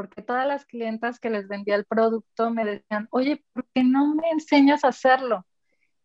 [0.00, 4.14] porque todas las clientas que les vendía el producto me decían, oye, ¿por qué no
[4.14, 5.44] me enseñas a hacerlo?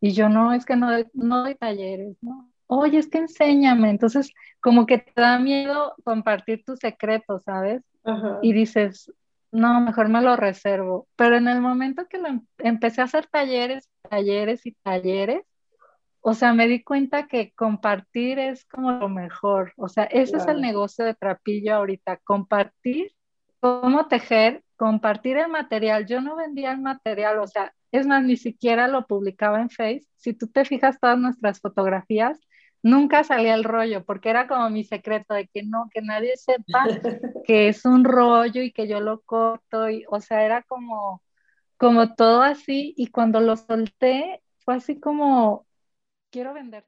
[0.02, 2.52] Y yo no, es que no, no doy talleres, ¿no?
[2.68, 3.90] Oye, es que enséñame.
[3.90, 7.84] Entonces, como que te da miedo compartir tus secretos, ¿sabes?
[8.42, 9.14] Y dices,
[9.54, 11.08] no, mejor me lo reservo.
[11.16, 15.46] Pero en el momento que lo em, empecé a hacer talleres, talleres y talleres,
[16.20, 19.72] o sea, me di cuenta que compartir es como lo mejor.
[19.78, 23.15] O sea, ese es el negocio de Trapillo ahorita, compartir
[23.66, 26.06] cómo tejer, compartir el material.
[26.06, 30.04] Yo no vendía el material, o sea, es más, ni siquiera lo publicaba en Face.
[30.18, 32.40] Si tú te fijas todas nuestras fotografías,
[32.84, 36.86] nunca salía el rollo, porque era como mi secreto de que no, que nadie sepa
[37.46, 41.24] que es un rollo y que yo lo corto, y, o sea, era como,
[41.78, 45.66] como todo así, y cuando lo solté, fue así como,
[46.30, 46.86] quiero vender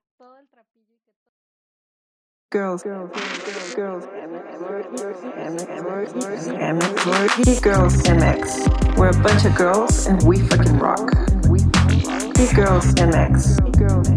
[2.49, 3.11] Girls, girls,
[3.75, 4.05] girls, girls,
[7.61, 8.97] Girls MX.
[8.97, 11.11] We're a bunch of girls and we fucking rock.
[12.35, 13.59] Geek Girls MX.
[13.77, 14.07] Girls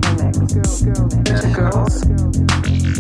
[1.44, 2.04] of girls.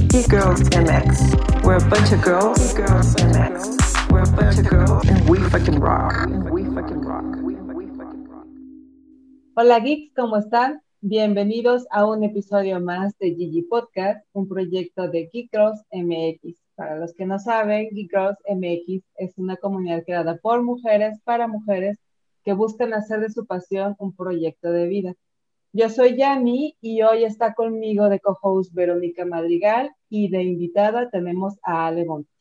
[0.08, 1.62] Geek Girls MX.
[1.62, 2.74] We're a bunch of girls.
[2.74, 4.10] Girls MX.
[4.10, 5.38] We're a bunch of girls and we.
[5.38, 6.26] We fucking rock.
[6.50, 7.24] We fucking rock.
[9.54, 10.82] Hola geeks, ¿cómo están?
[11.02, 15.50] Bienvenidos a un episodio más de Gigi Podcast, un proyecto de Geek
[15.92, 16.60] MX.
[16.74, 18.12] Para los que no saben, Geek
[18.46, 21.96] MX es una comunidad creada por mujeres para mujeres
[22.44, 25.14] que buscan hacer de su pasión un proyecto de vida.
[25.72, 31.54] Yo soy Yami y hoy está conmigo de co-host Verónica Madrigal y de invitada tenemos
[31.62, 32.36] a Ale Montes.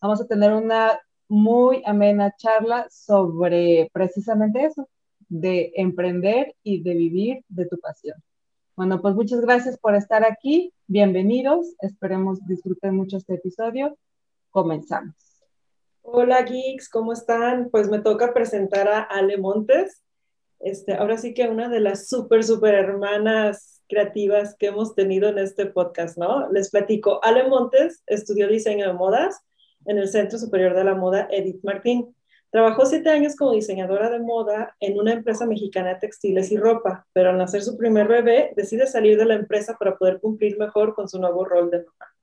[0.00, 4.88] Vamos a tener una muy amena charla sobre precisamente eso,
[5.28, 8.22] de emprender y de vivir de tu pasión.
[8.76, 10.72] Bueno, pues muchas gracias por estar aquí.
[10.86, 11.74] Bienvenidos.
[11.80, 13.98] Esperemos disfruten mucho este episodio.
[14.50, 15.14] Comenzamos.
[16.02, 17.68] Hola geeks, ¿cómo están?
[17.70, 20.02] Pues me toca presentar a Ale Montes.
[20.60, 25.38] Este, ahora sí que una de las súper, súper hermanas creativas que hemos tenido en
[25.38, 26.50] este podcast, ¿no?
[26.50, 27.20] Les platico.
[27.22, 29.40] Ale Montes estudió diseño de modas
[29.86, 32.14] en el Centro Superior de la Moda Edith Martín.
[32.50, 37.06] Trabajó siete años como diseñadora de moda en una empresa mexicana de textiles y ropa,
[37.12, 40.94] pero al nacer su primer bebé decide salir de la empresa para poder cumplir mejor
[40.94, 42.14] con su nuevo rol de mamá.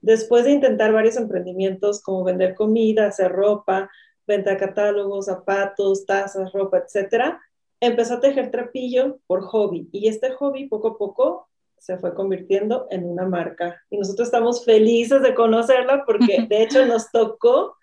[0.00, 3.90] Después de intentar varios emprendimientos como vender comida, hacer ropa,
[4.24, 7.34] venta catálogos, zapatos, tazas, ropa, etc.,
[7.80, 11.48] empezó a tejer trapillo por hobby y este hobby poco a poco
[11.78, 13.82] se fue convirtiendo en una marca.
[13.90, 17.76] Y nosotros estamos felices de conocerla porque de hecho nos tocó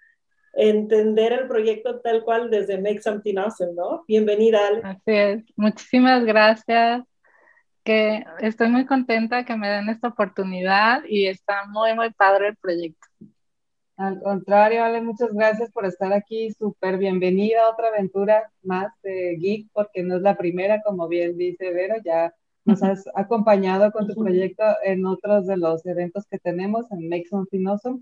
[0.53, 4.03] entender el proyecto tal cual desde Make Something Awesome, ¿no?
[4.07, 4.81] Bienvenida, Ale.
[4.83, 5.43] Así es.
[5.55, 7.03] Muchísimas gracias.
[7.83, 12.55] Que estoy muy contenta que me den esta oportunidad y está muy, muy padre el
[12.55, 13.07] proyecto.
[13.97, 16.51] Al contrario, Ale, muchas gracias por estar aquí.
[16.51, 21.37] Súper bienvenida a otra aventura más de Geek, porque no es la primera, como bien
[21.37, 22.33] dice Vero, ya
[22.65, 27.27] nos has acompañado con tu proyecto en otros de los eventos que tenemos en Make
[27.29, 27.99] Something Awesome.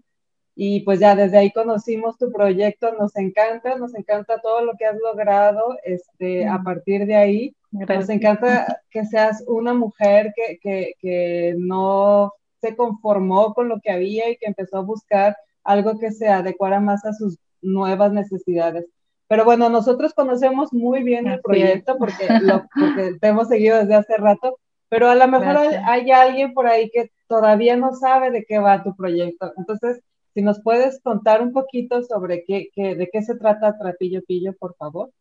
[0.56, 4.86] Y pues ya desde ahí conocimos tu proyecto, nos encanta, nos encanta todo lo que
[4.86, 7.56] has logrado este, a partir de ahí.
[7.72, 13.92] Nos encanta que seas una mujer que, que, que no se conformó con lo que
[13.92, 18.86] había y que empezó a buscar algo que se adecuara más a sus nuevas necesidades.
[19.28, 23.96] Pero bueno, nosotros conocemos muy bien el proyecto porque, lo, porque te hemos seguido desde
[23.96, 24.58] hace rato,
[24.90, 28.84] pero a lo mejor hay, alguien por ahí que todavía no sabe de qué va
[28.84, 29.54] tu proyecto.
[29.56, 30.02] Entonces,
[30.34, 34.76] si nos puedes contar un poquito sobre qué, de qué se trata Trapillo Pillo, por
[34.76, 35.12] favor.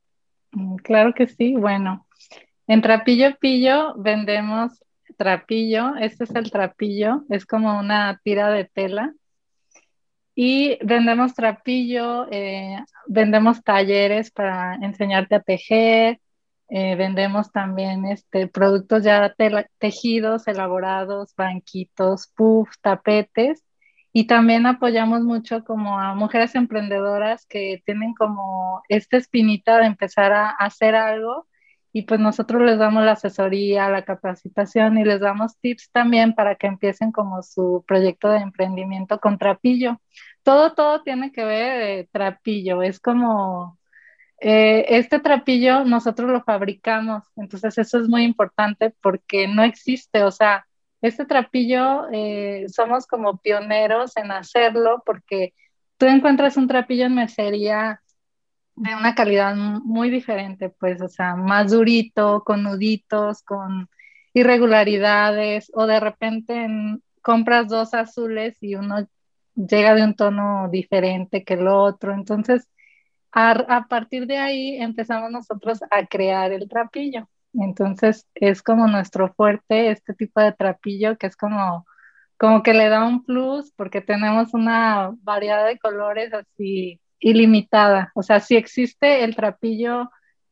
[0.52, 1.54] Mm, claro que sí.
[1.54, 2.06] Bueno,
[2.66, 4.82] en Trapillo Pillo vendemos
[5.16, 5.96] trapillo.
[5.96, 9.12] Este es el trapillo, es como una tira de tela.
[10.34, 16.20] Y vendemos trapillo, eh, vendemos talleres para enseñarte a tejer,
[16.68, 19.34] eh, vendemos también este, productos ya
[19.78, 23.62] tejidos, elaborados, banquitos, puff, tapetes
[24.12, 30.32] y también apoyamos mucho como a mujeres emprendedoras que tienen como esta espinita de empezar
[30.32, 31.46] a hacer algo
[31.92, 36.54] y pues nosotros les damos la asesoría, la capacitación y les damos tips también para
[36.56, 40.00] que empiecen como su proyecto de emprendimiento con trapillo.
[40.42, 43.78] Todo, todo tiene que ver de trapillo, es como
[44.40, 50.30] eh, este trapillo nosotros lo fabricamos, entonces eso es muy importante porque no existe, o
[50.30, 50.66] sea,
[51.02, 55.54] este trapillo eh, somos como pioneros en hacerlo porque
[55.96, 58.02] tú encuentras un trapillo en mercería
[58.76, 63.88] de una calidad muy diferente, pues, o sea, más durito, con nuditos, con
[64.32, 66.66] irregularidades, o de repente
[67.22, 69.06] compras dos azules y uno
[69.54, 72.14] llega de un tono diferente que el otro.
[72.14, 72.68] Entonces,
[73.32, 77.28] a, partir de ahí empezamos nosotros a crear el trapillo.
[77.54, 81.86] Entonces es como nuestro fuerte este tipo de trapillo que es como,
[82.38, 88.12] como que le da un plus porque tenemos una variedad de colores así ilimitada.
[88.14, 90.10] O sea, si existe el trapillo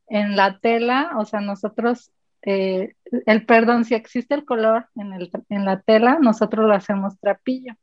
[0.08, 2.12] en la tela, o sea, nosotros,
[2.42, 2.94] eh,
[3.26, 7.74] el perdón, si existe el color en, el, en la tela, nosotros lo hacemos trapillo.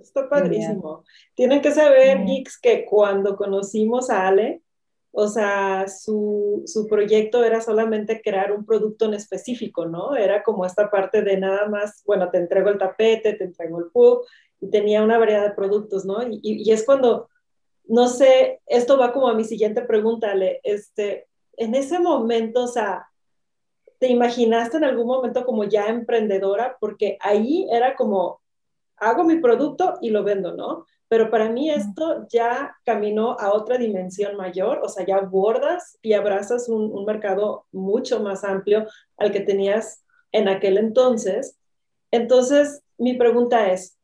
[0.00, 1.04] Está padrísimo.
[1.34, 4.62] Tienen que saber, geeks, que cuando conocimos a Ale,
[5.12, 10.14] o sea, su, su, proyecto era solamente crear un producto en específico, ¿no?
[10.14, 13.90] Era como esta parte de nada más, bueno, te entrego el tapete, te entrego el
[13.90, 14.24] pub,
[14.60, 16.18] y tenía una variedad de productos, ¿no?
[16.30, 17.28] Y, es cuando,
[17.84, 21.26] no sé, esto va como a mi siguiente pregunta, Ale, este,
[21.56, 23.08] en ese momento, o sea,
[23.98, 26.76] ¿te imaginaste en algún momento como ya emprendedora?
[26.80, 28.40] Porque ahí era como,
[28.96, 30.86] hago mi producto y lo vendo, ¿no?
[31.10, 36.12] Pero para mí esto ya caminó a otra dimensión mayor, o sea, ya bordas y
[36.12, 38.86] abrazas un, mercado mucho más amplio
[39.16, 41.58] al que tenías en aquel entonces.
[42.12, 43.98] Entonces, mi pregunta es,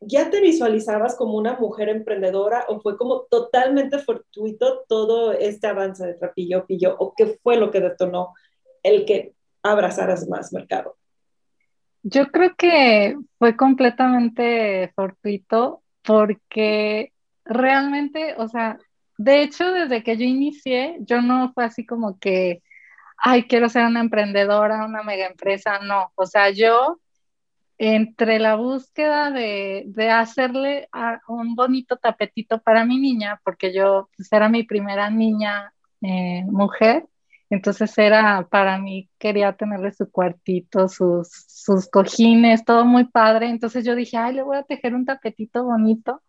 [0.00, 6.06] ¿ya te visualizabas como una mujer emprendedora o fue como totalmente fortuito todo este avance
[6.06, 8.34] de Trapillo Pillo o qué fue lo que detonó
[8.82, 9.32] el que
[9.62, 10.94] abrazaras más mercado?
[12.02, 17.12] Yo creo que fue completamente fortuito porque
[17.44, 18.78] realmente, o sea,
[19.18, 22.62] de hecho, desde que yo inicié, yo no fue así como que,
[23.16, 26.12] ay, quiero ser una emprendedora, una mega empresa, no.
[26.16, 26.98] O sea, yo
[27.78, 30.88] entre la búsqueda de, hacerle
[31.28, 37.06] un bonito tapetito para mi niña, porque yo pues, era mi primera niña eh, mujer,
[37.52, 43.50] entonces era para mí, quería tenerle su cuartito, sus, sus cojines, todo muy padre.
[43.50, 46.22] Entonces yo dije, ay, le voy a tejer un tapetito bonito.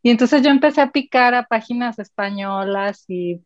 [0.00, 3.44] Y entonces yo empecé a picar a páginas españolas y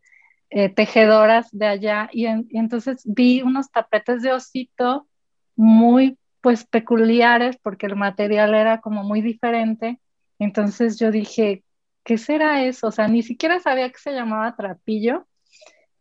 [0.51, 2.09] eh, tejedoras de allá.
[2.13, 5.07] Y, entonces vi unos tapetes de osito
[5.55, 9.99] muy, pues, peculiares porque el material era como muy diferente.
[10.37, 11.63] Entonces yo dije,
[12.03, 12.89] ¿qué será eso?
[12.89, 15.25] O sea, ni siquiera sabía que se llamaba trapillo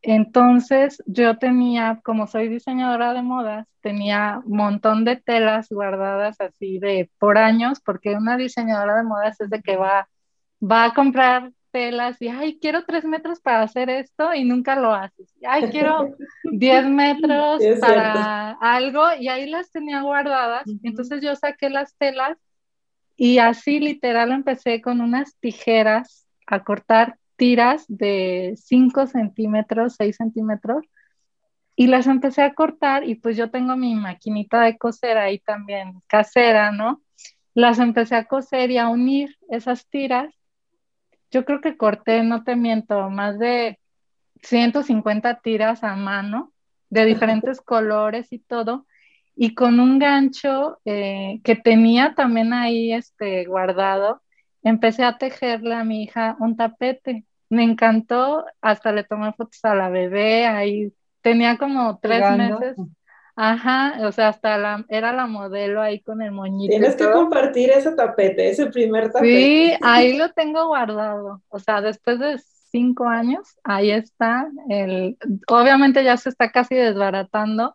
[0.07, 6.79] entonces yo tenía, como soy diseñadora de modas, tenía un montón de telas guardadas así
[6.79, 10.07] de por años, porque una diseñadora de modas es de que va,
[10.63, 14.93] va a comprar telas y, ay, quiero tres metros para hacer esto y nunca lo
[14.93, 15.35] haces.
[15.43, 16.15] Ay, quiero
[16.53, 20.65] diez metros para algo y ahí las tenía guardadas.
[20.83, 22.37] Entonces yo saqué las telas
[23.17, 30.85] y así literal empecé con unas tijeras a cortar tiras de 5 centímetros, 6 centímetros,
[31.77, 36.01] y las empecé a cortar y pues yo tengo mi maquinita de coser ahí también
[36.07, 37.03] casera, ¿no?
[37.55, 40.33] Las empecé a coser y a unir esas tiras.
[41.31, 43.81] Yo creo que corté, no te miento, más de
[44.43, 46.53] 150 tiras a mano
[46.91, 48.87] de diferentes colores y todo,
[49.37, 54.23] y con un gancho eh, que tenía también ahí este, guardado,
[54.65, 57.25] empecé a tejerle a mi hija un tapete.
[57.49, 62.77] Me encantó, hasta le tomé fotos a la bebé, ahí tenía como tres meses.
[63.37, 66.71] Ajá, o sea, hasta la, era la modelo ahí con el moñito.
[66.71, 69.27] Tienes que compartir ese tapete, ese primer tapete.
[69.27, 71.43] Sí, ahí lo tengo guardado.
[71.49, 72.39] O sea, después de
[72.71, 74.49] cinco años, ahí está.
[74.69, 75.17] El,
[75.49, 77.75] obviamente ya se está casi desbaratando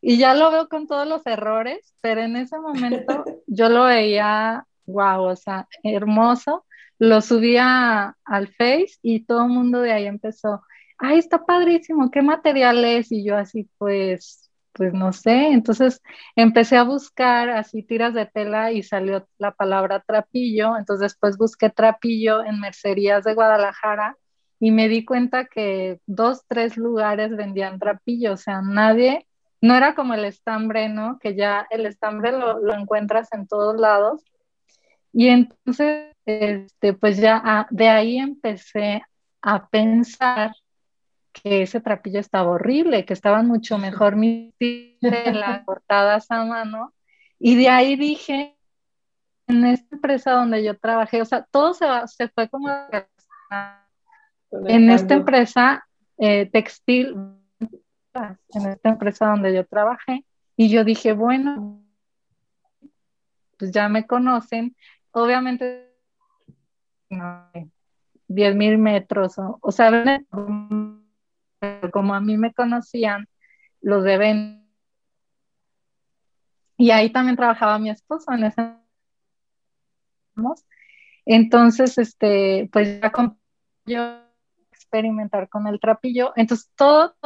[0.00, 4.66] y ya lo veo con todos los errores, pero en ese momento yo lo veía
[4.86, 6.64] wow, o sea, hermoso.
[6.98, 10.62] Lo subía al Face y todo el mundo de ahí empezó,
[10.98, 13.12] ay, está padrísimo, ¿qué material es?
[13.12, 15.48] Y yo así, pues, pues no sé.
[15.48, 16.00] Entonces
[16.36, 20.76] empecé a buscar así tiras de tela y salió la palabra trapillo.
[20.78, 24.16] Entonces después busqué trapillo en mercerías de Guadalajara
[24.58, 29.26] y me di cuenta que dos, tres lugares vendían trapillo, o sea, nadie,
[29.60, 31.18] no era como el estambre, ¿no?
[31.18, 34.22] Que ya el estambre lo, lo encuentras en todos lados
[35.18, 39.02] y entonces, este, pues ya ah, de ahí empecé
[39.40, 40.54] a pensar
[41.32, 44.52] que ese trapillo estaba horrible, que estaban mucho mejor mis
[45.00, 46.92] las cortadas a mano.
[47.38, 48.58] Y de ahí dije,
[49.46, 52.68] en esta empresa donde yo trabajé, o sea, todo se, se fue como
[54.50, 57.16] en esta empresa eh, textil,
[58.12, 60.26] en esta empresa donde yo trabajé,
[60.58, 61.82] y yo dije, bueno,
[63.58, 64.76] pues ya me conocen,
[65.22, 65.92] obviamente,
[67.10, 67.50] no,
[68.28, 69.90] 10 mil metros, o, o sea,
[71.92, 73.28] como a mí me conocían,
[73.80, 74.68] los deben.
[76.76, 78.76] Y ahí también trabajaba mi esposo en ese
[81.24, 83.12] entonces, este, pues ya
[83.86, 84.20] yo
[84.70, 86.32] experimentar con el trapillo.
[86.36, 87.16] Entonces todo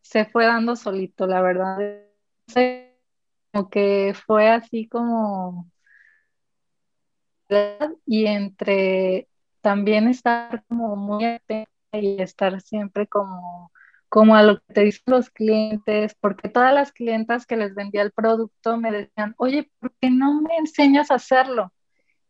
[0.00, 1.78] se fue dando solito, la verdad.
[3.70, 5.66] Que fue así como
[8.06, 9.28] y entre
[9.60, 13.72] también estar como muy atenta y estar siempre como,
[14.08, 18.02] como a lo que te dicen los clientes, porque todas las clientas que les vendía
[18.02, 21.72] el producto me decían, oye, ¿por qué no me enseñas a hacerlo?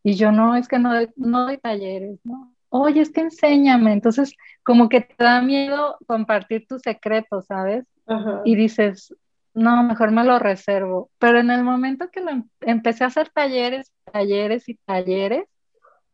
[0.03, 2.55] Y yo no, es que no, no doy talleres, ¿no?
[2.69, 3.93] Oye, es que enséñame.
[3.93, 7.85] Entonces, como que te da miedo compartir tus secretos, ¿sabes?
[8.43, 9.15] Y dices,
[9.53, 11.09] no, mejor me lo reservo.
[11.19, 15.45] Pero en el momento que lo em-, empecé a hacer talleres, talleres y talleres,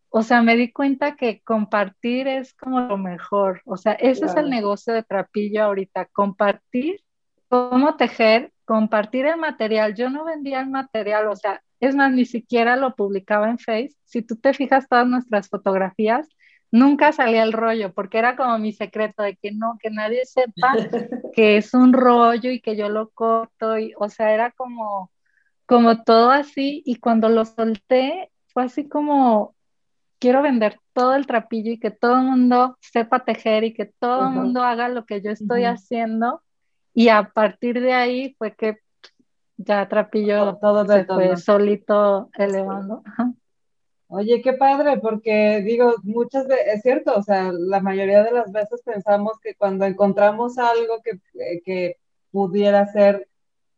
[0.09, 3.61] o sea, me di cuenta que compartir es como lo mejor.
[3.65, 7.01] O sea, ese es el negocio de Trapillo ahorita, compartir
[7.49, 9.95] cómo tejer, compartir el material.
[9.95, 13.95] Yo no vendía el material, o sea, es más, ni siquiera lo publicaba en Face.
[14.05, 16.27] Si tú te fijas todas nuestras fotografías,
[16.71, 20.73] nunca salía el rollo, porque era como mi secreto de que no, que nadie sepa
[21.33, 25.11] que es un rollo y que yo lo corto, y, o sea, era como,
[25.65, 29.55] como todo así, y cuando lo solté, fue así como,
[30.19, 34.27] quiero vender todo el trapillo y que todo el mundo sepa tejer y que todo
[34.27, 36.41] el mundo haga lo que yo estoy haciendo,
[36.93, 38.79] y a partir de ahí fue que
[39.57, 43.03] ya trapillo todo, se fue solito elevando.
[44.09, 48.51] Oye, qué padre, porque digo, muchas veces, es cierto, o sea, la mayoría de las
[48.53, 51.97] veces pensamos que cuando encontramos algo que, eh, que
[52.31, 53.27] pudiera ser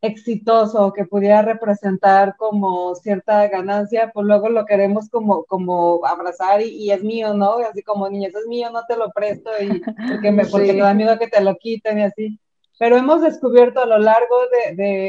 [0.01, 6.61] exitoso o que pudiera representar como cierta ganancia, pues luego lo queremos como, como abrazar
[6.61, 7.57] y, es mío, ¿no?
[7.57, 10.81] Así como, niña, eso es mío, no te lo presto y porque me, porque me
[10.81, 12.39] da miedo que te lo quiten y así
[12.79, 15.07] pero hemos descubierto a lo largo de, de,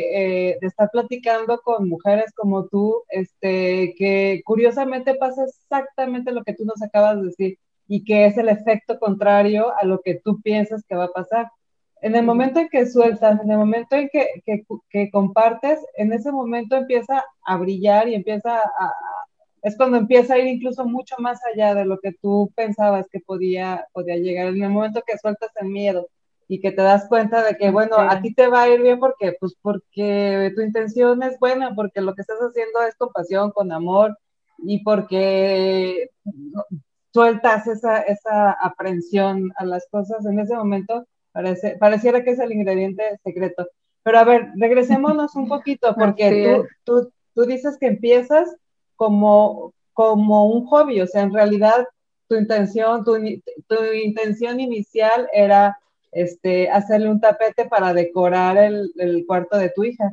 [0.51, 6.55] eh, de, estar platicando con mujeres como tú, este, que curiosamente pasa exactamente lo que
[6.55, 10.41] tú nos acabas de decir y que es el efecto contrario a lo que tú
[10.43, 11.49] piensas que va a pasar.
[12.03, 16.13] En el momento en que sueltas, en el momento en que, que, que compartes, en
[16.13, 18.95] ese momento empieza a brillar y empieza a,
[19.63, 23.21] es cuando empieza a ir incluso mucho más allá de lo que tú pensabas que
[23.21, 24.49] podía, podía llegar.
[24.49, 26.09] En el momento que sueltas el miedo,
[26.51, 28.99] y que te das cuenta de que, bueno, a ti te va a ir bien
[28.99, 33.53] porque, pues, porque tu intención es buena, porque lo que estás haciendo es con pasión,
[33.53, 34.19] con amor
[34.59, 36.11] y porque
[37.13, 42.51] sueltas esa, esa aprensión a las cosas en ese momento, parece, pareciera que es el
[42.51, 43.69] ingrediente secreto.
[44.03, 48.53] Pero a ver, regresémonos un poquito, porque tú, tú, tú, dices que empiezas
[48.97, 51.87] como, como un hobby, o sea, en realidad
[52.27, 53.13] tu intención, tu,
[53.69, 55.79] tu intención inicial era
[56.13, 60.13] este, hacerle un tapete para decorar el, cuarto de tu hija.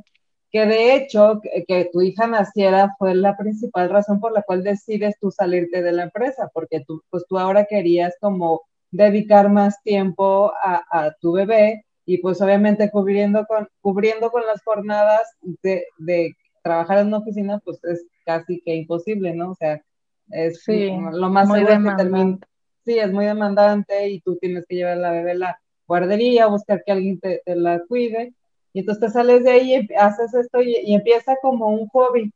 [0.51, 5.15] Que de hecho, que, tu hija naciera fue la principal razón por la cual decides
[5.19, 8.61] tú salirte de la empresa, porque tú, pues tú ahora querías como
[8.91, 15.35] dedicar más tiempo a, tu bebé y pues obviamente cubriendo con, cubriendo con las jornadas
[15.61, 19.51] de, trabajar en una oficina, pues es casi que imposible, ¿no?
[19.51, 19.81] O sea,
[20.29, 22.45] es lo más muy demandante.
[22.83, 26.83] sí, es muy demandante y tú tienes que llevar a la bebé la, guardería, buscar
[26.85, 28.33] que alguien te, la cuide.
[28.73, 32.31] Y entonces te sales de ahí, y haces esto y, empieza como un hobby.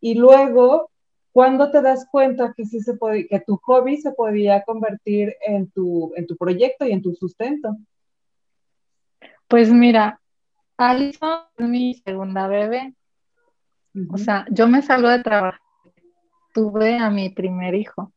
[0.00, 0.90] Y luego,
[1.32, 5.70] cuando te das cuenta que, sí se puede, que tu hobby se podía convertir en
[5.70, 7.76] tu, en tu proyecto y en tu sustento?
[9.48, 10.20] Pues mira,
[10.76, 12.94] Alison es mi segunda bebé.
[14.10, 15.60] O sea, yo me salgo de trabajar.
[16.54, 18.12] Tuve a mi primer hijo.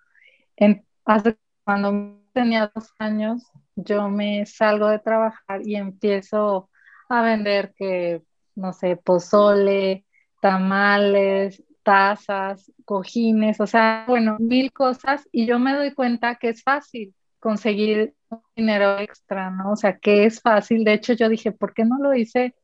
[0.56, 6.70] En, hace, cuando tenía dos años, yo me salgo de trabajar y empiezo
[7.10, 8.22] a vender que,
[8.56, 10.06] no sé, pozole,
[10.42, 16.64] tamales, tazas, cojines, o sea, bueno, mil cosas y yo me doy cuenta que es
[16.64, 18.16] fácil conseguir
[18.56, 19.72] dinero extra, ¿no?
[19.72, 20.84] O sea, que es fácil.
[20.86, 22.56] De hecho, yo dije, ¿por qué no lo hice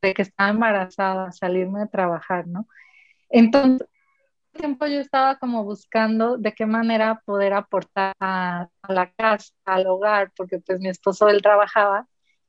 [0.00, 2.68] de que estaba embarazada, salirme de trabajar, ¿no?
[3.28, 3.86] Entonces,
[4.58, 10.32] tiempo yo estaba como buscando de qué manera poder aportar a, la casa, al hogar,
[10.36, 12.06] porque pues mi esposo él trabajaba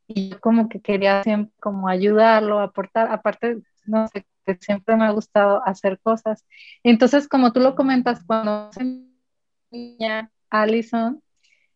[0.07, 5.05] y yo como que quería siempre como ayudarlo, aportar, aparte, no sé, que siempre me
[5.05, 6.45] ha gustado hacer cosas.
[6.83, 8.71] Entonces, como tú lo comentas, cuando
[9.71, 11.21] niña Allison,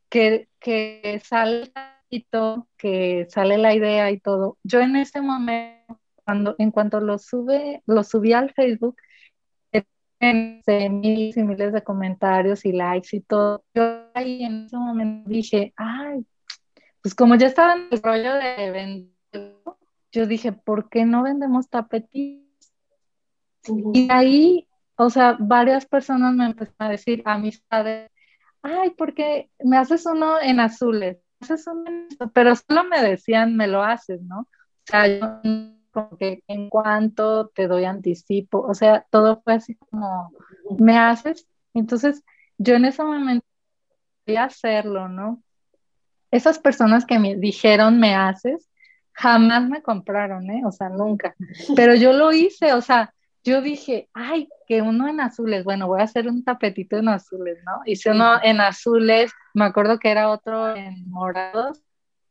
[0.10, 1.72] que, que sale
[2.78, 7.82] que sale la idea y todo, yo en ese momento, cuando en cuanto lo sube,
[7.88, 8.96] lo subí al Facebook,
[10.32, 13.64] miles y miles de comentarios y likes y todo.
[13.74, 16.26] Yo ahí en ese momento dije, ay,
[17.02, 19.14] pues como ya estaba en el rollo de vender,
[20.12, 22.42] yo dije, ¿por qué no vendemos tapetis?
[23.94, 28.12] Y ahí, o sea, varias personas me empezaron a decir, amistades,
[28.62, 33.68] ay, porque me haces uno en azules, haces uno en pero solo me decían, me
[33.68, 34.42] lo haces, ¿no?
[34.42, 34.48] O
[34.86, 35.42] sea, yo
[35.94, 40.32] como que en cuanto te doy anticipo, o sea, todo fue así como,
[40.80, 42.24] me haces, entonces
[42.58, 43.46] yo en ese momento
[44.26, 45.42] quería hacerlo, ¿no?
[46.32, 48.70] Esas personas que me dijeron me haces,
[49.12, 50.64] jamás me compraron, ¿eh?
[50.66, 51.36] O sea, nunca.
[51.76, 56.02] Pero yo lo hice, o sea, yo dije, ay, que uno en azules, bueno, voy
[56.02, 57.82] a hacer un tapetito en azules, ¿no?
[57.86, 61.84] Hice uno en azules, me acuerdo que era otro en morados,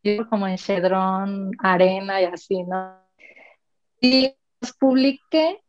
[0.03, 3.03] yo como en chedrón, arena y así, ¿no?
[4.03, 5.63] Y los publiqué,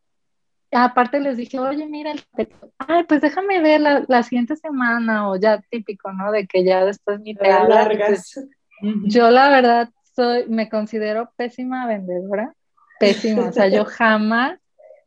[0.72, 5.36] aparte les dije, oye, mira el tapetito, ay, pues déjame ver la, siguiente semana, o
[5.36, 6.32] ya típico, ¿no?
[6.32, 8.34] De que ya después mi te largas.
[8.80, 12.52] yo la verdad soy, me considero pésima vendedora,
[13.00, 14.58] pésima, o sea, yo jamás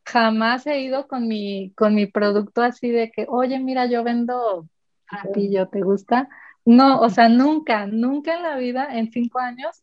[0.08, 4.66] jamás he ido con mi, con mi producto así de que, oye, mira, yo vendo
[5.50, 6.28] yo ¿te gusta?
[6.64, 9.82] No, o sea, nunca, nunca en la vida, en cinco años,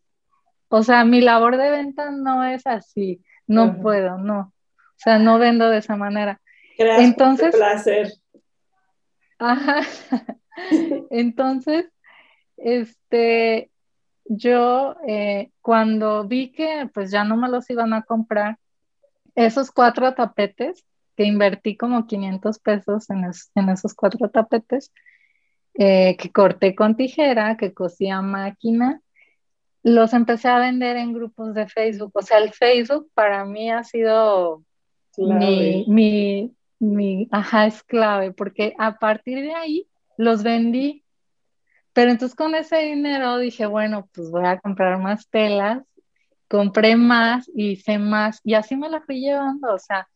[0.70, 5.40] o sea, mi labor de venta no es así, no puedo, no, o sea, no
[5.40, 6.42] vendo de esa manera.
[6.78, 8.14] Gracias Entonces, placer.
[9.40, 9.82] Ajá.
[11.10, 11.86] Entonces,
[12.58, 13.72] este,
[14.26, 18.58] yo eh, cuando vi que pues ya no me los iban a comprar,
[19.36, 20.86] esos cuatro tapetes,
[21.16, 24.92] que invertí como 500 pesos en, esos cuatro tapetes,
[25.74, 29.02] eh, que corté con tijera, que cosí a máquina,
[29.86, 32.12] los empecé a vender en grupos de Facebook.
[32.14, 34.64] O sea, el Facebook para mí ha sido
[35.18, 39.88] mi, mi, mi, ajá, es clave, porque a partir de ahí
[40.18, 41.04] los vendí.
[41.94, 45.84] Pero entonces con ese dinero dije, bueno, pues voy a comprar más telas
[46.48, 50.08] compré más y hice más y así me la fui llevando, o sea,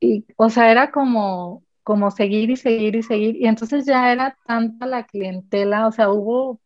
[0.00, 4.36] y, o sea, era como, como seguir y seguir y seguir y entonces ya era
[4.46, 6.60] tanta la clientela, o sea, hubo,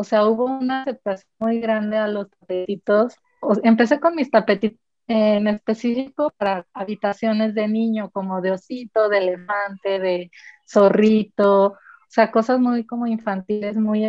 [0.00, 3.16] o sea, hubo una aceptación muy grande a los tapetitos.
[3.62, 9.98] empecé con mis tapetitos en específico para habitaciones de niño, como de osito, de elefante,
[9.98, 10.30] de
[10.66, 11.76] zorrito, o
[12.08, 14.06] sea, cosas muy como infantiles, muy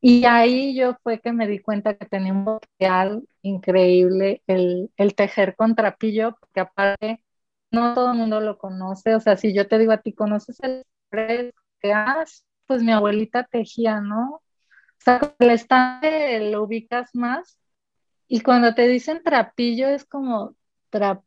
[0.00, 5.54] y ahí yo fue que me di cuenta que tenía un potencial increíble el, tejer
[5.56, 7.24] con trapillo, porque aparte
[7.70, 9.14] no todo el mundo lo conoce.
[9.14, 10.84] O sea, si yo te digo a ti, ¿conoces el
[11.80, 12.24] que ah,
[12.66, 14.41] Pues mi abuelita tejía, ¿no?
[15.04, 17.58] Sea, con el estante lo ubicas más.
[18.28, 20.54] Y cuando te dicen trapillo es como
[20.90, 21.22] tra,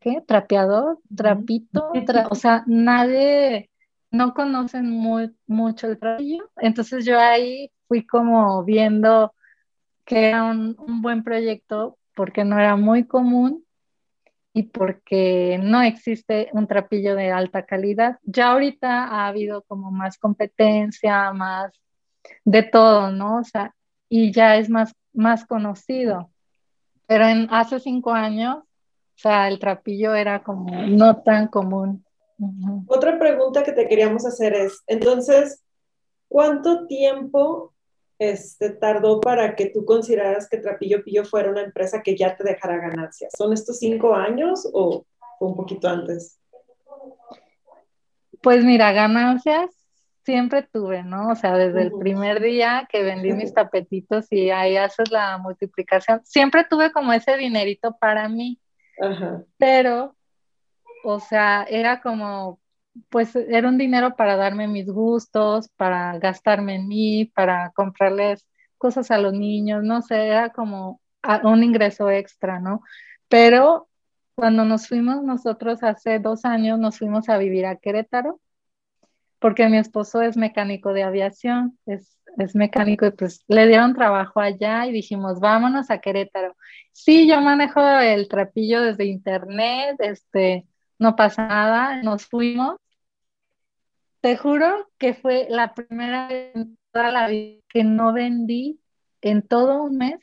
[0.00, 0.22] qué?
[0.26, 1.90] Trapeador, trapito,
[2.30, 3.70] o sea, nadie,
[4.10, 6.48] no conocen muy, mucho el trapillo.
[6.56, 9.34] Entonces yo ahí fui como viendo
[10.04, 13.64] que era un, buen proyecto porque no era muy común
[14.52, 18.18] y porque no existe un trapillo de alta calidad.
[18.22, 21.72] Ya ahorita ha habido como más competencia, más
[22.44, 23.38] de todo, ¿no?
[23.38, 23.74] O sea,
[24.08, 26.30] y ya es más, más conocido.
[27.06, 32.04] Pero en hace cinco años, o sea, el trapillo era como no tan común.
[32.86, 35.64] Otra pregunta que te queríamos hacer es, entonces,
[36.28, 37.74] ¿cuánto tiempo
[38.18, 42.44] este, tardó para que tú consideraras que Trapillo Pillo fuera una empresa que ya te
[42.44, 43.32] dejara ganancias?
[43.36, 45.04] ¿Son estos cinco años o,
[45.40, 46.38] un poquito antes?
[48.40, 49.70] Pues mira, ganancias
[50.28, 51.30] siempre tuve, ¿no?
[51.30, 56.20] O sea, desde el primer día que vendí mis tapetitos y ahí haces la multiplicación,
[56.22, 58.60] siempre tuve como ese dinerito para mí.
[59.56, 60.14] Pero,
[61.02, 62.60] o sea, era como
[63.08, 69.10] pues era un dinero para darme mis gustos, para gastarme en mí, para comprarles cosas
[69.10, 71.00] a los niños, no sé, era como
[71.42, 72.82] un ingreso extra, ¿no?
[73.28, 73.88] Pero
[74.34, 78.40] cuando nos fuimos nosotros hace dos años, nos fuimos a vivir a Querétaro,
[79.38, 84.40] porque mi esposo es mecánico de aviación, es, es mecánico y pues le dieron trabajo
[84.40, 86.56] allá y dijimos, vámonos a Querétaro.
[86.92, 90.66] Sí, yo manejo el trapillo desde internet, este,
[90.98, 92.76] no pasa nada, nos fuimos
[94.20, 98.80] te juro que fue la primera vez en toda la vida que no vendí,
[99.20, 100.20] en todo un mes,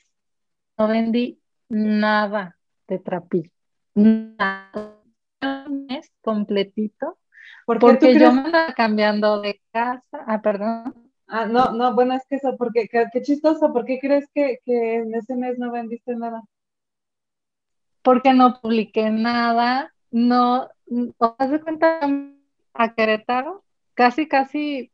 [0.78, 3.51] no vendí nada de trapillo.
[3.93, 5.01] Nada.
[5.41, 7.17] Un mes completito.
[7.65, 10.23] Porque yo me estaba cambiando de casa.
[10.28, 11.12] Ah, perdón.
[11.28, 14.95] Ah, no, no, bueno, es que eso, porque qué, chistoso, ¿por qué crees que, que
[14.95, 16.43] en ese mes no vendiste nada?
[18.04, 20.69] Porque no publiqué nada, no,
[21.17, 21.99] ¿os das cuenta
[22.75, 23.65] a Querétaro?
[23.95, 24.91] casi, casi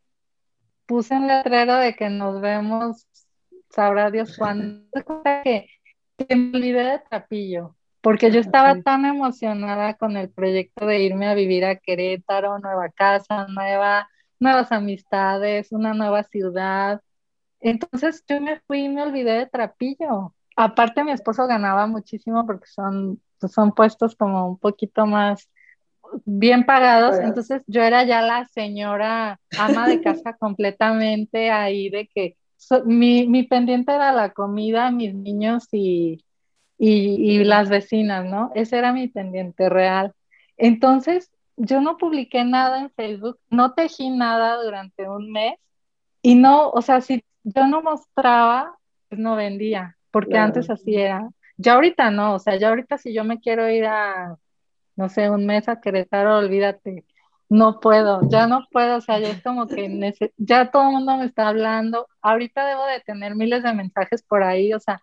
[0.86, 3.08] puse un letrero de que nos vemos,
[3.70, 4.86] sabrá Dios cuándo.
[5.44, 5.68] que,
[6.18, 11.28] que me olvidé de Trapillo, porque yo estaba tan emocionada con el proyecto de irme
[11.28, 14.10] a vivir a Querétaro, nueva casa, nueva,
[14.40, 17.02] nuevas amistades, una nueva ciudad.
[17.60, 20.34] Entonces yo me fui y me olvidé de Trapillo.
[20.56, 25.48] Aparte mi esposo ganaba muchísimo porque son, son puestos como un poquito más
[26.26, 32.36] bien pagados, entonces yo era ya la señora ama de casa completamente ahí de que
[32.86, 36.22] mi, mi, pendiente era la comida, mis niños y,
[36.84, 38.52] y, y, las vecinas, ¿no?
[38.56, 40.16] Ese era mi pendiente real.
[40.58, 45.60] Entonces, yo no publiqué nada en Facebook, no tejí nada durante un mes
[46.24, 51.30] y no, o sea, si yo no mostraba, pues no vendía, porque antes así era.
[51.58, 54.38] Ya ahorita no, o sea, ya ahorita si yo me quiero ir a,
[54.96, 57.06] no sé, un mes a Querétaro, olvídate,
[57.48, 61.18] no puedo, ya no puedo, o sea, ya es como que ya todo el mundo
[61.18, 65.00] me está hablando, ahorita debo de tener miles de mensajes por ahí, o sea,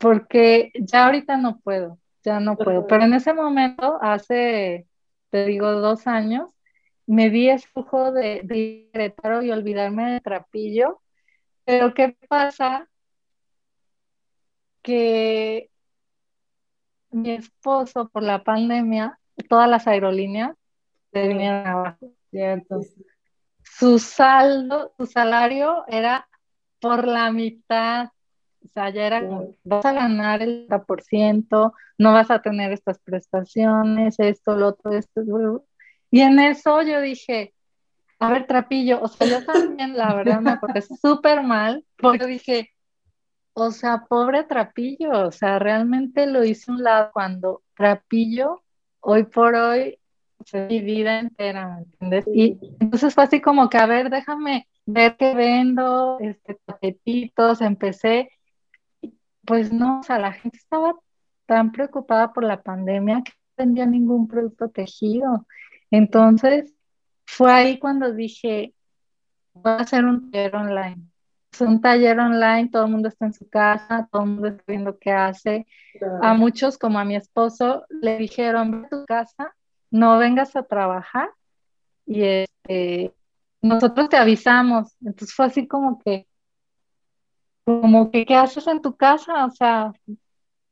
[0.00, 4.86] porque ya ahorita no puedo, ya no puedo, pero en ese momento, hace,
[5.28, 6.50] te digo, dos años,
[7.06, 11.02] me di el lujo de, de Querétaro y olvidarme de Trapillo,
[11.66, 12.88] pero ¿qué pasa?
[14.82, 15.70] Que
[17.10, 20.56] mi esposo por la pandemia, todas las aerolíneas
[21.12, 22.80] se vinieron abajo, ¿cierto?
[23.62, 26.26] Su saldo, su salario era
[26.80, 28.08] por la mitad.
[28.64, 32.98] O sea, ya era como, vas a ganar el 30%, no vas a tener estas
[32.98, 35.22] prestaciones, esto, lo otro, esto.
[36.10, 37.54] Y en eso yo dije,
[38.18, 42.70] a ver, Trapillo, o sea, yo también, la verdad, me porté súper mal, porque dije,
[43.54, 48.62] o sea, pobre Trapillo, o sea, realmente lo hice un lado cuando Trapillo,
[49.00, 49.98] hoy por hoy,
[50.52, 52.24] mi vida entera, ¿me entiendes?
[52.32, 58.30] Y entonces fue así como que, a ver, déjame ver qué vendo, este, tapetitos, empecé,
[59.44, 60.94] pues no, o sea, la gente estaba
[61.46, 65.46] tan preocupada por la pandemia que no vendía ningún producto tejido.
[65.90, 66.72] Entonces,
[67.26, 68.74] fue ahí cuando dije,
[69.52, 71.02] voy a hacer un taller online.
[71.52, 74.62] Es un taller online, todo el mundo está en su casa, todo el mundo está
[74.66, 75.66] viendo qué hace.
[76.22, 79.54] A muchos, como a mi esposo, le dijeron, ve a tu casa
[79.90, 81.30] no vengas a trabajar
[82.06, 83.14] y este,
[83.60, 84.96] nosotros te avisamos.
[85.00, 86.26] Entonces fue así como que,
[87.64, 89.46] como que, ¿qué haces en tu casa?
[89.46, 89.92] O sea,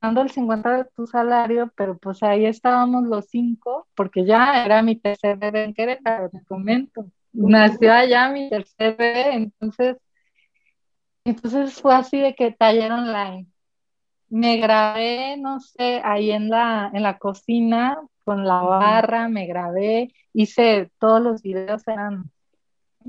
[0.00, 4.82] dando el 50 de tu salario, pero pues ahí estábamos los cinco, porque ya era
[4.82, 7.06] mi tercer bebé en Querétaro, te comento.
[7.32, 9.96] Nació allá mi tercer bebé, entonces,
[11.24, 13.46] entonces fue así de que taller online.
[14.30, 20.12] Me grabé, no sé, ahí en la, en la cocina, con la barra, me grabé,
[20.34, 22.30] hice todos los videos, eran,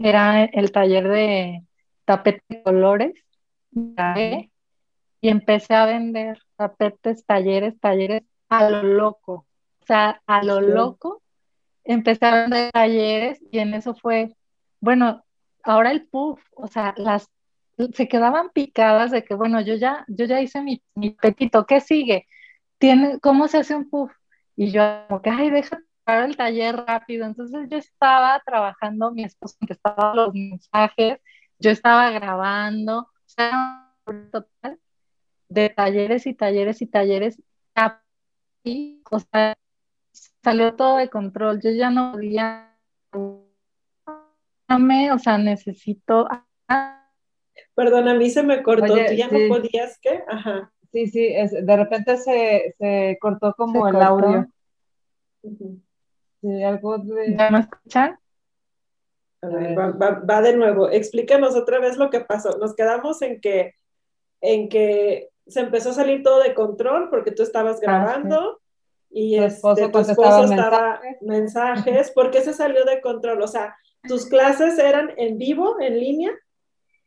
[0.02, 1.64] era el taller de
[2.06, 3.14] tapete de colores,
[3.72, 9.46] y empecé a vender tapetes, talleres, talleres a lo loco,
[9.82, 11.22] o sea, a lo loco,
[11.84, 14.36] empecé a vender talleres y en eso fue,
[14.80, 15.24] bueno,
[15.64, 17.30] ahora el puff, o sea, las
[17.94, 21.80] se quedaban picadas de que, bueno, yo ya, yo ya hice mi, mi petito, ¿qué
[21.80, 22.28] sigue?
[22.78, 24.12] ¿Tiene, ¿Cómo se hace un puff?
[24.56, 27.26] Y yo, como que, ay, deja el taller rápido.
[27.26, 31.20] Entonces yo estaba trabajando, mi esposo contestaba los mensajes,
[31.60, 33.08] yo estaba grabando,
[34.32, 34.80] total
[35.50, 37.42] de talleres y talleres y talleres.
[38.64, 39.58] Y, o sea,
[40.44, 41.62] salió todo de control.
[41.62, 42.76] Yo ya no podía,
[43.14, 43.46] o
[45.20, 46.28] sea, necesito.
[47.76, 48.88] Perdón, a mí se me cortó.
[48.88, 50.24] ¿Tú ya no podías qué?
[50.28, 50.72] Ajá.
[50.92, 54.48] Sí, sí, es, de repente se, se cortó como el audio.
[56.42, 57.36] Sí, algo de...
[57.38, 58.20] ¿Ya me escuchan?
[59.42, 60.90] A ver, va, va, de nuevo.
[60.90, 62.58] Explícanos otra vez lo que pasó.
[62.58, 63.76] Nos quedamos en que,
[64.42, 68.60] en que se empezó a salir todo de control porque tú estabas ah, grabando
[69.10, 71.22] y tu esposo, este, tu esposo estaba mensajes.
[71.22, 72.12] mensajes.
[72.12, 73.42] ¿Por qué se salió de control?
[73.42, 73.76] O sea,
[74.08, 76.32] ¿tus clases eran en vivo, en línea?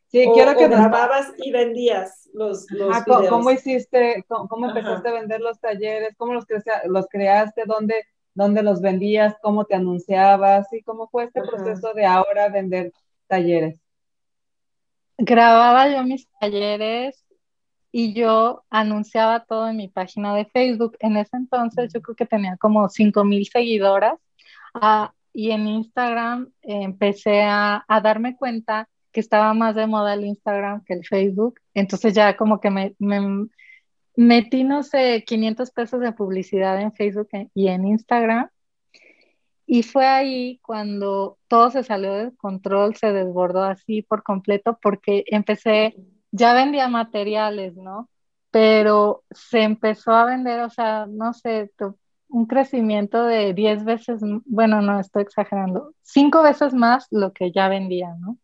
[0.08, 3.28] Sí, quiero que grababas y vendías los, los videos.
[3.28, 6.14] ¿Cómo hiciste, cómo, empezaste a vender los talleres?
[6.18, 6.44] ¿Cómo los,
[6.84, 7.62] los creaste?
[7.66, 9.34] ¿Dónde, ¿Dónde los vendías?
[9.42, 10.72] ¿Cómo te anunciabas?
[10.72, 12.92] ¿Y cómo fue este proceso de ahora vender
[13.26, 13.80] talleres?
[15.18, 17.24] Grababa yo mis talleres
[17.90, 20.96] y yo anunciaba todo en mi página de Facebook.
[21.00, 24.18] En ese entonces yo creo que tenía como 5 mil seguidoras
[24.74, 30.24] ah, y en Instagram empecé a, a darme cuenta que estaba más de moda el
[30.24, 31.60] Instagram que el Facebook.
[31.74, 32.94] Entonces ya como que me,
[34.16, 38.48] metí, no sé, 500 pesos de publicidad en Facebook y en Instagram.
[39.66, 45.24] Y fue ahí cuando todo se salió de control, se desbordó así por completo, porque
[45.28, 45.94] empecé,
[46.30, 48.10] ya vendía materiales, ¿no?
[48.50, 51.70] Pero se empezó a vender, o sea, no sé,
[52.28, 57.68] un crecimiento de 10 veces, bueno, no estoy exagerando, 5 veces más lo que ya
[57.68, 58.38] vendía, ¿no?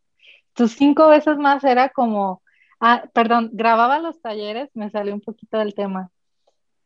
[0.54, 2.42] Tus 5 veces más era como,
[2.80, 6.10] ah, perdón, grababa los talleres, me salió un poquito del tema.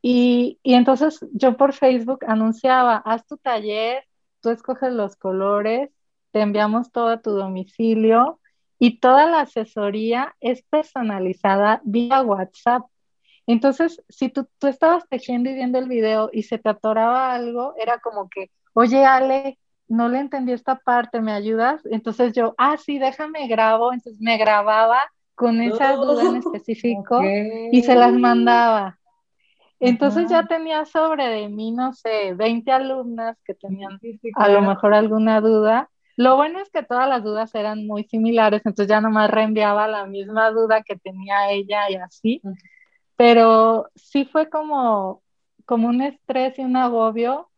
[0.02, 4.04] Y, y entonces yo por Facebook anunciaba, haz tu taller,
[4.40, 5.90] tú escoges los colores,
[6.32, 8.40] te enviamos todo a tu domicilio
[8.78, 12.82] y toda la asesoría es personalizada vía WhatsApp.
[13.46, 17.74] Entonces, si tú, tú estabas tejiendo y viendo el video y se te atoraba algo,
[17.76, 21.82] era como que, oye, Ale, no le entendí esta parte, ¿me ayudas?
[21.86, 23.92] Entonces yo, ah, sí, déjame grabo.
[23.92, 25.00] Entonces me grababa
[25.42, 27.20] con esa duda en específico
[27.72, 28.96] y se las mandaba.
[29.80, 33.98] Entonces ya tenía sobre de mí, no sé, 20 alumnas que tenían
[34.36, 35.90] a lo mejor alguna duda.
[36.16, 40.06] Lo bueno es que todas las dudas eran muy similares, entonces ya nomás reenviaba la
[40.06, 42.40] misma duda que tenía ella y así.
[43.16, 45.22] Pero sí fue como,
[45.64, 47.50] como un estrés y un agobio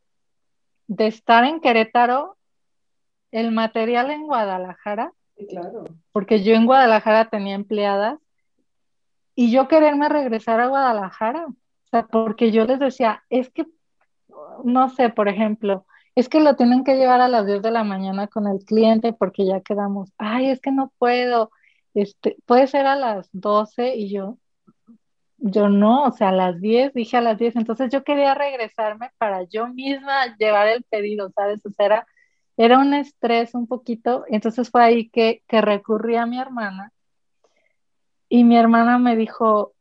[0.86, 2.38] de estar en Querétaro,
[3.32, 5.12] el material en Guadalajara,
[5.48, 5.84] claro.
[6.12, 8.18] porque yo en Guadalajara tenía empleadas,
[9.34, 11.54] y yo quererme regresar a Guadalajara, o
[11.90, 13.66] sea, porque yo les decía, es que,
[14.64, 17.84] no sé, por ejemplo, es que lo tienen que llevar a las 10 de la
[17.84, 21.50] mañana con el cliente porque ya quedamos, ay, es que no puedo,
[21.94, 24.38] este, puede ser a las 12 y yo,
[25.38, 29.10] yo no, o sea, a las 10, dije a las 10, entonces yo quería regresarme
[29.18, 31.64] para yo misma llevar el pedido, ¿sabes?
[31.66, 32.06] O sea, era,
[32.56, 36.92] era un estrés un poquito, entonces fue ahí que, que recurrí a mi hermana
[38.28, 39.74] y mi hermana me dijo,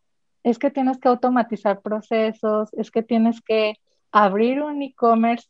[0.43, 3.79] es que tienes que automatizar procesos, es que tienes que
[4.11, 5.47] abrir un e-commerce,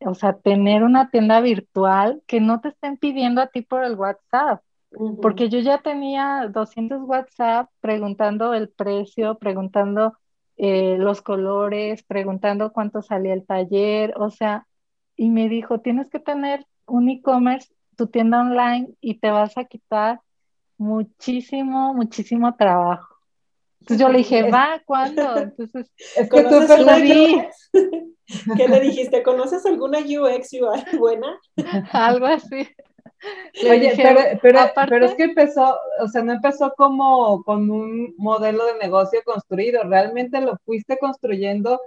[0.00, 3.94] o sea, tener una tienda virtual que no te estén pidiendo a ti por el
[3.94, 4.62] WhatsApp.
[5.22, 10.14] Porque yo ya tenía 200 WhatsApp preguntando el precio, preguntando
[10.56, 14.66] eh, los colores, preguntando cuánto salía el taller, o sea,
[15.20, 19.66] y me dijo, tienes que tener un e-commerce, tu tienda online y te vas a
[19.66, 20.22] quitar
[20.78, 23.16] muchísimo, muchísimo trabajo.
[23.80, 25.36] Entonces yo le dije, va, ¿cuándo?
[25.36, 27.38] Entonces, es que tú perdí.
[28.56, 29.22] ¿Qué le dijiste?
[29.22, 31.38] ¿Conoces alguna UX UI buena?
[31.92, 32.66] Algo así.
[33.70, 38.64] Oye, pero, pero, pero, es que empezó, o sea, no empezó como con un modelo
[38.64, 41.78] de negocio construido, realmente lo fuiste construyendo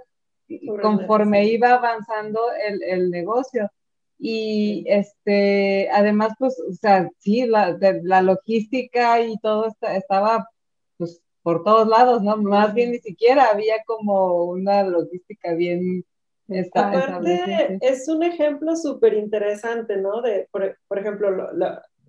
[0.82, 3.70] conforme iba avanzando el, el, negocio.
[4.18, 10.48] Y este, además, pues, o sea, sí, la, la logística y todo estaba,
[10.96, 12.36] pues, por todos lados, ¿no?
[12.36, 16.04] Más bien ni siquiera había como una logística bien
[16.74, 20.20] Aparte, es un ejemplo súper interesante, ¿no?
[20.20, 21.48] De, por, por ejemplo, lo,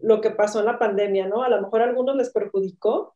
[0.02, 1.44] lo, que pasó en la pandemia, ¿no?
[1.44, 3.16] A lo mejor a algunos les perjudicó,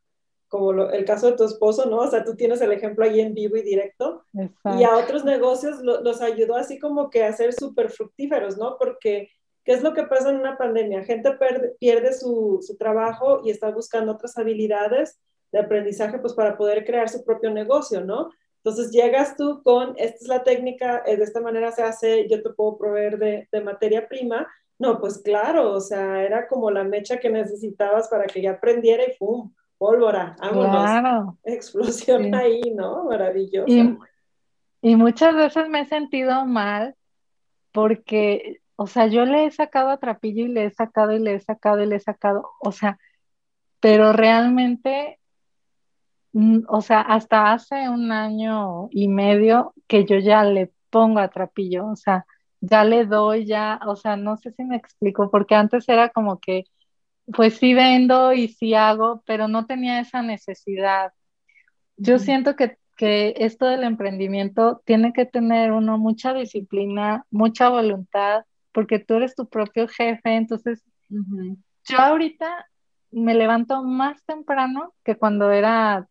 [0.49, 1.99] como el caso de tu esposo, ¿no?
[1.99, 4.25] O sea, tú tienes el ejemplo ahí en vivo y directo.
[4.33, 8.77] Y a otros negocios los ayudó así como que a ser súper fructíferos, ¿no?
[8.77, 9.29] Porque,
[9.63, 11.03] ¿qué es lo que pasa en una pandemia?
[11.03, 11.31] Gente
[11.79, 15.19] pierde su, su trabajo y está buscando otras habilidades
[15.51, 18.31] de aprendizaje, pues para poder crear su propio negocio, ¿no?
[18.63, 22.41] Entonces llegas tú con, esta es la técnica, eh, de esta manera se hace, yo
[22.41, 24.47] te puedo proveer de, de, materia prima.
[24.77, 29.03] No, pues claro, o sea, era como la mecha que necesitabas para que ya aprendiera
[29.03, 29.51] y ¡pum!
[29.79, 31.35] Pólvora, vámonos.
[31.43, 33.05] Explosión ahí, ¿no?
[33.05, 33.67] Maravilloso.
[33.67, 33.97] Y,
[34.81, 36.95] y muchas veces me he sentido mal
[37.71, 41.33] porque, o sea, yo le he sacado a Trapillo y le he sacado y le
[41.33, 42.99] he sacado y le he sacado, o sea,
[43.79, 45.19] pero realmente
[46.33, 51.29] Mm, o sea, hasta hace un año y medio que yo ya le pongo a
[51.29, 52.25] trapillo, o sea,
[52.61, 56.39] ya le doy, ya, o sea, no sé si me explico, porque antes era como
[56.39, 56.65] que,
[57.33, 61.11] pues sí vendo y sí hago, pero no tenía esa necesidad.
[61.97, 68.45] Yo siento que, que esto del emprendimiento tiene que tener uno mucha disciplina, mucha voluntad,
[68.71, 72.67] porque tú eres tu propio jefe, entonces yo ahorita
[73.11, 76.07] me levanto más temprano que cuando era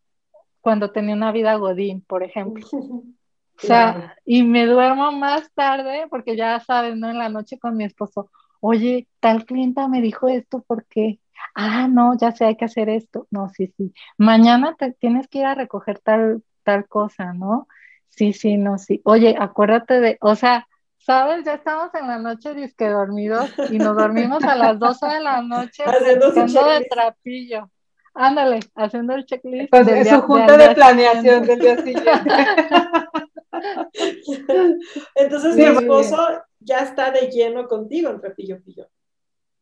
[0.60, 2.66] cuando tenía una vida godín, por ejemplo.
[3.60, 7.10] O sea, y me duermo más tarde porque ya sabes, ¿no?
[7.10, 11.20] En la noche con mi esposo, oye, tal clienta me dijo esto, ¿por qué?
[11.54, 13.26] Ah, no, ya sé, hay que hacer esto.
[13.30, 13.92] No, sí, sí.
[14.16, 17.68] Mañana te tienes que ir a recoger tal, tal cosa, ¿no?
[18.08, 19.00] Sí, sí, no, sí.
[19.04, 20.66] Oye, acuérdate de, o sea,
[20.96, 21.44] ¿sabes?
[21.44, 25.42] Ya estamos en la noche disque dormidos y nos dormimos a las 12 de la
[25.42, 27.70] noche haciendo de trapillo.
[28.14, 29.70] Ándale, haciendo el checklist.
[29.70, 32.10] Pues es su junta de, planeación del día siguiente.
[35.14, 36.16] Entonces mi esposo
[36.60, 38.88] ya está de lleno contigo entre pillo pillo.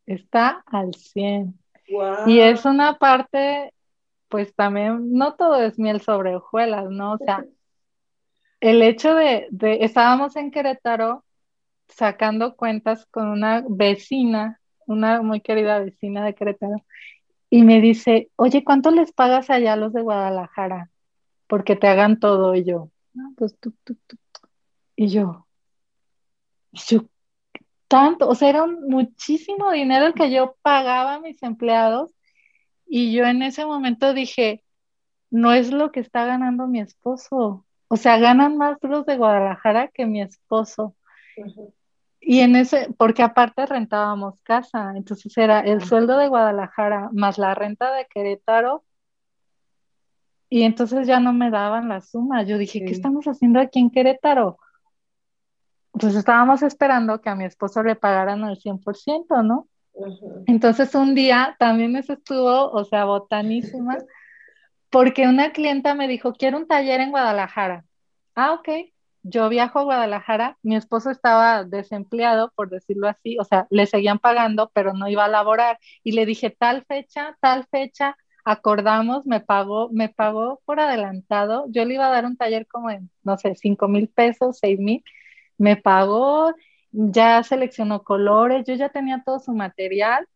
[0.06, 1.58] Está al 100.
[2.26, 3.72] Y es una parte,
[4.28, 7.12] pues también, no todo es miel sobre hojuelas, ¿no?
[7.12, 7.44] O sea,
[8.60, 11.24] el hecho de, de, estábamos en Querétaro
[11.88, 16.84] sacando cuentas con una vecina, una muy querida vecina de Querétaro,
[17.48, 20.90] y me dice, oye, ¿cuánto les pagas allá a los de Guadalajara?
[21.46, 24.16] Porque te hagan todo y yo, no, pues tú, tú, tú.
[24.96, 25.45] Y yo,
[26.76, 27.04] y yo,
[27.88, 32.12] tanto, o sea, era muchísimo dinero el que yo pagaba a mis empleados
[32.86, 34.62] y yo en ese momento dije,
[35.30, 39.88] no es lo que está ganando mi esposo, o sea, ganan más los de Guadalajara
[39.88, 40.94] que mi esposo.
[42.20, 47.54] Y en ese, porque aparte rentábamos casa, entonces era el sueldo de Guadalajara más la
[47.54, 48.84] renta de Querétaro,
[50.48, 52.44] y entonces ya no me daban la suma.
[52.44, 54.58] Yo dije, ¿qué estamos haciendo aquí en Querétaro?
[55.98, 59.68] Pues estábamos esperando que a mi esposo le pagaran el 100%, ¿no?
[60.46, 63.96] Entonces un día también eso estuvo, o sea, botanísima,
[64.90, 67.84] porque una clienta me dijo, quiero un taller en Guadalajara.
[68.34, 68.68] Ah, ok.
[69.22, 74.20] Yo viajo a Guadalajara, mi esposo estaba desempleado, por decirlo así, o sea, le seguían
[74.20, 75.78] pagando, pero no iba a laborar.
[76.04, 81.64] Y le dije, tal fecha, tal fecha, acordamos, me pagó, me pagó por adelantado.
[81.70, 84.78] Yo le iba a dar un taller como en, no sé, cinco mil pesos, seis
[84.78, 85.02] mil.
[85.58, 86.54] Me pagó,
[86.90, 90.26] ya seleccionó colores, yo ya tenía todo su material.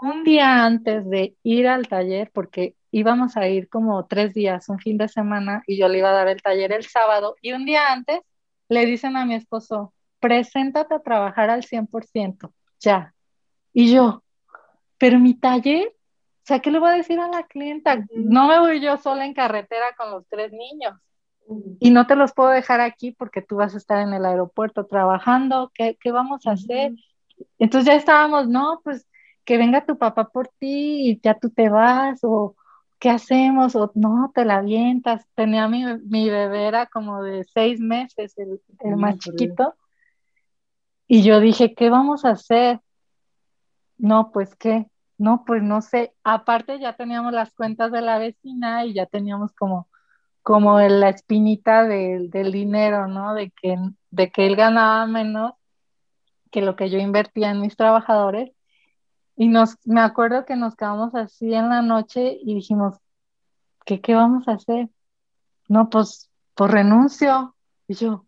[0.00, 4.78] Un día antes de ir al taller, porque íbamos a ir como tres días, un
[4.78, 7.64] fin de semana, y yo le iba a dar el taller el sábado, y un
[7.64, 8.20] día antes
[8.68, 13.14] le dicen a mi esposo, preséntate a trabajar al 100%, ya.
[13.72, 14.22] Y yo,
[14.98, 18.04] pero mi taller, o sea, ¿qué le voy a decir a la clienta?
[18.14, 20.94] No me voy yo sola en carretera con los tres niños.
[21.80, 24.86] Y no te los puedo dejar aquí porque tú vas a estar en el aeropuerto
[24.86, 25.70] trabajando.
[25.74, 26.92] ¿Qué, qué vamos a hacer?
[27.58, 29.06] Entonces ya estábamos, no, pues
[29.44, 32.54] que venga tu papá por ti y ya tú te vas, o
[32.98, 33.74] ¿qué hacemos?
[33.74, 35.26] O no, te la avientas.
[35.34, 39.74] Tenía mi, mi bebé, era como de seis meses, el, el más chiquito.
[41.08, 42.80] Y yo dije, ¿qué vamos a hacer?
[43.98, 44.86] No, pues qué,
[45.18, 46.14] no, pues no sé.
[46.24, 49.88] Aparte ya teníamos las cuentas de la vecina y ya teníamos como
[50.42, 53.34] como la espinita del, dinero, ¿no?
[53.34, 53.76] De que,
[54.10, 55.52] de que él ganaba menos
[56.50, 58.52] que lo que yo invertía en mis trabajadores.
[59.36, 62.96] Y nos, me acuerdo que nos quedamos así en la noche y dijimos,
[63.84, 64.88] ¿qué, qué vamos a hacer?
[65.68, 67.54] No, pues, pues renuncio.
[67.88, 68.26] Y yo,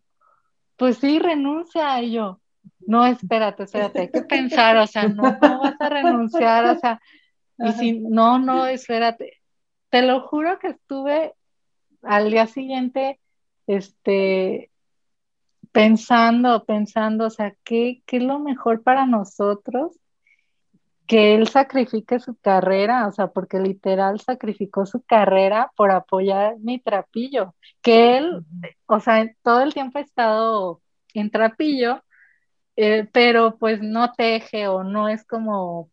[0.77, 2.01] pues sí, renuncia.
[2.01, 2.39] Y yo,
[2.79, 6.99] no, espérate, espérate, hay que pensar, o sea, no, no vas a renunciar, o sea,
[7.57, 9.41] y si, no, no, espérate.
[9.89, 11.35] Te lo juro que estuve
[12.05, 13.19] al día siguiente,
[13.67, 14.71] este,
[15.71, 19.99] pensando, pensando, o sea, ¿qué, ¿qué, es lo mejor para nosotros?
[21.07, 26.79] Que él sacrifique su carrera, o sea, porque literal sacrificó su carrera por apoyar mi
[26.79, 28.45] trapillo, que él,
[28.87, 30.81] o sea, todo el tiempo ha estado
[31.13, 32.03] en trapillo,
[32.75, 35.91] eh, pero pues no teje o no es como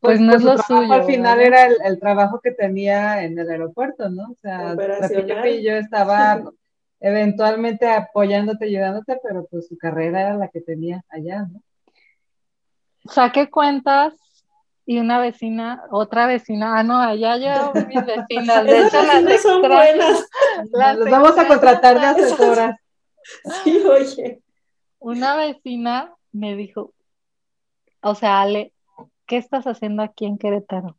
[0.00, 0.92] pues, pues, no es lo suyo.
[0.92, 4.30] Al final era el, trabajo que tenía en el aeropuerto, ¿no?
[4.30, 4.76] O sea,
[5.46, 6.42] y yo estaba
[7.00, 11.62] eventualmente apoyándote, ayudándote, pero pues su carrera era la que tenía allá, ¿no?
[13.10, 14.14] Saqué cuentas
[14.86, 19.62] y una vecina, otra vecina, ah, no, allá yo mis vecinas, de hecho las son
[19.62, 20.28] buenas.
[20.72, 22.80] Las vamos a contratar de asesoras.
[23.62, 24.40] Sí, oye.
[25.00, 26.94] Una vecina me dijo,
[28.00, 28.72] o sea, Ale,
[29.28, 30.96] ¿qué estás haciendo aquí en Querétaro?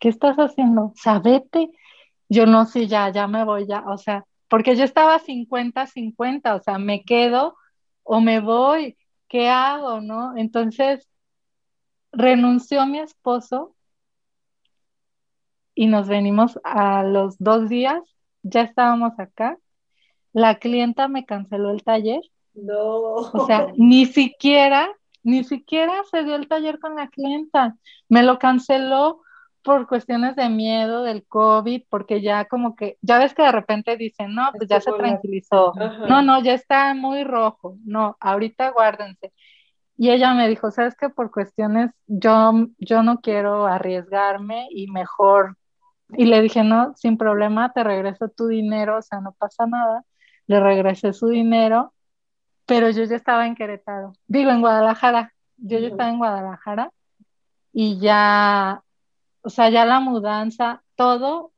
[0.00, 0.92] ¿Qué estás haciendo?
[0.94, 1.70] Sabete.
[2.28, 6.62] Yo no sé, ya, ya me voy, ya, o sea, porque yo estaba 50-50, o
[6.62, 7.56] sea, me quedo
[8.02, 8.96] o me voy,
[9.28, 10.36] ¿qué hago, no?
[10.36, 11.08] Entonces,
[12.12, 13.74] renunció mi esposo
[15.74, 18.00] y nos venimos a los dos días,
[18.42, 19.58] ya estábamos acá.
[20.32, 22.22] La clienta me canceló el taller.
[22.54, 23.14] No.
[23.14, 24.88] O sea, ni siquiera
[25.26, 27.76] ni siquiera se dio el taller con la clienta.
[28.08, 29.22] Me lo canceló
[29.62, 33.96] por cuestiones de miedo del COVID, porque ya como que, ya ves que de repente
[33.96, 35.72] dicen, no, pues ya se tranquilizó.
[36.08, 37.76] No, no, ya está muy rojo.
[37.84, 39.32] No, ahorita guárdense.
[39.98, 45.56] Y ella me dijo, sabes que por cuestiones yo, yo no quiero arriesgarme y mejor.
[46.10, 50.04] Y le dije, no, sin problema, te regreso tu dinero, o sea, no pasa nada.
[50.46, 51.92] Le regresé su dinero
[52.66, 56.92] pero yo ya estaba en Querétaro, digo en Guadalajara, yo ya estaba en Guadalajara
[57.72, 58.82] y ya,
[59.42, 61.52] o sea, ya la mudanza, todo,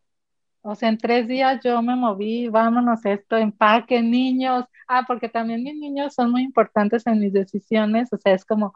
[0.63, 5.63] o sea, en tres días yo me moví, vámonos esto, empaque, niños, ah, porque también
[5.65, 8.75] mis niños son muy importantes en mis decisiones, o sea, es como,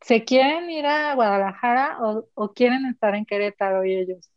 [0.00, 4.30] ¿se quieren ir a Guadalajara o, o quieren estar en Querétaro y ellos?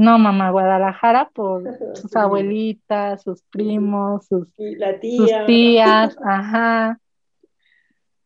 [0.00, 1.62] No, mamá, Guadalajara por
[1.94, 6.98] sus abuelitas, sus primos, sus, sus tías, ajá.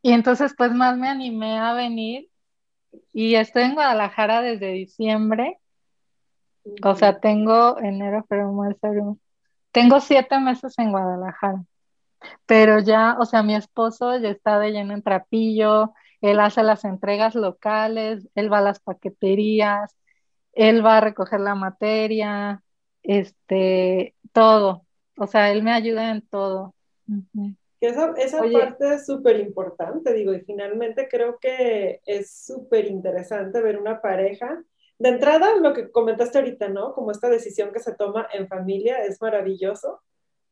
[0.00, 2.28] Y entonces pues más me animé a venir.
[3.12, 5.58] Y estoy en Guadalajara desde diciembre.
[6.84, 9.18] O sea, tengo enero, febrero,
[9.72, 11.64] Tengo siete meses en Guadalajara.
[12.46, 16.84] Pero ya, o sea, mi esposo ya está de lleno en trapillo, él hace las
[16.84, 19.96] entregas locales, él va a las paqueterías,
[20.54, 22.62] él va a recoger la materia,
[23.02, 24.84] este, todo.
[25.16, 26.74] O sea, él me ayuda en todo.
[27.80, 33.78] Esa, esa parte es súper importante, digo, y finalmente creo que es súper interesante ver
[33.78, 34.62] una pareja.
[34.98, 36.94] De entrada, lo que comentaste ahorita, ¿no?
[36.94, 40.00] Como esta decisión que se toma en familia es maravilloso,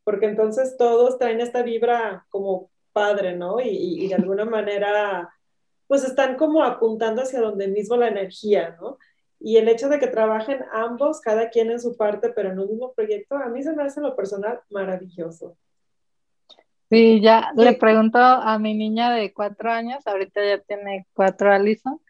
[0.05, 3.61] porque entonces todos traen esta vibra como padre, ¿no?
[3.61, 5.33] Y, y, y de alguna manera,
[5.87, 8.99] pues están como apuntando hacia donde mismo la energía, ¿no?
[9.45, 12.69] Y el hecho de que trabajen ambos, cada quien en su parte, pero en un
[12.69, 15.57] mismo proyecto, a mí se me hace en lo personal maravilloso.
[16.89, 22.01] Sí, ya le pregunto a mi niña de cuatro años, ahorita ya tiene cuatro Alison,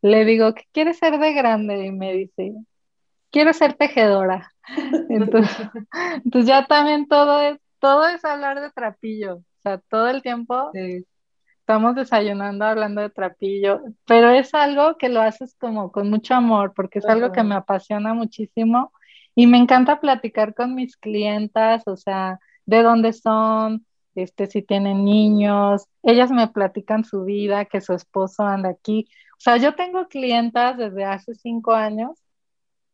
[0.00, 1.86] le digo, ¿qué quieres ser de grande?
[1.86, 2.54] Y me dice,
[3.30, 4.52] quiero ser tejedora.
[5.08, 5.56] Entonces,
[6.24, 10.70] entonces ya también todo es, todo es hablar de trapillo, o sea, todo el tiempo
[11.62, 16.72] estamos desayunando hablando de trapillo, pero es algo que lo haces como con mucho amor,
[16.74, 18.92] porque es algo que me apasiona muchísimo
[19.36, 23.86] y me encanta platicar con mis clientas, o sea, de dónde son,
[24.16, 29.08] este, si tienen niños, ellas me platican su vida, que su esposo anda aquí.
[29.34, 32.21] O sea, yo tengo clientas desde hace cinco años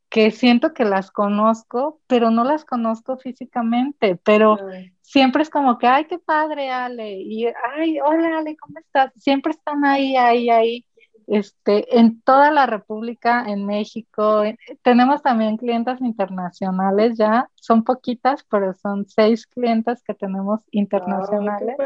[0.08, 4.58] que siento que las conozco, pero no las conozco físicamente, pero
[5.02, 7.46] siempre es como que, ay, qué padre, Ale, y,
[7.76, 9.12] ay, hola, Ale, ¿cómo estás?
[9.16, 10.86] Siempre están ahí, ahí, ahí
[11.28, 14.42] este, en toda la República, en México.
[14.82, 21.76] tenemos también clientes internacionales ya, son poquitas, pero son seis clientes que tenemos internacionales.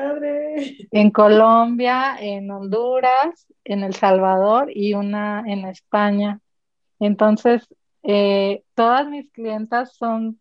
[0.92, 6.38] En Colombia, en Honduras, en El Salvador y una en España.
[7.00, 7.66] Entonces,
[8.02, 10.38] eh, todas mis clientas son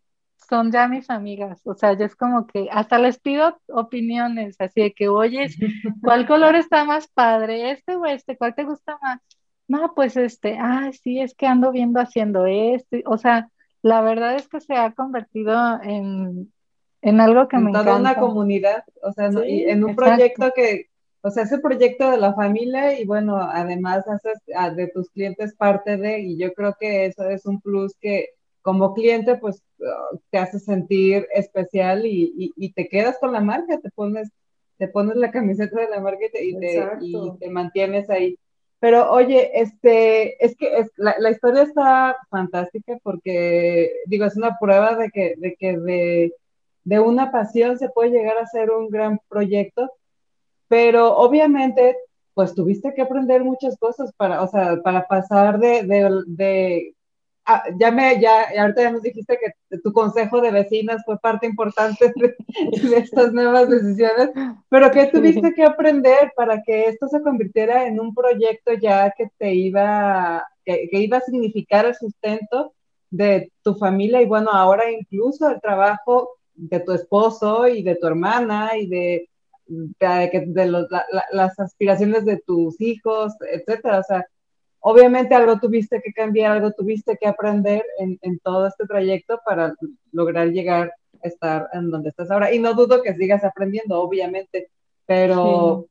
[0.48, 4.82] son ya mis amigas, o sea, ya es como que hasta les pido opiniones, así
[4.82, 5.46] de que, oye,
[6.02, 7.70] ¿cuál color está más padre?
[7.70, 8.36] ¿Este o este?
[8.36, 9.20] ¿Cuál te gusta más?
[9.68, 13.48] No, pues este, ah, sí, es que ando viendo haciendo este, o sea,
[13.80, 16.52] la verdad es que se ha convertido en,
[17.00, 17.90] en algo que me encanta.
[17.90, 20.90] Toda una comunidad, o sea, en un proyecto que,
[21.22, 24.40] o sea, ese proyecto de la familia y bueno, además haces
[24.76, 28.94] de tus clientes parte de, y yo creo que eso es un plus que como
[28.94, 29.62] cliente, pues
[30.30, 34.30] te hace sentir especial y, te quedas con la marca, te pones,
[34.78, 38.38] te pones la camiseta de la marca y te, mantienes ahí.
[38.80, 45.10] Pero oye, este, es que la, historia está fantástica porque, digo, es una prueba de
[45.10, 46.32] que, de, que de,
[46.84, 49.88] de una pasión se puede llegar a ser un gran proyecto,
[50.72, 51.98] pero obviamente
[52.32, 55.82] pues tuviste que aprender muchas cosas para, o sea, para pasar de,
[56.26, 56.94] de,
[57.44, 61.44] Ah, ya me, ya, ahorita ya nos dijiste que tu consejo de vecinas fue parte
[61.44, 64.30] importante de, estas nuevas decisiones,
[64.70, 69.28] pero ¿qué tuviste que aprender para que esto se convirtiera en un proyecto ya que
[69.36, 72.72] te iba, que, iba a significar el sustento
[73.10, 78.06] de tu familia y bueno, ahora incluso el trabajo de tu esposo y de tu
[78.06, 79.28] hermana y de,
[79.98, 80.86] de,
[81.32, 84.00] las aspiraciones de tus hijos, etcétera?
[84.00, 84.26] O sea,
[84.80, 89.74] obviamente algo tuviste que cambiar, algo tuviste que aprender en, todo este trayecto para
[90.12, 90.92] lograr llegar
[91.22, 92.52] a estar en donde estás ahora.
[92.52, 94.68] Y no dudo que sigas aprendiendo, obviamente,
[95.06, 95.86] pero,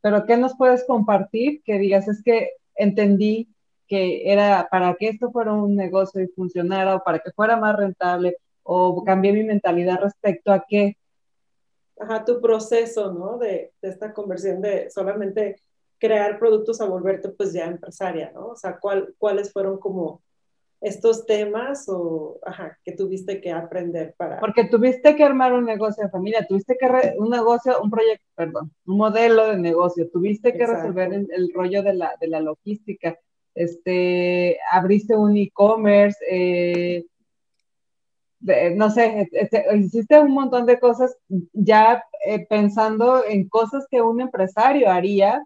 [0.00, 1.62] pero ¿qué nos puedes compartir?
[1.64, 3.48] Que digas, es que entendí
[3.88, 7.74] que era para que esto fuera un negocio y funcionara o para que fuera más
[7.76, 10.96] rentable o cambié mi mentalidad respecto a qué.
[12.00, 13.38] Ajá, tu proceso, ¿no?
[13.38, 15.56] De, de esta conversión de solamente
[15.98, 18.48] crear productos a volverte pues ya empresaria, ¿no?
[18.48, 20.22] O sea, ¿cuál, ¿cuáles fueron como
[20.80, 24.38] estos temas o, ajá, que tuviste que aprender para...
[24.38, 28.70] Porque tuviste que armar un negocio de familia, tuviste que, un negocio, un proyecto, perdón,
[28.86, 33.18] un modelo de negocio, tuviste que resolver el, rollo de la, de la logística,
[33.54, 37.06] este, abriste un e-commerce, eh,
[38.40, 39.28] no sé,
[39.76, 41.16] hiciste un montón de cosas
[41.52, 45.42] ya eh, pensando en cosas que un empresario haría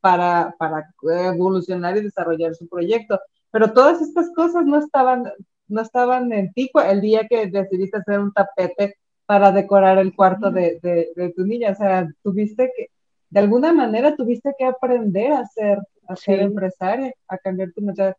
[0.00, 0.88] para, para
[1.32, 3.18] evolucionar y desarrollar su proyecto.
[3.50, 5.24] Pero todas estas cosas no estaban,
[5.68, 10.50] no estaban en ti el día que decidiste hacer un tapete para decorar el cuarto
[10.50, 11.72] de, de, tu niña.
[11.72, 12.88] O sea, tuviste que,
[13.28, 15.78] de alguna manera tuviste que aprender a ser,
[16.08, 18.16] a ser empresaria, a cambiar tu mentalidad.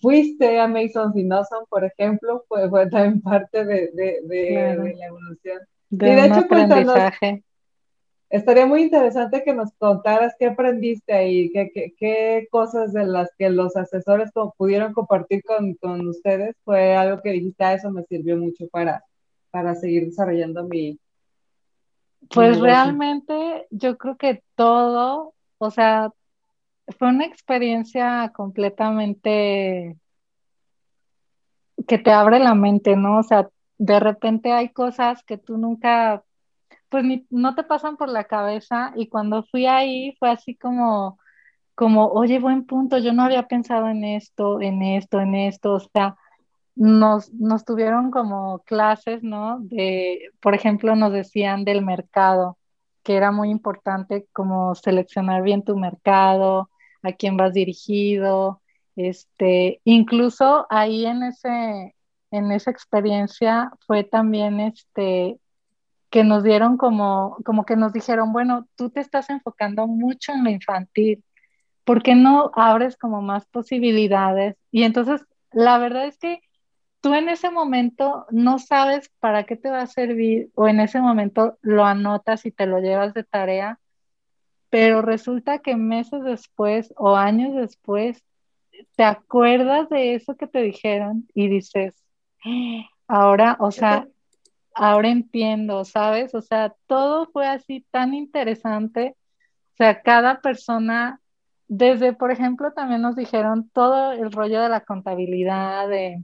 [0.00, 1.28] Fuiste a Mason y
[1.68, 5.60] por ejemplo, fue, fue también parte de, de, de, la evolución.
[5.90, 7.44] De, y de hecho, pues, aprendizaje.
[8.30, 13.30] estaría muy interesante que nos contaras qué aprendiste ahí, qué, qué, qué cosas de las
[13.36, 18.04] que los asesores pudieron compartir con, con, ustedes fue algo que dijiste, ah, eso me
[18.04, 19.04] sirvió mucho para,
[19.50, 20.98] para seguir desarrollando mi...
[22.32, 26.12] Pues realmente yo creo que todo, o sea,
[26.98, 29.96] fue una experiencia completamente
[31.86, 33.18] que te abre la mente, ¿no?
[33.18, 36.24] O sea, de repente hay cosas que tú nunca,
[36.88, 41.18] pues no te pasan por la cabeza y cuando fui ahí fue así como,
[41.74, 45.80] como, oye, buen punto, yo no había pensado en esto, en esto, en esto, o
[45.80, 46.16] sea,
[46.74, 49.58] nos, nos tuvieron como clases, ¿no?
[49.60, 52.58] De, por ejemplo, nos decían del mercado,
[53.02, 56.70] que era muy importante como seleccionar bien tu mercado,
[57.02, 58.62] a quién vas dirigido,
[58.96, 61.94] este, incluso ahí en ese,
[62.30, 65.38] en esa experiencia fue también este,
[66.10, 70.44] que nos dieron como, como que nos dijeron, bueno, tú te estás enfocando mucho en
[70.44, 71.24] lo infantil,
[71.84, 74.56] ¿por qué no abres como más posibilidades?
[74.70, 76.40] Y entonces, la verdad es que
[77.00, 81.00] tú en ese momento no sabes para qué te va a servir o en ese
[81.00, 83.80] momento lo anotas y te lo llevas de tarea,
[84.72, 88.24] pero resulta que meses después o años después
[88.96, 91.94] te acuerdas de eso que te dijeron y dices,
[92.42, 94.08] ah, ahora, o sea,
[94.74, 96.34] ahora entiendo, ¿sabes?
[96.34, 99.14] O sea, todo fue así tan interesante.
[99.74, 101.20] O sea, cada persona,
[101.68, 106.22] desde, por ejemplo, también nos dijeron todo el rollo de la contabilidad, de,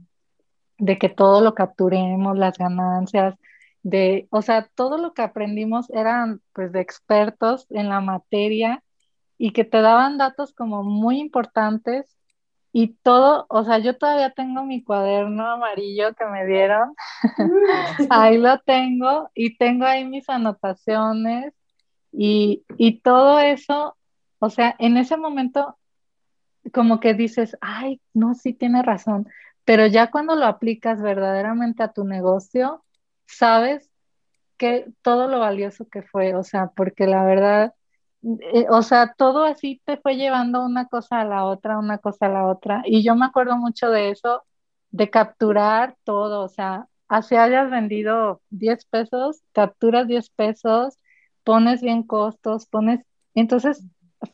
[0.79, 3.35] de que todo lo capturemos, las ganancias,
[3.83, 8.83] de, o sea, todo lo que aprendimos eran pues de expertos en la materia
[9.37, 12.17] y que te daban datos como muy importantes
[12.71, 16.93] y todo, o sea, yo todavía tengo mi cuaderno amarillo que me dieron,
[18.11, 21.53] ahí lo tengo y tengo ahí mis anotaciones
[22.11, 23.97] y, y todo eso,
[24.39, 25.77] o sea, en ese momento
[26.73, 29.27] como que dices, ay, no, sí tiene razón,
[29.65, 32.83] pero ya cuando lo aplicas verdaderamente a tu negocio,
[33.29, 33.89] sabes
[34.57, 37.73] que todo lo valioso que fue, o sea, porque la verdad,
[38.23, 42.27] eh, o sea, todo así te fue llevando una cosa a la otra, una cosa
[42.27, 44.43] a la otra, y yo me acuerdo mucho de eso,
[44.91, 50.97] de capturar todo, o sea, así hayas vendido 10 pesos, capturas 10 pesos,
[51.43, 53.01] pones bien costos, pones,
[53.35, 53.85] entonces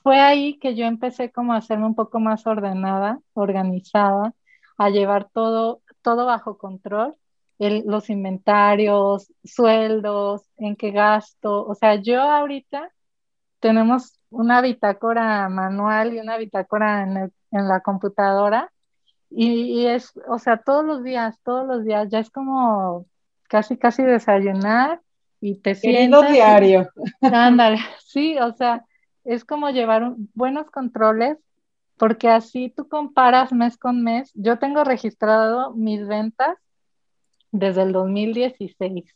[0.04, 4.34] fue ahí que yo empecé como a hacerme un poco más ordenada, organizada,
[4.78, 7.16] a llevar todo, todo bajo control
[7.58, 11.66] los inventarios, sueldos, en qué gasto.
[11.66, 12.92] O sea, yo ahorita
[13.60, 18.72] tenemos una bitácora manual y una bitácora en, la computadora
[19.30, 23.06] y, es, o sea, todos los días, todos los días, ya es como
[23.48, 25.02] casi, casi desayunar
[25.40, 26.32] y te sientas.
[26.32, 26.90] diario.
[27.22, 28.84] Ándale, sí, o sea,
[29.24, 31.38] es como llevar buenos controles
[31.98, 34.32] porque así tú comparas mes con mes.
[34.34, 36.58] Yo tengo registrado mis ventas
[37.60, 39.16] desde el 2016.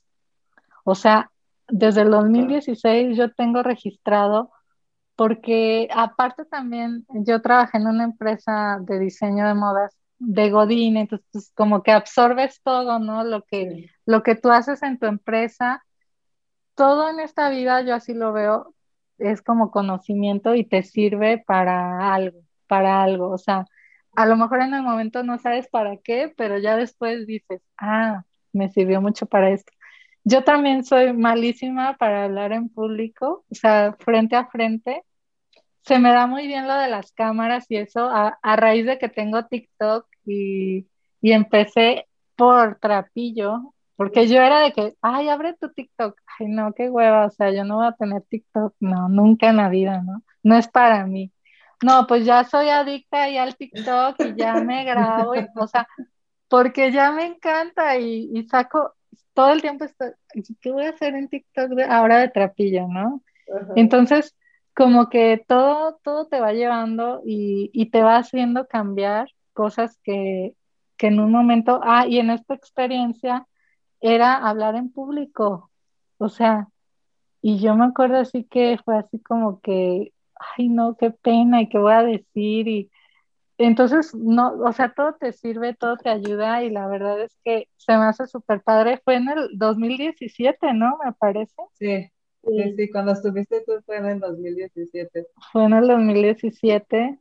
[0.83, 1.31] O sea,
[1.67, 4.51] desde el 2016 yo tengo registrado
[5.15, 11.27] porque aparte también yo trabajé en una empresa de diseño de modas de Godín, entonces
[11.31, 13.23] pues, como que absorbes todo, ¿no?
[13.23, 15.83] Lo que, lo que tú haces en tu empresa,
[16.75, 18.75] todo en esta vida, yo así lo veo,
[19.17, 23.65] es como conocimiento y te sirve para algo, para algo, o sea,
[24.15, 28.23] a lo mejor en el momento no sabes para qué, pero ya después dices, ah,
[28.53, 29.71] me sirvió mucho para esto.
[30.23, 35.03] Yo también soy malísima para hablar en público, o sea, frente a frente.
[35.81, 39.09] Se me da muy bien lo de las cámaras y eso a, raíz de que
[39.09, 40.87] tengo TikTok y,
[41.21, 46.17] y empecé por trapillo, porque yo era de que, ay, abre tu TikTok.
[46.39, 49.57] Ay, no, qué hueva, o sea, yo no voy a tener TikTok, no, nunca en
[49.57, 50.23] la vida, ¿no?
[50.41, 51.33] No es para mí.
[51.83, 55.87] No, pues ya soy adicta ahí al TikTok y ya me grabo, y, o sea,
[56.49, 58.95] porque ya me encanta y, saco
[59.33, 60.11] todo el tiempo, estoy,
[60.59, 63.21] ¿qué voy a hacer en TikTok ahora de trapillo, no?
[63.75, 64.35] Entonces,
[64.75, 70.55] como que todo, todo te va llevando y, te va haciendo cambiar cosas que,
[70.97, 73.47] que en un momento, ah, y en esta experiencia
[74.01, 75.69] era hablar en público,
[76.17, 76.67] o sea,
[77.41, 80.13] y yo me acuerdo así que fue así como que,
[80.57, 82.91] ay no, qué pena y qué voy a decir y
[83.65, 87.67] entonces, no, o sea, todo te sirve, todo te ayuda y la verdad es que
[87.75, 89.01] se me hace súper padre.
[89.03, 90.97] Fue en el 2017, ¿no?
[91.03, 91.61] Me parece.
[91.73, 92.09] Sí,
[92.41, 95.27] sí, sí, cuando estuviste tú fue en el 2017.
[95.51, 97.19] Fue en el 2017,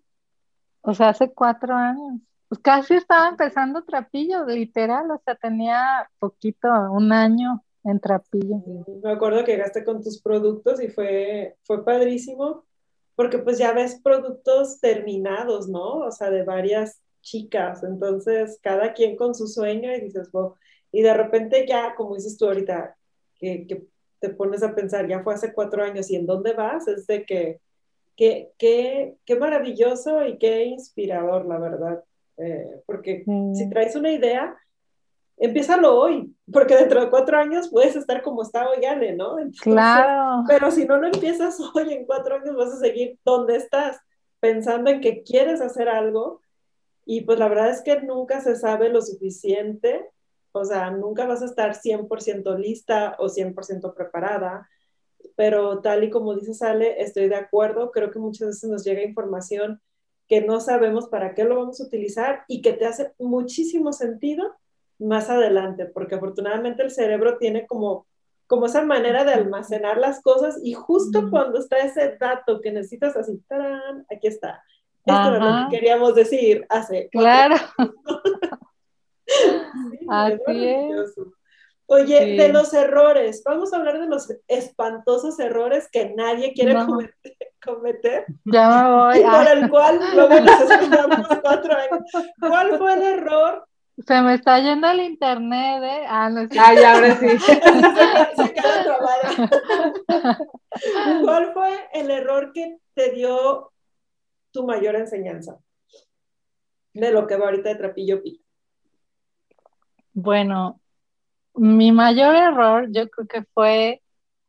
[0.82, 2.20] o sea, hace cuatro años.
[2.48, 8.62] pues casi estaba empezando Trapillo, literal, o sea, tenía poquito, un año en Trapillo.
[9.02, 12.64] Me acuerdo que llegaste con tus productos y fue, fue padrísimo,
[13.18, 15.96] porque pues ya ves productos terminados, ¿no?
[16.06, 20.54] O sea, de varias chicas, entonces cada quien con su sueño y dices, wow,
[20.92, 22.96] y de repente ya, como dices tú ahorita,
[23.34, 23.82] que, que
[24.20, 27.24] te pones a pensar, ya fue hace cuatro años y en dónde vas, es de
[27.24, 27.58] que,
[28.14, 32.04] qué qué maravilloso y qué inspirador, la verdad.
[32.36, 34.56] Eh, porque si traes una idea,
[35.38, 39.36] empiézalo hoy, porque dentro de cuatro años puedes estar como está hoy Ale, ¿no?
[39.60, 40.44] claro.
[40.46, 43.98] Pero si no lo empiezas hoy, en cuatro años vas a seguir donde estás,
[44.40, 46.42] pensando en que quieres hacer algo,
[47.04, 50.10] y pues la verdad es que nunca se sabe lo suficiente
[50.52, 54.68] o sea, nunca vas a estar 100% lista o 100% preparada,
[55.36, 59.02] pero tal y como dice Sale, estoy de acuerdo, creo que muchas veces nos llega
[59.02, 59.80] información
[60.26, 64.54] que no sabemos para qué lo vamos a utilizar y que te hace muchísimo sentido
[64.98, 68.06] más adelante, porque afortunadamente el cerebro tiene como,
[68.46, 73.16] como esa manera de almacenar las cosas y justo cuando está ese dato que necesitas
[73.16, 74.04] así, ¡tarán!
[74.10, 74.62] aquí está.
[75.04, 77.08] Esto es lo que queríamos decir hace.
[77.10, 77.56] Claro.
[80.08, 81.14] Así es.
[81.86, 86.74] Oye, de los errores, vamos a hablar de los espantosos errores que nadie quiere
[87.64, 89.18] cometer, Ya me voy.
[89.18, 89.52] Y por ah.
[89.52, 92.04] el cual luego nos esperamos cuatro años.
[92.40, 93.67] ¿Cuál fue el error?
[94.06, 96.04] Se me está yendo el internet, ¿eh?
[96.08, 96.58] Ah, no sé.
[96.58, 97.26] Ay, ahora sí.
[97.38, 98.54] se,
[101.22, 103.72] ¿Cuál fue el error que te dio
[104.52, 105.58] tu mayor enseñanza?
[106.92, 108.42] De lo que va ahorita de Trapillo Pi.
[110.12, 110.80] Bueno,
[111.54, 114.02] mi mayor error yo creo que fue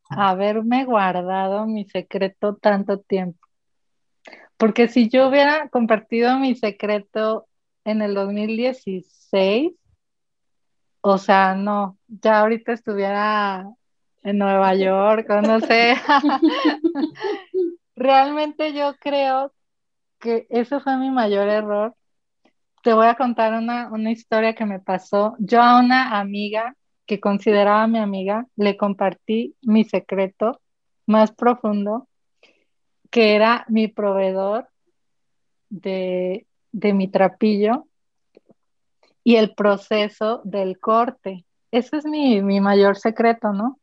[0.10, 3.40] haberme guardado mi secreto tanto tiempo.
[4.58, 7.48] Porque si yo hubiera compartido mi secreto
[7.86, 9.19] en el 2016,
[11.02, 13.66] o sea, no, ya ahorita estuviera
[14.24, 15.96] en Nueva York o no sé.
[17.96, 19.54] Realmente yo creo
[20.20, 21.96] que ese fue mi mayor error
[22.82, 25.36] te voy a contar una, historia que me pasó.
[25.40, 26.76] Yo a una amiga
[27.06, 30.62] que consideraba mi amiga, le compartí mi secreto
[31.06, 32.08] más profundo,
[33.10, 34.70] que era mi proveedor
[35.70, 37.88] de, mi trapillo
[39.24, 41.46] y el proceso del corte.
[41.72, 43.80] Ese es mi, mayor secreto, ¿no?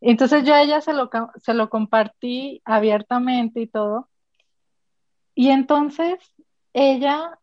[0.00, 4.08] Entonces yo a ella se lo, se lo compartí abiertamente y todo.
[5.34, 6.18] Y entonces
[6.72, 7.38] ella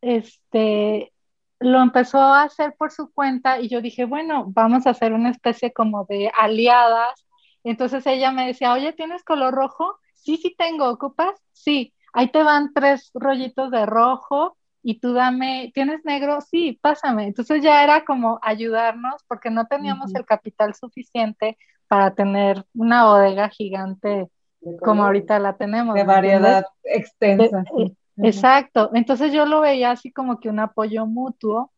[0.00, 1.12] este,
[1.60, 5.30] lo empezó a hacer por su cuenta y yo dije, bueno, vamos a hacer una
[5.30, 7.26] especie como de aliadas.
[7.62, 9.98] Entonces ella me decía, oye, ¿tienes color rojo?
[10.14, 11.40] Sí, sí tengo, ¿ocupas?
[11.52, 14.56] Sí, ahí te van tres rollitos de rojo
[14.86, 16.42] y tú dame, ¿tienes negro?
[16.42, 17.26] Sí, pásame.
[17.26, 21.56] Entonces ya era como ayudarnos porque no teníamos el capital suficiente
[21.88, 24.28] para tener una bodega gigante
[24.82, 25.94] como ahorita la tenemos.
[25.94, 27.64] De variedad extensa.
[28.18, 28.90] Exacto.
[28.92, 31.72] Entonces yo lo veía así como que un apoyo mutuo.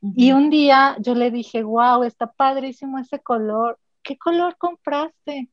[0.00, 3.78] Y un día yo le dije, wow, está padrísimo ese color.
[4.02, 5.48] ¿Qué color compraste?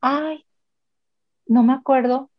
[0.00, 0.44] Ay,
[1.46, 2.30] no me acuerdo.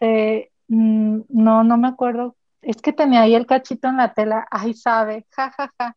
[0.00, 2.36] Eh, mm, no, no me acuerdo.
[2.62, 4.46] Es que tenía ahí el cachito en la tela.
[4.50, 5.96] Ay, sabe, ja, ja, ja.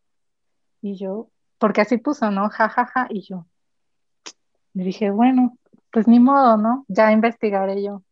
[0.82, 2.49] Y yo, porque así puso, ¿no?
[2.49, 3.07] Ja, ja, ja.
[3.09, 3.45] Y yo,
[4.74, 5.57] le dije, bueno,
[5.91, 6.86] pues ni modo, ¿no?
[6.88, 8.03] Ya investigaré yo.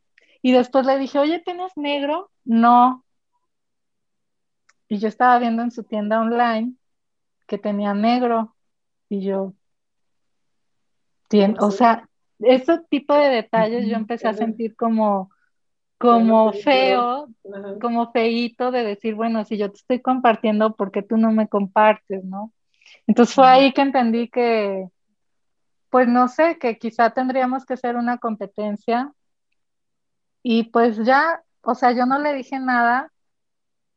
[0.42, 2.32] Y después le dije, oye, ¿tienes negro?
[2.44, 3.04] No.
[4.88, 6.76] Y yo estaba viendo en su tienda online
[7.48, 8.56] que tenía negro.
[9.10, 9.54] Y yo,
[11.60, 12.08] o sea,
[12.40, 15.32] ese tipo de detalles yo empecé a sentir como,
[16.06, 17.28] como feo,
[17.82, 21.48] como feíto de decir, bueno, si yo te estoy compartiendo, ¿por qué tú no me
[21.48, 22.52] compartes, no?
[23.08, 24.88] Entonces fue ahí que entendí que,
[25.90, 29.12] pues no sé, que quizá tendríamos que hacer una competencia
[30.48, 33.12] y pues ya, o sea, yo no le dije nada.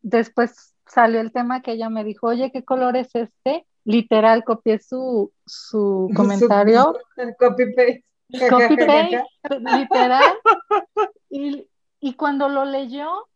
[0.01, 3.67] Después salió el tema que ella me dijo, oye, ¿qué color es este?
[3.85, 6.95] Literal, copié su, su comentario.
[7.39, 8.05] copy paste.
[8.49, 9.23] Copy paste,
[9.77, 10.39] literal.
[11.29, 11.68] Y,
[12.01, 13.29] y cuando lo leyó,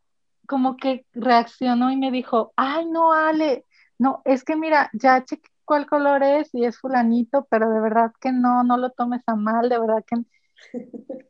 [0.47, 3.65] como que reaccionó y me dijo, ay, no, Ale,
[3.99, 8.13] no, es que mira, ya chequé cuál color es y es fulanito, pero de verdad
[8.21, 10.17] que no, no lo tomes a mal, de verdad que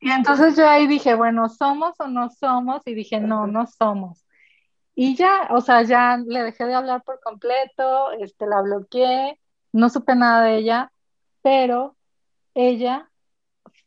[0.00, 2.82] y entonces yo ahí dije, bueno, ¿somos o no somos?
[2.86, 4.26] Y dije, no, no somos.
[4.94, 9.38] Y ya, o sea, ya le dejé de hablar por completo, este, la bloqueé,
[9.72, 10.92] no supe nada de ella,
[11.40, 11.96] pero
[12.54, 13.08] ella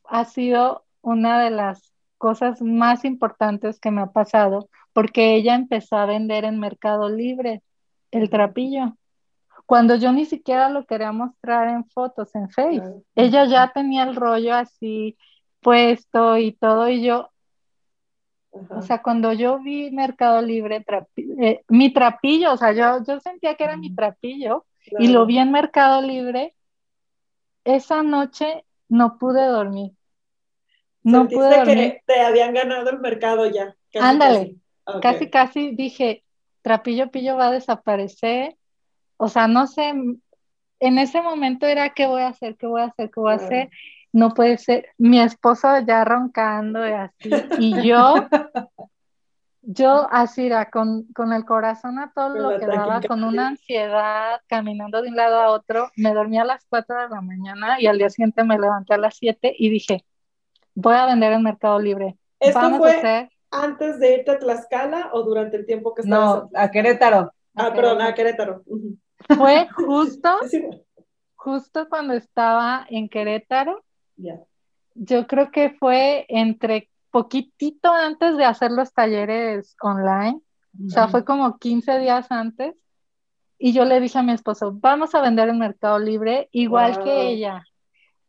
[0.04, 5.96] ha sido una de las cosas más importantes que me ha pasado, porque ella empezó
[5.96, 7.62] a vender en Mercado Libre
[8.10, 8.96] el trapillo.
[9.66, 14.14] Cuando yo ni siquiera lo quería mostrar en fotos en Facebook, ella ya tenía el
[14.14, 15.16] rollo así
[15.60, 17.30] puesto y todo, y yo,
[18.70, 20.84] o sea, cuando yo vi Mercado Libre,
[21.40, 24.64] eh, mi trapillo, o sea, yo, yo sentía que era mi trapillo
[24.98, 26.54] y lo vi en Mercado Libre,
[27.64, 29.95] esa noche no pude dormir.
[31.06, 31.76] No pude dormir.
[31.76, 33.76] que te habían ganado el mercado ya.
[33.94, 34.56] Ándale,
[35.00, 35.30] casi.
[35.30, 36.24] casi, dije,
[36.62, 38.56] Trapillo Pillo va a desaparecer.
[39.16, 39.94] O sea, no sé,
[40.80, 42.56] en ese momento era, ¿qué voy a hacer?
[42.56, 43.10] ¿Qué voy a hacer?
[43.12, 43.70] ¿Qué voy a hacer?
[44.12, 44.88] No puede ser.
[44.98, 47.30] Mi esposo ya roncando y así.
[47.60, 48.14] Y yo,
[49.62, 54.40] yo así era, con, con el corazón a todo lo que daba, con una ansiedad,
[54.48, 55.92] caminando de un lado a otro.
[55.94, 58.98] Me dormí a las 4 de la mañana y al día siguiente me levanté a
[58.98, 60.04] las 7 y dije,
[60.76, 62.16] voy a vender en Mercado Libre.
[62.38, 66.44] ¿Esto fue antes de irte a Tlaxcala o durante el tiempo que estabas?
[66.44, 67.32] No, a Querétaro.
[67.54, 68.62] Ah, perdón, a Querétaro.
[69.36, 70.38] Fue justo,
[71.34, 73.82] justo cuando estaba en Querétaro.
[74.94, 80.40] Yo creo que fue entre poquitito antes de hacer los talleres online,
[80.86, 82.74] o sea, fue como 15 días antes,
[83.58, 87.28] y yo le dije a mi esposo, vamos a vender en Mercado Libre igual que
[87.28, 87.64] ella,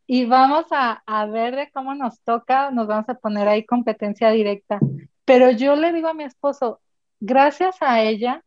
[0.08, 4.80] y vamos a, ver de cómo nos toca, nos vamos a poner ahí competencia directa.
[5.26, 6.80] Pero yo le digo a mi esposo,
[7.20, 8.44] gracias a ella,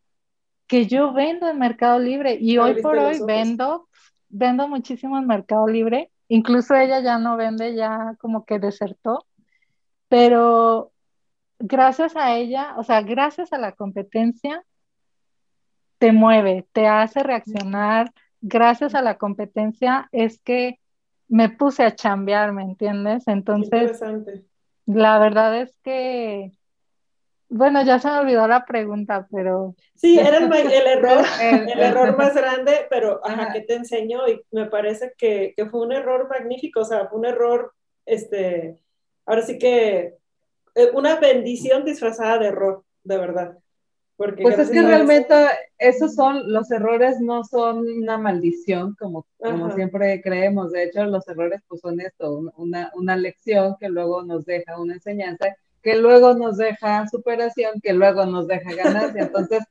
[0.66, 3.88] que yo vendo en Mercado Libre y hoy por hoy vendo,
[4.30, 6.10] vendo muchísimo en Mercado Libre.
[6.28, 9.26] Incluso ella ya no vende, ya como que desertó.
[10.08, 10.92] Pero
[11.58, 14.64] gracias a ella, o sea, gracias a la competencia,
[15.98, 18.12] te mueve, te hace reaccionar.
[18.40, 20.80] Gracias a la competencia es que
[21.30, 23.26] me puse a chambear, ¿me entiendes?
[23.28, 24.00] Entonces,
[24.84, 26.50] la verdad es que,
[27.48, 29.76] bueno, ya se me olvidó la pregunta, pero...
[29.94, 30.52] Sí, era el,
[30.86, 35.66] error, el, error más grande, pero ajá, que te enseñó y me parece que, que,
[35.66, 37.72] fue un error magnífico, o sea, fue un error,
[38.06, 38.80] este,
[39.24, 40.16] ahora sí que,
[40.74, 43.58] eh, una bendición disfrazada de error, de verdad
[44.42, 45.34] pues es que realmente
[45.78, 51.26] esos son, los errores no son una maldición como, como siempre creemos, de hecho los
[51.26, 56.34] errores pues son esto, una, una lección que luego nos deja una enseñanza, que luego
[56.34, 59.62] nos deja superación, que luego nos deja ganancia, entonces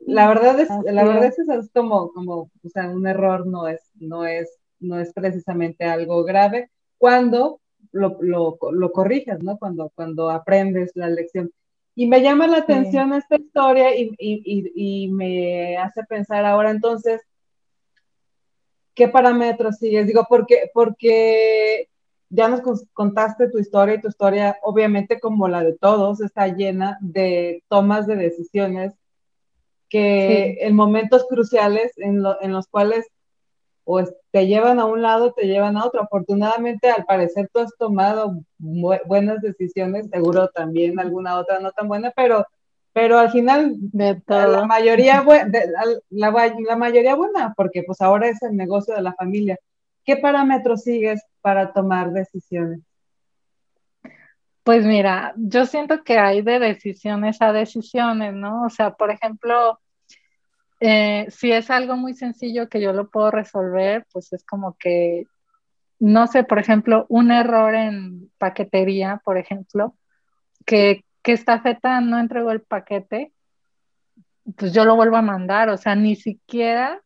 [0.00, 3.80] la verdad es, la verdad es, es como, como, o sea, un error no es,
[3.94, 7.60] no es, no es precisamente algo grave cuando
[7.92, 9.58] lo, lo, lo corriges, ¿no?
[9.58, 11.50] Cuando, cuando aprendes la lección.
[11.98, 17.22] Y me llama la atención esta historia y, y, y, me hace pensar ahora entonces,
[18.94, 20.06] ¿qué parámetros sigues?
[20.06, 21.88] Digo, porque, porque
[22.28, 22.60] ya nos
[22.92, 28.06] contaste tu historia y tu historia, obviamente como la de todos, está llena de tomas
[28.06, 28.92] de decisiones
[29.88, 33.06] que en momentos cruciales en, en los cuales
[33.88, 36.02] o te llevan a un lado, te llevan a otro.
[36.02, 42.12] Afortunadamente, al parecer tú has tomado buenas decisiones, seguro también alguna otra no tan buena,
[42.14, 42.44] pero,
[42.92, 45.24] pero al final de la mayoría
[46.10, 49.56] la, la, mayoría buena, porque pues ahora es el negocio de la familia.
[50.04, 52.80] ¿Qué parámetros sigues para tomar decisiones?
[54.64, 58.64] Pues mira, yo siento que hay de decisiones a decisiones, ¿no?
[58.64, 59.78] O sea, por ejemplo,
[60.80, 65.26] eh, si es algo muy sencillo que yo lo puedo resolver, pues es como que,
[65.98, 69.94] no sé, por ejemplo, un error en paquetería, por ejemplo,
[70.66, 73.32] que, que esta feta no entregó el paquete,
[74.56, 77.02] pues yo lo vuelvo a mandar, o sea, ni siquiera,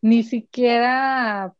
[0.00, 1.52] ni siquiera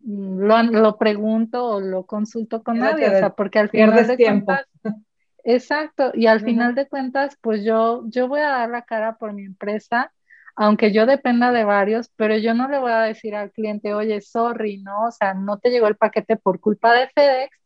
[0.00, 4.16] mm, lo, lo pregunto o lo consulto con nadie, o sea, porque al final de
[4.18, 4.46] tiempo.
[4.46, 4.66] cuentas,
[5.44, 9.32] exacto, y al final de cuentas, pues yo, yo voy a dar la cara por
[9.32, 10.12] mi empresa
[10.56, 14.20] aunque yo dependa de varios, pero yo no le voy a decir al cliente, oye,
[14.20, 15.06] sorry, ¿no?
[15.06, 17.56] O sea, no te llegó el paquete por culpa de FedEx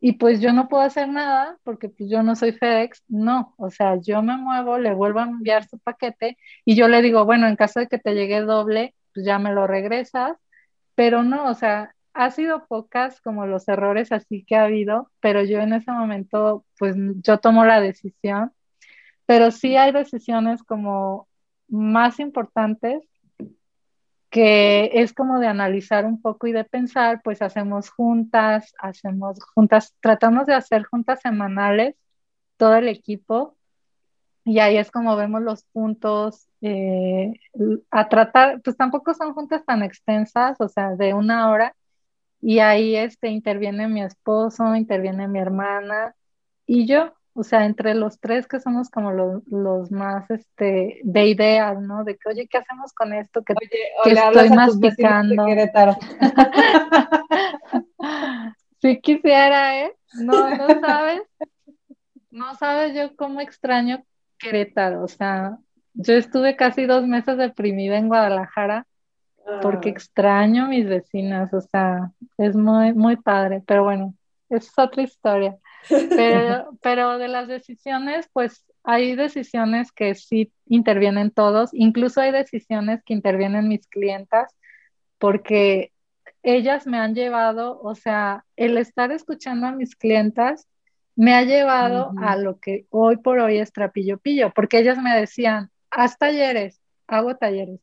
[0.00, 3.70] y pues yo no puedo hacer nada porque pues yo no soy FedEx, no, o
[3.70, 7.48] sea, yo me muevo, le vuelvo a enviar su paquete y yo le digo, bueno,
[7.48, 10.36] en caso de que te llegue doble, pues ya me lo regresas,
[10.94, 15.42] pero no, o sea, ha sido pocas como los errores así que ha habido, pero
[15.44, 18.52] yo en ese momento, pues yo tomo la decisión,
[19.26, 21.28] pero sí hay decisiones como
[21.74, 23.02] más importantes
[24.30, 29.94] que es como de analizar un poco y de pensar, pues hacemos juntas, hacemos juntas,
[30.00, 31.94] tratamos de hacer juntas semanales,
[32.56, 33.56] todo el equipo,
[34.44, 37.32] y ahí es como vemos los puntos eh,
[37.92, 41.76] a tratar, pues tampoco son juntas tan extensas, o sea, de una hora,
[42.40, 46.14] y ahí este, interviene mi esposo, interviene mi hermana,
[46.66, 51.80] y yo, o sea, entre los tres que somos como los, más este, de ideas,
[51.80, 52.04] ¿no?
[52.04, 53.42] De que, oye, ¿qué hacemos con esto?
[53.42, 53.54] Que,
[54.04, 55.44] oye, estoy masticando.
[58.80, 59.92] si quisiera, ¿eh?
[60.14, 61.22] No, no sabes.
[62.30, 64.04] No sabes yo cómo extraño
[64.38, 65.02] Querétaro.
[65.02, 65.58] O sea,
[65.94, 68.86] yo estuve casi dos meses deprimida en Guadalajara
[69.60, 69.92] porque ah.
[69.92, 71.52] extraño a mis vecinas.
[71.52, 73.62] O sea, es muy, muy padre.
[73.66, 74.14] Pero bueno,
[74.48, 75.56] es otra historia.
[75.88, 83.02] Pero, pero de las decisiones, pues hay decisiones que sí intervienen todos, incluso hay decisiones
[83.04, 84.54] que intervienen mis clientas,
[85.18, 85.92] porque
[86.42, 90.68] ellas me han llevado, o sea, el estar escuchando a mis clientas
[91.16, 95.14] me ha llevado a lo que hoy por hoy es trapillo pillo, porque ellas me
[95.18, 97.80] decían, haz talleres, hago talleres.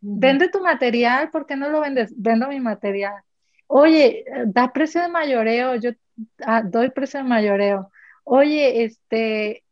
[0.00, 2.14] Vende tu material, ¿por qué no lo vendes?
[2.16, 3.22] Vendo mi material.
[3.66, 5.90] Oye, da precio de mayoreo, yo
[6.44, 7.90] ah, doy precio de mayoreo.
[8.24, 9.64] Oye, este,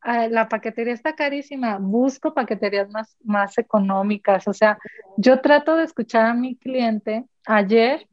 [0.00, 4.48] ah, la paquetería está carísima, busco paqueterías más, más económicas.
[4.48, 4.78] O sea,
[5.16, 7.24] yo trato de escuchar a mi cliente.
[7.46, 8.08] Ayer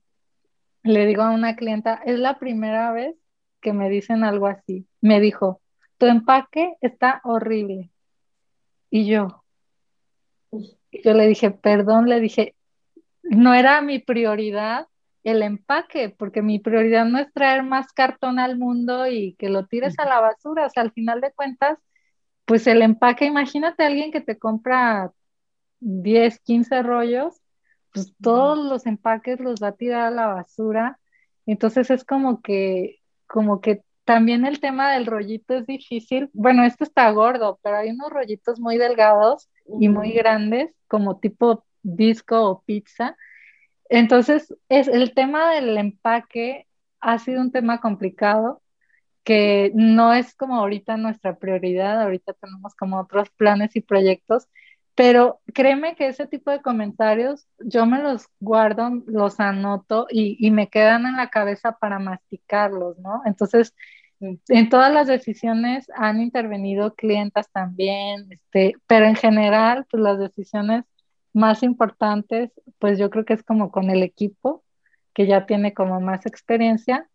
[0.83, 3.15] le digo a una clienta, es la primera vez
[3.61, 4.87] que me dicen algo así.
[5.01, 5.61] Me dijo,
[5.97, 7.91] tu empaque está horrible.
[8.89, 9.43] Y yo,
[10.51, 12.55] yo le dije, perdón, le dije,
[13.23, 14.87] no era mi prioridad
[15.31, 19.65] el empaque, porque mi prioridad no es traer más cartón al mundo y que lo
[19.67, 21.77] tires a la basura, o sea, al final de cuentas,
[22.45, 25.11] pues el empaque, imagínate a alguien que te compra
[25.79, 27.41] 10, 15 rollos,
[27.93, 30.99] pues todos los empaques los va a tirar a la basura,
[31.45, 36.83] entonces es como que, como que también el tema del rollito es difícil, bueno, este
[36.83, 39.49] está gordo, pero hay unos rollitos muy delgados
[39.79, 43.15] y muy grandes, como tipo disco o pizza,
[43.89, 46.67] entonces, es, el tema del empaque
[47.01, 48.61] ha sido un tema complicado
[49.23, 54.47] que no es como ahorita nuestra prioridad, ahorita tenemos como otros planes y proyectos,
[54.95, 60.51] pero créeme que ese tipo de comentarios yo me los guardo, los anoto y, y
[60.51, 63.21] me quedan en la cabeza para masticarlos, ¿no?
[63.25, 63.75] Entonces,
[64.19, 70.85] en todas las decisiones han intervenido clientas también, este, pero en general, pues las decisiones
[71.39, 74.63] más importantes, pues yo creo que es como con el equipo,
[75.13, 77.09] que ya tiene como más experiencia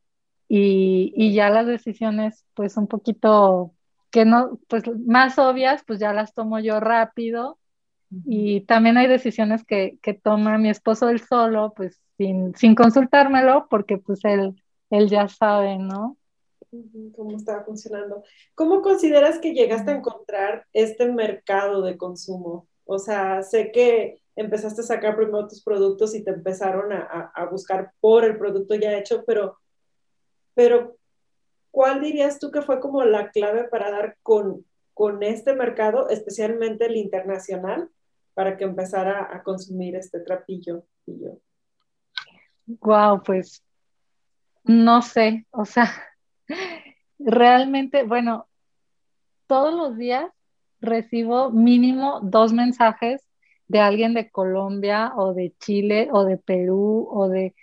[0.48, 3.74] y, ya las decisiones, pues un poquito
[4.10, 7.58] que no, pues más obvias, pues ya las tomo yo rápido.
[8.26, 13.66] Y también hay decisiones que, que toma mi esposo él solo, pues sin, sin consultármelo,
[13.68, 16.16] porque pues él, él ya sabe, ¿no?
[17.16, 18.24] cómo estaba funcionando.
[18.54, 22.66] ¿Cómo consideras que llegaste a encontrar este mercado de consumo?
[22.84, 27.92] O sea, sé que empezaste a sacar primero tus productos y te empezaron a, buscar
[28.00, 29.58] por el producto ya hecho, pero,
[30.54, 30.96] pero
[31.70, 36.86] ¿cuál dirías tú que fue como la clave para dar con, con este mercado, especialmente
[36.86, 37.88] el internacional,
[38.34, 40.84] para que empezara a consumir este trapillo?
[42.66, 43.62] Wow, pues
[44.64, 45.92] no sé, o sea,
[47.18, 48.48] realmente, bueno,
[49.46, 50.33] todos los días
[50.84, 53.26] recibo mínimo dos mensajes
[53.68, 57.54] de alguien de Colombia o de Chile o de Perú o de...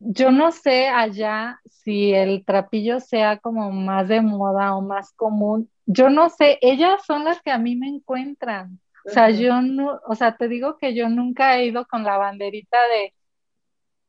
[0.00, 5.70] Yo no sé allá si el trapillo sea como más de moda o más común.
[5.86, 8.80] Yo no sé, ellas son las que a mí me encuentran.
[9.04, 12.18] O sea, yo no, o sea, te digo que yo nunca he ido con la
[12.18, 13.14] banderita de,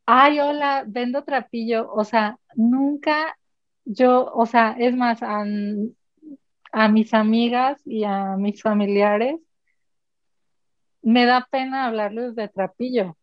[0.05, 1.91] ay, hola, vendo trapillo.
[1.91, 3.35] O sea, nunca
[3.85, 5.43] yo, o sea, es más, a,
[6.73, 9.39] a mis amigas y a mis familiares,
[11.03, 13.15] me da pena hablarles de trapillo.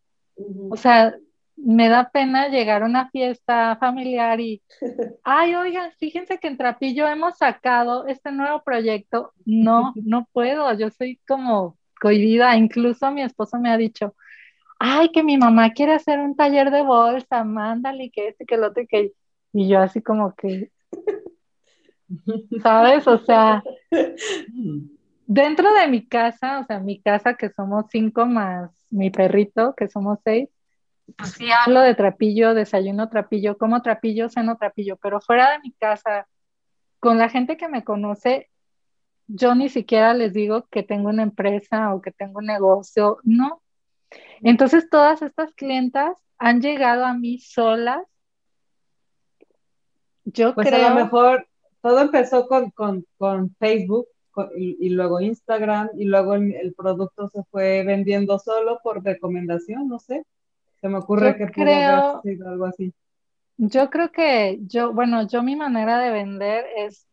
[0.70, 1.14] O sea,
[1.57, 4.62] me da pena llegar a una fiesta familiar y,
[5.24, 9.32] ay, oigan, fíjense que en Trapillo hemos sacado este nuevo proyecto.
[9.44, 12.57] No, no puedo, yo soy como cohibida.
[12.57, 14.14] Incluso mi esposo me ha dicho,
[14.78, 18.64] ay, que mi mamá quiere hacer un taller de bolsa, mándale, que este, que el
[18.64, 19.12] otro, que...
[19.53, 20.70] Y yo así como que,
[22.63, 23.07] ¿sabes?
[23.07, 23.63] O sea,
[25.27, 29.89] dentro de mi casa, o sea, mi casa que somos cinco más mi perrito, que
[29.89, 30.49] somos seis,
[31.17, 35.73] pues sí hablo de trapillo, desayuno trapillo, como trapillo, ceno trapillo, pero fuera de mi
[35.73, 36.29] casa,
[36.99, 38.51] con la gente que me conoce,
[39.27, 43.63] yo ni siquiera les digo que tengo una empresa o que tengo un negocio, no.
[44.43, 48.03] Entonces todas estas clientas han llegado a mí solas.
[50.25, 50.87] Yo pues creo...
[50.87, 51.49] a lo mejor
[51.83, 54.07] todo empezó con, con, Facebook
[54.57, 60.24] y, luego Instagram y luego el, producto se fue vendiendo solo por recomendación, no sé.
[60.81, 62.95] Se me ocurre que creo, algo así.
[63.59, 67.07] Yo creo que yo, bueno, yo mi manera de vender es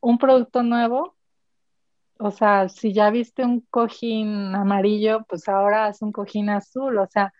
[0.00, 1.14] un producto nuevo.
[2.18, 6.98] O sea, si ya viste un cojín amarillo, pues ahora es un cojín azul.
[6.98, 7.32] O sea,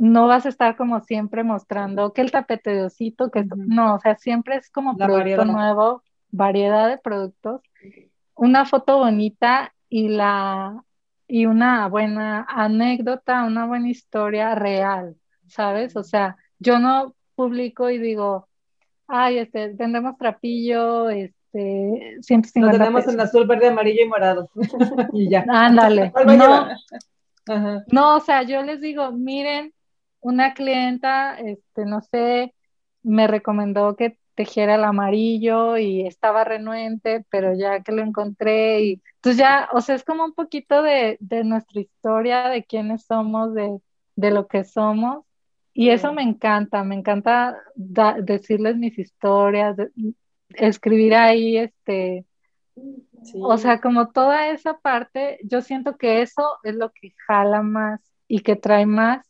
[0.00, 4.00] no vas a estar como siempre mostrando que el tapete de osito, que no, o
[4.00, 7.60] sea, siempre es como producto nuevo, variedad de productos,
[8.34, 10.82] una foto bonita y la
[11.28, 15.94] y una buena anécdota, una buena historia real, ¿sabes?
[15.96, 18.48] O sea, yo no publico y digo,
[19.06, 24.50] ay, este, vendemos trapillo, este, 150 Lo tenemos en azul, verde, amarillo y morado.
[25.12, 25.44] y ya.
[25.46, 26.10] Ándale.
[26.26, 26.68] no,
[27.92, 29.72] no, o sea, yo les digo, miren,
[30.20, 32.54] una clienta, este, no sé,
[33.02, 39.02] me recomendó que tejiera el amarillo y estaba renuente, pero ya que lo encontré y
[39.16, 43.80] entonces ya, o sea, es como un poquito de, nuestra historia, de quiénes somos, de,
[44.30, 45.24] lo que somos.
[45.74, 49.76] Y eso me encanta, me encanta decirles mis historias,
[50.50, 52.24] escribir ahí, este,
[53.34, 58.00] o sea, como toda esa parte, yo siento que eso es lo que jala más
[58.26, 59.29] y que trae más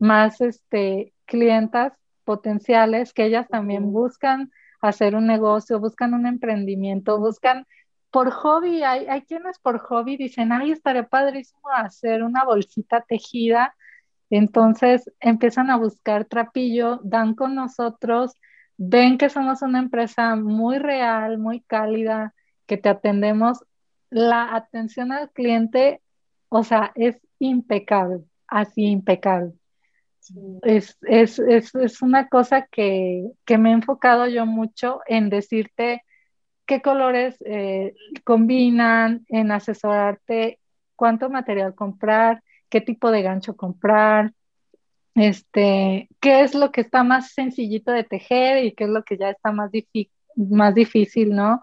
[0.00, 1.92] más este, clientas
[2.24, 7.66] potenciales que ellas también buscan hacer un negocio, buscan un emprendimiento, buscan
[8.10, 13.74] por hobby, hay, hay quienes por hobby dicen, ay, estaría padrísimo hacer una bolsita tejida,
[14.30, 18.34] entonces empiezan a buscar trapillo, dan con nosotros,
[18.76, 22.34] ven que somos una empresa muy real, muy cálida,
[22.66, 23.64] que te atendemos,
[24.10, 26.02] la atención al cliente,
[26.48, 29.59] o sea, es impecable, así impecable.
[30.62, 36.02] Es, es, es, es, una cosa que, que, me he enfocado yo mucho en decirte
[36.66, 37.94] qué colores eh,
[38.24, 40.60] combinan, en asesorarte
[40.94, 44.32] cuánto material comprar, qué tipo de gancho comprar,
[45.14, 49.16] este, qué es lo que está más sencillito de tejer y qué es lo que
[49.16, 49.70] ya está más,
[50.36, 51.62] más difícil, ¿no?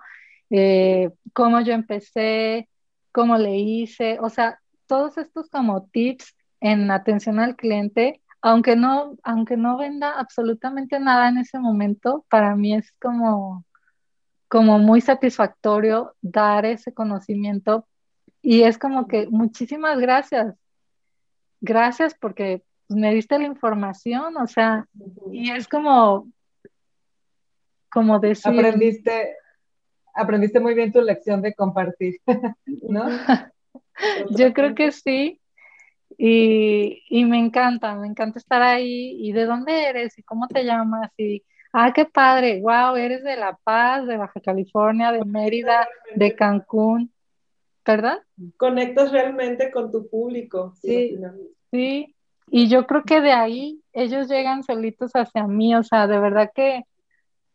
[0.49, 2.67] Eh, cómo yo empecé,
[3.11, 9.15] cómo le hice, o sea, todos estos como tips en atención al cliente aunque no,
[9.23, 13.65] aunque no venda absolutamente nada en ese momento, para mí es como,
[14.47, 17.87] como muy satisfactorio dar ese conocimiento.
[18.41, 20.55] Y es como que muchísimas gracias.
[21.59, 24.87] Gracias porque me diste la información, o sea,
[25.31, 26.31] y es como,
[27.91, 28.53] como decir...
[28.53, 29.35] Aprendiste,
[30.13, 32.19] aprendiste muy bien tu lección de compartir,
[32.65, 33.07] ¿no?
[34.29, 35.41] Yo creo que sí,
[36.17, 39.15] y, y, me encanta, me encanta estar ahí.
[39.19, 40.17] ¿Y de dónde eres?
[40.17, 41.11] ¿Y cómo te llamas?
[41.17, 41.43] Y,
[41.73, 47.11] ah, qué padre, wow, eres de La Paz, de Baja California, de Mérida, de Cancún,
[47.85, 48.19] ¿verdad?
[48.57, 50.73] Conectas realmente con tu público.
[50.81, 51.17] Sí,
[51.71, 52.15] sí.
[52.49, 56.49] Y yo creo que de ahí ellos llegan solitos hacia mí, o sea, de verdad
[56.55, 56.83] que,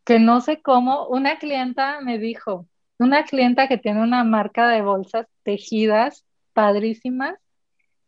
[0.05, 1.07] que no sé cómo.
[1.09, 2.67] Una clienta me dijo,
[2.99, 7.39] una clienta que tiene una marca de bolsas tejidas padrísimas,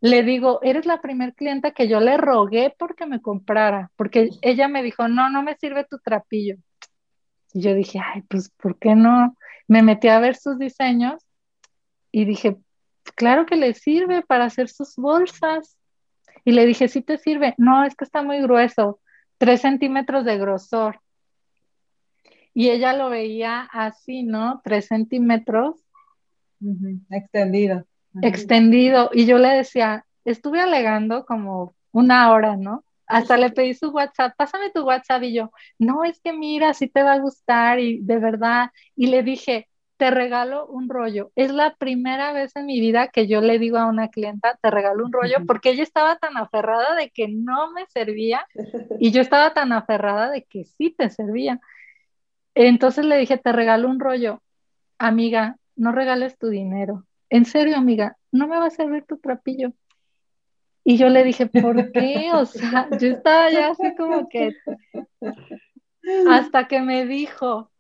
[0.05, 4.68] le digo, eres la primer clienta que yo le rogué porque me comprara, porque ella
[4.68, 6.57] me dijo, no, no me sirve tu trapillo.
[7.55, 9.34] Y yo dije, ay, pues, ¿por qué no?
[9.66, 11.24] Me metí a ver sus diseños
[12.12, 12.59] y dije,
[13.14, 15.78] claro que le sirve para hacer sus bolsas.
[16.44, 17.55] Y le dije, sí te sirve.
[17.57, 19.00] No, es que está muy grueso,
[19.38, 21.00] tres centímetros de grosor.
[22.52, 24.61] Y ella lo veía así, ¿no?
[24.62, 25.82] Tres centímetros.
[27.09, 27.86] Extendido
[28.22, 29.10] extendido.
[29.12, 32.84] Y yo le decía, estuve alegando como una hora, ¿no?
[33.06, 36.88] Hasta le pedí su WhatsApp, pásame tu WhatsApp y yo, no, es que mira, sí
[36.88, 38.70] te va a gustar y de verdad.
[38.96, 41.30] Y le dije, te regalo un rollo.
[41.36, 44.70] Es la primera vez en mi vida que yo le digo a una clienta, te
[44.70, 48.46] regalo un rollo, porque ella estaba tan aferrada de que no me servía
[48.98, 51.60] y yo estaba tan aferrada de que sí te servía.
[52.54, 54.42] Entonces le dije, te regalo un rollo.
[54.98, 57.04] Amiga, no regales tu dinero
[57.35, 59.72] en serio, amiga, no me va a servir tu trapillo.
[60.85, 62.30] Y yo le dije, ¿por qué?
[62.32, 64.55] O sea, yo estaba ya así como que,
[66.30, 67.72] hasta que me dijo,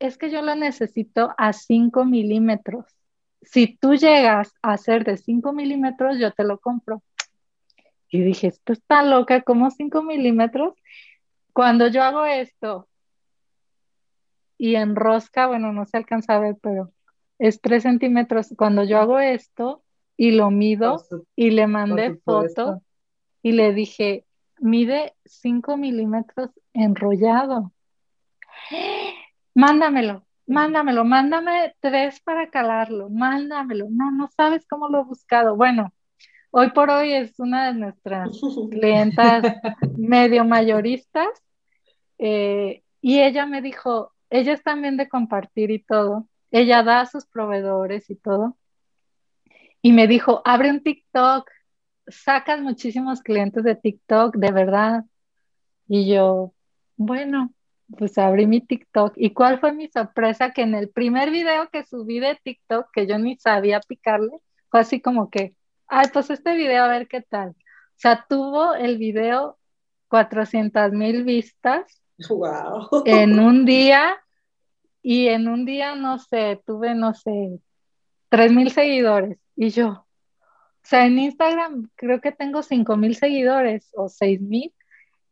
[0.00, 2.84] es que yo lo necesito a 5 milímetros.
[3.42, 7.04] Si tú llegas a hacer de 5 milímetros, yo te lo compro.
[8.10, 10.74] Y dije, esto está loca, ¿cómo 5 milímetros?
[11.52, 12.88] Cuando yo hago esto
[14.58, 16.90] y enrosca, bueno, no se alcanza a ver, pero
[17.38, 18.54] es tres centímetros.
[18.56, 19.82] Cuando yo hago esto
[20.16, 21.02] y lo mido
[21.34, 22.82] y le mandé foto
[23.42, 24.24] y le dije,
[24.58, 27.72] mide cinco milímetros enrollado.
[29.54, 33.86] Mándamelo, mándamelo, mándame tres para calarlo, mándamelo.
[33.90, 35.56] No, no sabes cómo lo he buscado.
[35.56, 35.92] Bueno,
[36.50, 38.30] hoy por hoy es una de nuestras
[38.70, 39.42] clientas
[39.96, 41.28] medio mayoristas
[42.18, 47.06] eh, y ella me dijo, ella es también de compartir y todo, ella da a
[47.06, 48.56] sus proveedores y todo,
[49.86, 51.48] y me dijo, abre un TikTok,
[52.08, 55.04] sacas muchísimos clientes de TikTok, de verdad.
[55.86, 56.54] Y yo,
[56.96, 57.52] bueno,
[57.96, 59.12] pues abrí mi TikTok.
[59.16, 60.50] ¿Y cuál fue mi sorpresa?
[60.50, 64.40] Que en el primer video que subí de TikTok, que yo ni sabía picarle,
[64.70, 65.54] fue así como que,
[65.86, 67.50] ay, pues este video a ver qué tal.
[67.50, 67.54] O
[67.98, 69.56] sea, tuvo el video
[70.08, 73.04] 400 mil vistas wow.
[73.04, 74.16] en un día
[75.08, 77.60] y en un día, no sé, tuve, no sé,
[78.28, 79.38] 3 mil seguidores.
[79.54, 80.04] Y yo, o
[80.82, 84.74] sea, en Instagram creo que tengo 5 mil seguidores o 6 mil.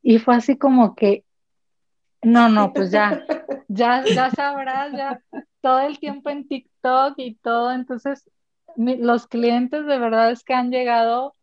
[0.01, 1.25] Y fue así como que,
[2.23, 3.25] no, no, pues ya,
[3.67, 5.21] ya, ya sabrás, ya
[5.61, 7.73] todo el tiempo en TikTok y todo.
[7.73, 8.31] Entonces,
[8.77, 11.35] los clientes de verdad es que han llegado.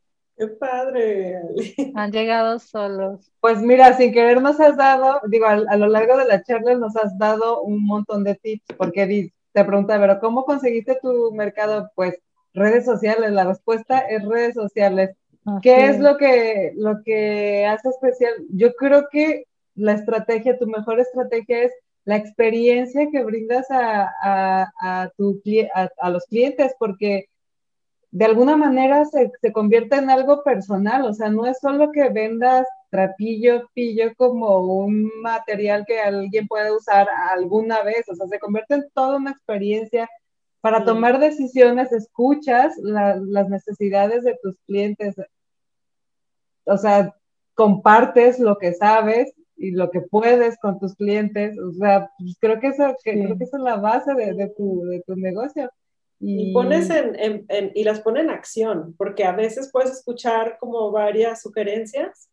[0.42, 1.40] ¡Qué padre!
[1.96, 3.32] Han llegado solos.
[3.42, 6.74] Pues mira, sin querer nos has dado, digo, a, a lo largo de la charla
[6.74, 11.92] nos has dado un montón de tips, porque te pregunta, pero ¿cómo conseguiste tu mercado?
[11.94, 12.18] Pues
[12.56, 15.12] redes sociales, la respuesta es redes sociales.
[15.62, 18.34] ¿Qué es lo que, lo que hace especial?
[18.50, 19.44] Yo creo que
[19.76, 21.72] la estrategia, tu mejor estrategia es
[22.04, 24.10] la experiencia que brindas a,
[24.82, 25.40] a, tu,
[26.02, 27.28] a, los clientes, porque
[28.12, 32.10] de alguna manera se, se, convierte en algo personal, o sea, no es solo que
[32.10, 38.40] vendas trapillo, pillo como un material que alguien puede usar alguna vez, o sea, se
[38.40, 40.10] convierte en toda una experiencia.
[40.60, 45.16] Para tomar decisiones, escuchas las necesidades de tus clientes,
[46.66, 47.16] o sea,
[47.56, 52.60] compartes lo que sabes y lo que puedes con tus clientes, o sea, pues creo,
[52.60, 55.70] que eso, creo que esa es la base de, de, tu, de tu negocio.
[56.24, 60.58] Y, pones en, en, en, y las pone en acción, porque a veces puedes escuchar
[60.60, 62.30] como varias sugerencias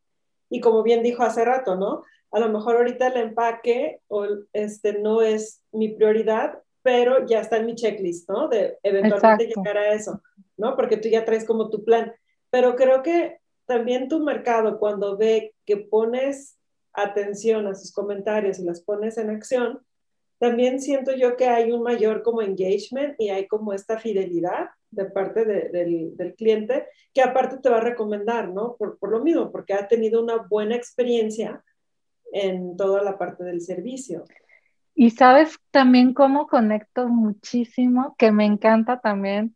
[0.50, 2.04] y como bien dijo hace rato, ¿no?
[2.30, 7.56] A lo mejor ahorita el empaque o este, no es mi prioridad, pero ya está
[7.56, 8.48] en mi checklist, ¿no?
[8.48, 9.62] De eventualmente Exacto.
[9.62, 10.22] llegar a eso,
[10.56, 10.76] ¿no?
[10.76, 12.12] Porque tú ya traes como tu plan.
[12.50, 16.58] Pero creo que también tu mercado, cuando ve que pones
[16.92, 19.80] atención a sus comentarios y las pones en acción,
[20.38, 25.04] también siento yo que hay un mayor como engagement y hay como esta fidelidad de
[25.06, 28.76] parte de, del, del, cliente, que aparte te va a recomendar, ¿no?
[28.76, 31.62] Por, por, lo mismo, porque ha tenido una buena experiencia
[32.32, 34.24] en toda la parte del servicio.
[34.94, 39.54] Y sabes también cómo conecto muchísimo, que me encanta también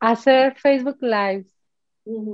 [0.00, 1.46] hacer Facebook Live.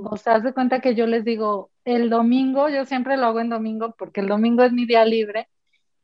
[0.05, 3.41] O sea, haz de cuenta que yo les digo, el domingo, yo siempre lo hago
[3.41, 5.49] en domingo porque el domingo es mi día libre,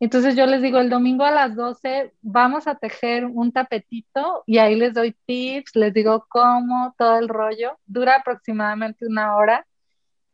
[0.06, 4.58] entonces yo les digo, el domingo a las 12 vamos a tejer un tapetito y
[4.58, 7.78] ahí les doy tips, les digo cómo, todo el rollo.
[7.86, 9.68] Dura aproximadamente una hora.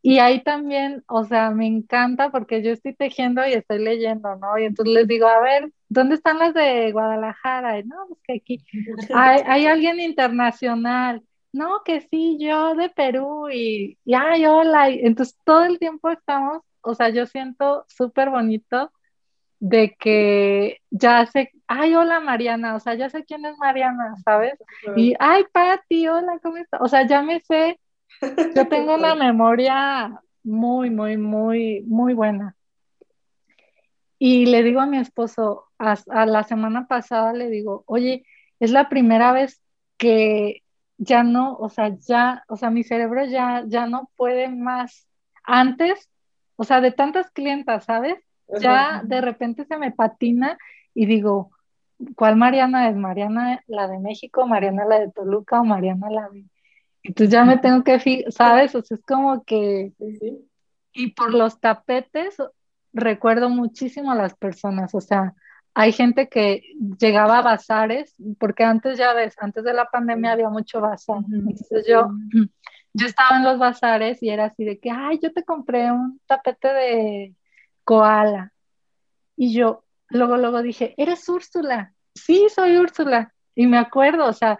[0.02, 4.58] Y ahí también, o sea, me encanta porque yo estoy tejiendo y estoy leyendo, ¿no?
[4.58, 7.78] Y entonces les digo, a ver, ¿dónde están las de Guadalajara?
[7.80, 8.66] Y no, pues que aquí
[9.14, 11.24] hay, hay alguien internacional.
[11.52, 14.92] No, que sí, yo de Perú y, y ay, hola.
[14.92, 18.94] Y entonces todo el tiempo estamos, o sea, yo siento súper bonito
[19.60, 24.54] de que ya sé, ay, hola Mariana, o sea, ya sé quién es Mariana, ¿sabes?
[24.96, 26.82] Y, ay, Pati, hola, ¿cómo estás?
[26.82, 27.80] O sea, ya me sé,
[28.56, 32.56] yo tengo una memoria muy, muy, muy, muy buena.
[34.20, 38.26] Y le digo a mi esposo, a, a, la semana pasada le digo, oye,
[38.60, 39.62] es la primera vez
[39.98, 40.64] que
[40.98, 45.08] ya no, o sea, ya, o sea, mi cerebro ya, ya no puede más.
[45.44, 46.10] Antes,
[46.56, 48.18] o sea, de tantas clientas, ¿sabes?
[48.60, 50.58] Ya de repente se me patina
[50.94, 51.52] y digo,
[52.16, 52.96] ¿cuál Mariana es?
[52.96, 56.46] ¿Mariana la de México, Mariana la de Toluca o Mariana la de...
[57.04, 58.76] Entonces ya me tengo que fijar, ¿sabes?
[58.76, 59.94] O sea, es como que...
[60.94, 62.38] Y por los tapetes
[62.94, 65.36] recuerdo muchísimo a las personas, o sea,
[65.76, 66.64] hay gente que
[67.00, 71.20] llegaba a bazares, porque antes ya ves, antes de la pandemia había mucho bazar.
[71.30, 72.10] Entonces yo,
[72.94, 76.20] yo estaba en los bazares y era así de que, ay, yo te compré un
[76.26, 77.36] tapete de
[77.88, 78.52] koala.
[79.38, 81.94] Y yo luego, luego dije, ¿eres Úrsula?
[82.14, 83.34] Sí, soy Úrsula.
[83.56, 84.60] Y me acuerdo, o sea,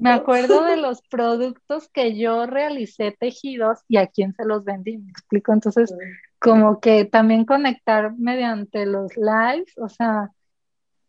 [0.00, 4.96] me acuerdo de los productos que yo realicé tejidos y a quién se los vendí,
[4.96, 5.52] me explico.
[5.52, 5.92] Entonces,
[6.38, 10.30] como que también conectar mediante los lives, o sea,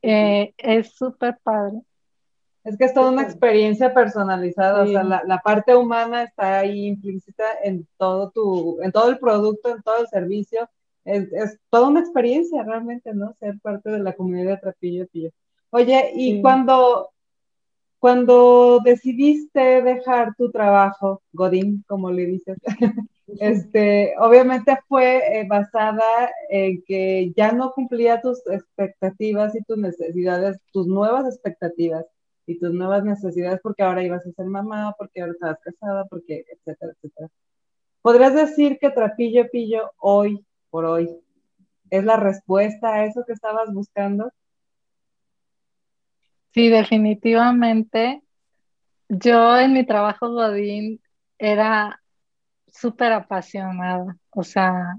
[0.02, 1.80] eh, es súper padre.
[2.66, 6.88] Es que es toda una experiencia personalizada, o sea, la, la, parte humana está ahí
[6.88, 10.70] implícita en todo tu, en todo el producto, en todo el servicio,
[11.06, 13.34] es, toda una experiencia realmente, ¿no?
[13.40, 15.32] Ser parte de la comunidad de Trapillo Pillo.
[15.72, 17.10] Oye, y cuando,
[18.00, 22.58] cuando decidiste dejar tu trabajo, Godín, como le dices,
[23.38, 30.60] Este, obviamente fue eh, basada en que ya no cumplía tus expectativas y tus necesidades,
[30.72, 32.06] tus nuevas expectativas
[32.48, 36.46] y tus nuevas necesidades porque ahora ibas a ser mamá, porque ahora estabas casada, porque
[36.52, 37.30] etcétera, etcétera.
[38.02, 41.10] ¿Podrías decir que Trapillo Pillo hoy por hoy
[41.90, 44.32] es la respuesta a eso que estabas buscando?
[46.54, 48.24] Sí, definitivamente.
[49.10, 51.02] Yo en mi trabajo Godín
[51.38, 52.02] era
[52.68, 54.96] súper apasionada, o sea,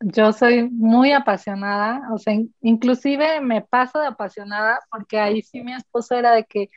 [0.00, 5.74] yo soy muy apasionada, o sea, inclusive me paso de apasionada porque ahí sí mi
[5.74, 6.70] esposo era de que,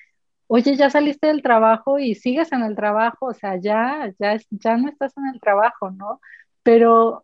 [0.47, 4.77] oye, ya saliste del trabajo y sigues en el trabajo, o sea, ya, ya, ya
[4.77, 6.21] no estás en el trabajo, ¿no?
[6.63, 7.23] Pero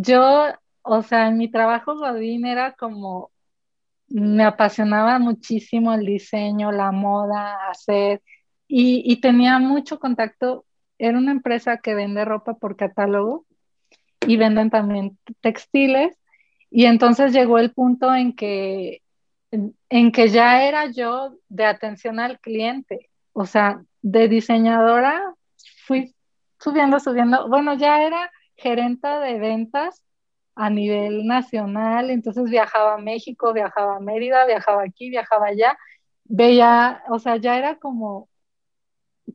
[0.00, 0.46] yo,
[0.82, 3.30] o sea, en mi trabajo Godín era como,
[4.08, 8.22] me apasionaba muchísimo el diseño, la moda, hacer,
[8.68, 10.64] y, y tenía mucho contacto,
[10.98, 13.46] era una empresa que vende ropa por catálogo
[14.26, 16.16] y venden también textiles.
[16.70, 19.02] Y entonces llegó el punto en que,
[19.50, 25.34] en, que ya era yo de atención al cliente, o sea, de diseñadora
[25.86, 26.14] fui
[26.58, 30.02] subiendo, subiendo, bueno, ya era gerenta de ventas
[30.54, 35.78] a nivel nacional, entonces viajaba a México, viajaba a Mérida, viajaba aquí, viajaba allá,
[36.24, 38.28] veía, o sea, ya era como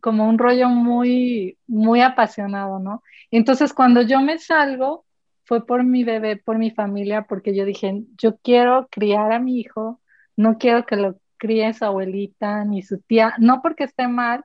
[0.01, 3.03] como un rollo muy, muy apasionado, ¿no?
[3.31, 5.05] Entonces, cuando yo me salgo,
[5.45, 9.59] fue por mi bebé, por mi familia, porque yo dije, yo quiero criar a mi
[9.59, 10.01] hijo,
[10.35, 14.43] no quiero que lo críe su abuelita ni su tía, no porque esté mal,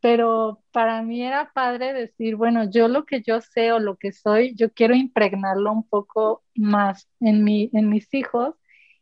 [0.00, 4.12] pero para mí era padre decir, bueno, yo lo que yo sé o lo que
[4.12, 8.54] soy, yo quiero impregnarlo un poco más en, mi, en mis hijos.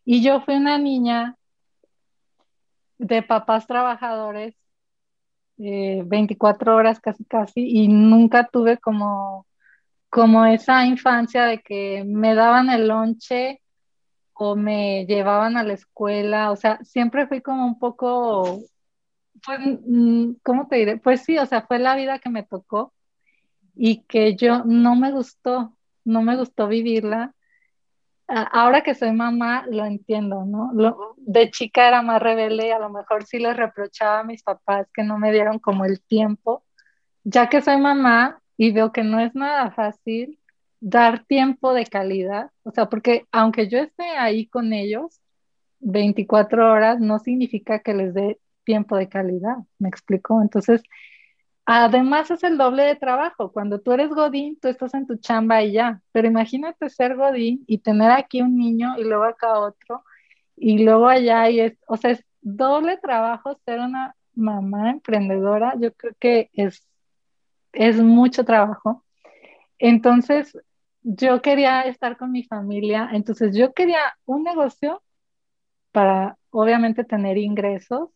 [0.04, 1.36] Y yo fui una niña
[2.98, 4.54] de papás trabajadores
[5.58, 9.46] 24 eh, horas casi casi y nunca tuve como,
[10.10, 13.62] como esa infancia de que me daban el lonche
[14.34, 18.60] o me llevaban a la escuela, o sea, siempre fui como un poco,
[19.46, 19.60] pues,
[20.42, 20.98] ¿cómo te diré?
[20.98, 22.92] Pues sí, o sea, fue la vida que me tocó
[23.74, 27.34] y que yo no me gustó, no me gustó vivirla
[28.28, 30.72] ahora que soy mamá, lo entiendo, ¿no?
[31.16, 35.02] de chica era más rebelde a lo mejor sí les reprochaba a mis papás que
[35.02, 36.64] no me dieron como el tiempo.
[37.24, 40.38] Ya que soy mamá y veo que no es nada fácil
[40.80, 45.20] dar tiempo de calidad, o sea, porque aunque yo esté ahí con ellos
[45.80, 50.42] 24 horas, no significa que les dé tiempo de calidad, ¿me explico?
[50.42, 50.82] Entonces,
[51.68, 53.50] Además es el doble de trabajo.
[53.50, 56.00] Cuando tú eres Godín, tú estás en tu chamba y ya.
[56.12, 60.04] Pero imagínate ser Godín y tener aquí un niño y luego acá otro
[60.56, 65.74] y luego allá y es, o sea, es doble trabajo ser una mamá emprendedora.
[65.78, 66.86] Yo creo que es,
[67.72, 69.04] es mucho trabajo.
[69.78, 70.58] Entonces,
[71.02, 73.10] yo quería estar con mi familia.
[73.12, 75.02] Entonces, yo quería un negocio
[75.92, 78.10] para, obviamente, tener ingresos,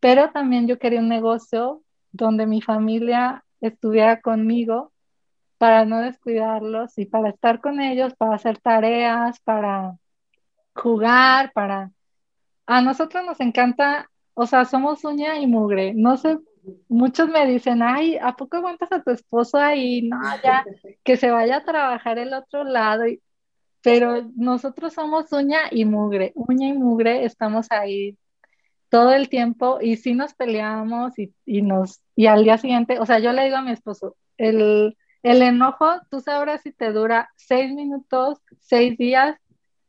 [0.00, 1.82] pero también yo quería un negocio
[2.12, 4.92] donde mi familia estuviera conmigo
[5.58, 9.96] para no descuidarlos y para estar con ellos, para hacer tareas, para
[10.74, 11.90] jugar, para...
[12.66, 15.94] A nosotros nos encanta, o sea, somos uña y mugre.
[15.94, 16.38] No sé,
[16.88, 20.02] muchos me dicen, ay, ¿a poco aguantas a tu esposo ahí?
[20.02, 20.64] No, ya,
[21.04, 23.04] que se vaya a trabajar el otro lado.
[23.82, 28.18] Pero nosotros somos uña y mugre, uña y mugre, estamos ahí
[28.88, 33.18] todo el tiempo y sí nos peleamos y, nos, y al día siguiente, o sea,
[33.18, 37.72] yo le digo a mi esposo, el, el enojo, tú sabrás si te dura seis
[37.72, 39.36] minutos, seis días,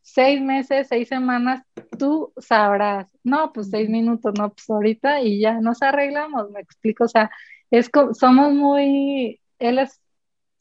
[0.02, 1.64] seis meses, seis semanas,
[2.00, 3.08] tú sabrás.
[3.24, 7.30] No, pues seis minutos, no, pues ahorita y ya nos arreglamos, me explico, o sea,
[7.72, 10.02] es somos muy, él es,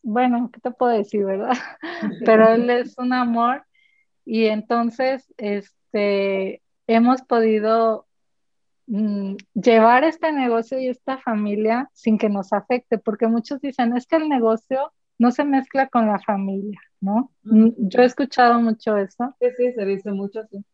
[0.03, 1.57] bueno, ¿qué te puedo decir, verdad?
[2.25, 3.65] Pero él es un amor
[4.25, 8.06] y entonces, este, hemos podido
[8.89, 14.07] Mm, llevar este negocio y esta familia sin que nos afecte, porque muchos dicen, es
[14.07, 17.33] que el negocio no se mezcla con la familia, ¿no?
[17.43, 19.35] Mm, yo he escuchado mucho eso.
[19.41, 20.65] Sí, sí, se dice mucho así.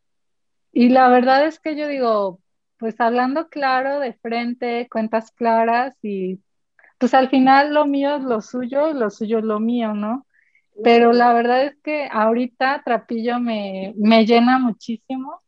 [0.72, 2.40] Y la verdad es que yo digo,
[2.76, 6.40] pues hablando claro, de frente, cuentas claras y
[6.98, 10.26] pues al final lo mío es lo suyo y lo suyo es lo mío, ¿no?
[10.82, 15.42] Pero la verdad es que ahorita Trapillo me, me llena muchísimo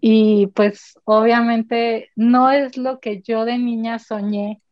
[0.00, 4.62] y pues obviamente no es lo que yo de niña soñé.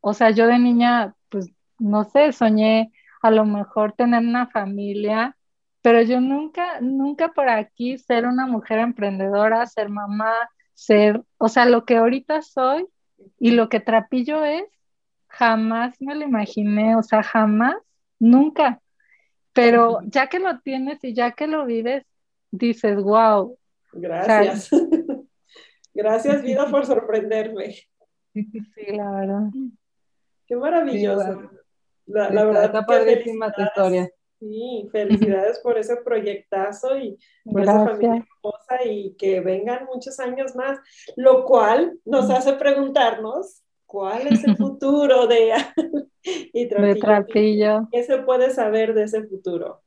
[0.00, 5.36] O sea, yo de niña, pues no sé, soñé a lo mejor tener una familia,
[5.82, 10.32] pero yo nunca, nunca por aquí ser una mujer emprendedora, ser mamá,
[10.74, 12.86] ser, o sea, lo que ahorita soy
[13.38, 14.64] y lo que Trapillo es,
[15.28, 17.76] jamás me lo imaginé, o sea, jamás,
[18.18, 18.80] nunca.
[19.52, 22.04] Pero ya que lo tienes y ya que lo vives,
[22.50, 23.57] dices, wow.
[23.92, 24.70] Gracias.
[25.94, 27.74] Gracias, vida, por sorprenderme.
[28.32, 29.50] Sí, la verdad.
[30.46, 31.50] Qué maravilloso.
[32.06, 34.08] la, verdad, está padrísima tu historia.
[34.38, 40.54] Sí, felicidades por ese proyectazo y por esa familia hermosa y que vengan muchos años
[40.54, 40.78] más,
[41.16, 45.54] lo cual nos hace preguntarnos cuál es el futuro de,
[46.22, 47.88] y de Trapillo.
[47.90, 49.82] ¿Qué se puede saber de ese futuro?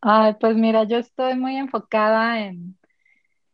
[0.00, 2.76] Ay, pues mira, yo estoy muy enfocada en,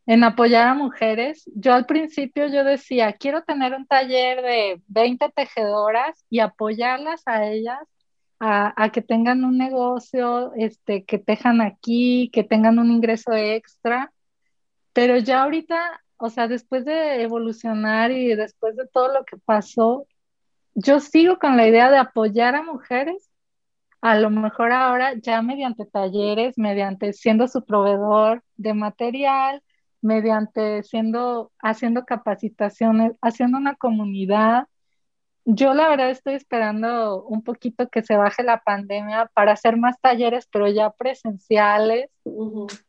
[0.08, 1.44] en apoyar a mujeres.
[1.54, 7.46] Yo al principio yo decía, quiero tener un taller de 20 tejedoras y apoyarlas a
[7.46, 7.78] ellas
[8.40, 14.10] a, que tengan un negocio, este, que tejan aquí, que tengan un ingreso extra.
[14.94, 20.06] Pero ya ahorita, o sea, después de evolucionar y después de todo lo que pasó,
[20.74, 23.30] yo sigo con la idea de apoyar a mujeres,
[24.00, 29.62] a lo mejor ahora ya mediante talleres, mediante siendo su proveedor de material,
[30.00, 34.66] mediante siendo, haciendo capacitaciones, haciendo una comunidad,
[35.50, 39.98] yo la verdad estoy esperando un poquito que se baje la pandemia para hacer más
[39.98, 42.10] talleres, pero ya presenciales.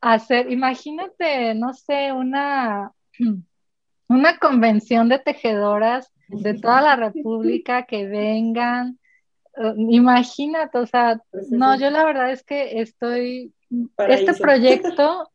[0.01, 2.91] Hacer, imagínate, no sé, una,
[4.09, 8.99] una convención de tejedoras de toda la República que vengan.
[9.55, 13.53] Uh, imagínate, o sea, pues no, yo la verdad es que estoy,
[13.97, 15.31] este proyecto,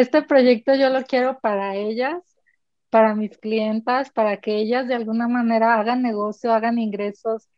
[0.00, 2.22] este proyecto yo lo quiero para ellas
[2.90, 7.48] para mis clientas, para que ellas de alguna manera hagan negocio, hagan ingresos.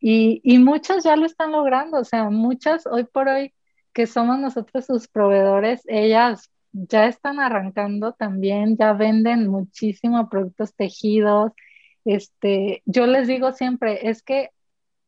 [0.00, 3.54] Y, y muchas ya lo están logrando, o sea, muchas hoy por hoy
[3.92, 11.52] que somos nosotros sus proveedores, ellas ya están arrancando también, ya venden muchísimo productos tejidos.
[12.04, 14.50] Este, yo les digo siempre, es que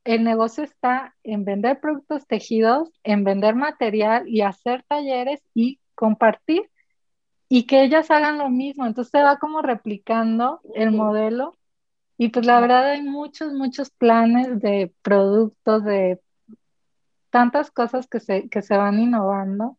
[0.04, 6.70] el negocio está en vender productos tejidos, en vender material y hacer talleres y compartir
[7.48, 8.86] y que ellas hagan lo mismo.
[8.86, 11.56] Entonces se va como replicando el modelo
[12.18, 16.20] y pues la verdad hay muchos, muchos planes de productos, de
[17.30, 19.78] tantas cosas que se, que se van innovando.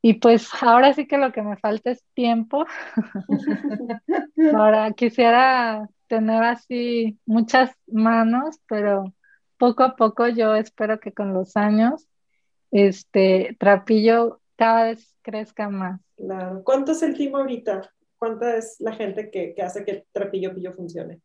[0.00, 2.64] Y pues ahora sí que lo que me falta es tiempo.
[4.54, 9.12] ahora quisiera tener así muchas manos, pero
[9.58, 12.08] poco a poco yo espero que con los años,
[12.70, 16.00] este Trapillo cada vez crezca más.
[16.64, 17.90] ¿Cuánto es el team ahorita?
[18.16, 21.20] ¿Cuánta es la gente que, hace que Trapillo Pillo funcione?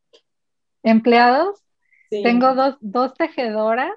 [0.84, 1.64] ¿Empleados?
[2.10, 3.94] Tengo dos, dos tejedoras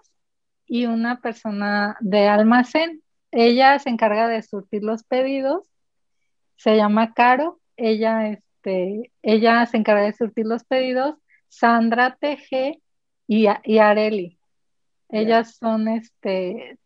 [0.67, 3.03] y una persona de almacén.
[3.31, 5.65] Ella se encarga de surtir los pedidos.
[6.57, 7.61] Se llama Caro.
[7.77, 11.17] Ella, este, ella se encarga de surtir los pedidos.
[11.49, 12.83] Sandra Teje
[13.27, 14.39] y, y Areli.
[15.09, 16.79] Ellas son este,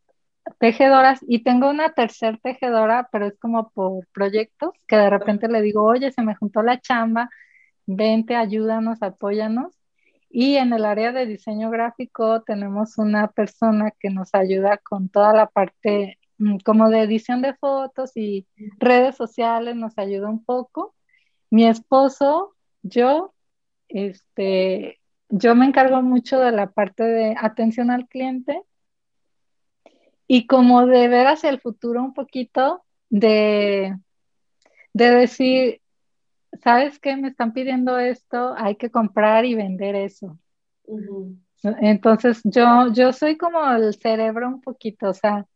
[0.59, 5.63] tejedoras y tengo una tercer tejedora, pero es como por proyectos, que de repente le
[5.63, 7.31] digo, oye, se me juntó la chamba,
[7.87, 9.75] vente, ayúdanos, apóyanos.
[10.31, 15.33] Y en el área de diseño gráfico tenemos una persona que nos ayuda con toda
[15.33, 18.47] la parte mm, como de edición de fotos y
[18.79, 20.95] redes sociales, nos ayuda un poco.
[21.51, 23.35] Mi esposo, yo,
[23.89, 28.63] este, yo me encargo mucho de la parte de atención al cliente
[30.27, 33.97] y como de ver hacia el futuro un poquito, de,
[34.93, 35.81] de decir,
[36.63, 37.17] ¿sabes qué?
[37.17, 40.39] Me están pidiendo esto, hay que comprar y vender eso.
[41.63, 45.47] Entonces, yo, yo soy como el cerebro un poquito, o sea,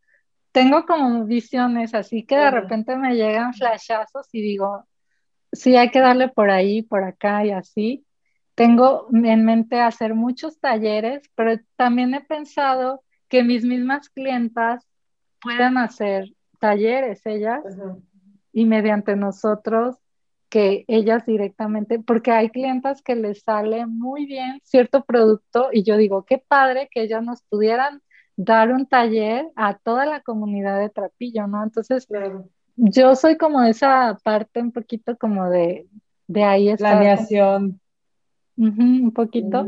[0.51, 4.87] tengo como visiones, así que de repente me llegan flashazos y digo,
[5.51, 8.05] sí, hay que darle por ahí, por acá y así.
[8.55, 14.85] Tengo en mente hacer muchos talleres, pero también he pensado que mis mismas clientas
[15.41, 16.25] puedan hacer
[16.59, 17.63] talleres ellas
[18.51, 19.95] y mediante nosotros
[20.49, 25.95] que ellas directamente, porque hay clientas que les sale muy bien cierto producto y yo
[25.95, 28.01] digo, qué padre que ellas nos pudieran
[28.35, 31.63] dar un taller a toda la comunidad de Trapillo, ¿no?
[31.63, 32.07] Entonces,
[32.77, 35.87] yo soy como esa parte un poquito como de,
[36.27, 36.91] de ahí está.
[36.91, 37.79] Planeación.
[38.57, 39.67] un poquito.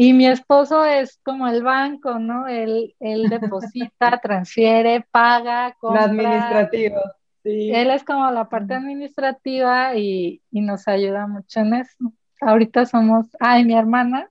[0.00, 2.46] Y mi esposo es como el banco, ¿no?
[2.46, 6.02] Él, él deposita, transfiere, paga, compra.
[6.02, 7.02] La administrativa.
[7.42, 7.72] Sí.
[7.72, 12.12] Él es como la parte administrativa y, nos ayuda mucho en eso.
[12.40, 14.30] Ahorita somos, ay, mi hermana,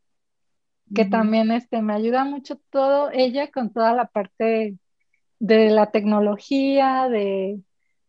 [0.96, 4.78] que también este, me ayuda mucho todo, ella con toda la parte
[5.40, 7.60] de la tecnología, de,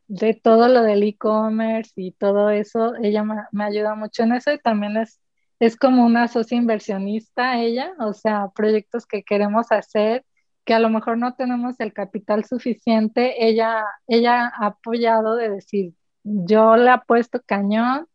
[0.07, 4.53] de todo lo del e-commerce y todo eso, ella me, me, ayuda mucho en eso
[4.53, 5.19] y también es
[5.61, 10.25] es como una socia inversionista ella, o sea, proyectos que queremos hacer,
[10.65, 15.95] que a lo mejor no tenemos el capital suficiente, ella, ella ha apoyado de decir,
[16.23, 18.07] yo le puesto cañón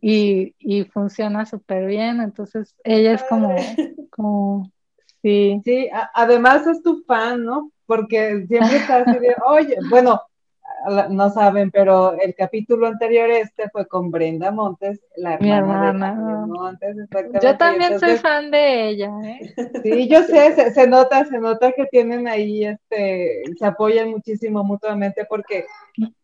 [0.00, 3.56] y, y funciona súper bien, entonces ella es como,
[4.10, 4.70] como,
[5.22, 5.60] sí.
[5.64, 7.72] Sí, además es tu fan, ¿no?
[7.86, 10.20] Porque siempre está así de, oye, bueno,
[11.10, 16.96] no saben, pero el capítulo anterior este fue con Brenda Montes, la hermana, De Montes.
[17.42, 19.54] Yo también soy fan de ella, ¿eh?
[19.82, 25.24] Sí, yo sé, se, nota, se nota que tienen ahí, este, se apoyan muchísimo mutuamente
[25.28, 25.66] porque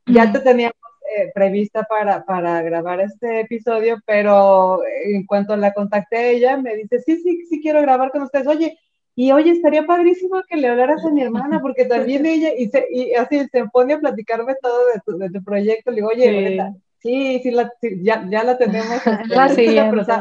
[0.07, 0.75] ya te teníamos
[1.17, 7.01] eh, prevista para, para grabar este episodio, pero en cuanto la contacté ella, me dice,
[7.01, 8.47] sí, sí, sí quiero grabar con ustedes.
[8.47, 8.79] Oye,
[9.19, 12.87] y oye, estaría padrísimo que le hablaras a mi hermana, porque también ella, y, se,
[12.91, 15.91] y así se pone a platicarme todo de tu, de tu proyecto.
[15.91, 17.73] Le digo, oye, sí, sí, la,
[18.03, 19.01] ya, ya, la tenemos.
[19.07, 20.13] Este, la siguiente.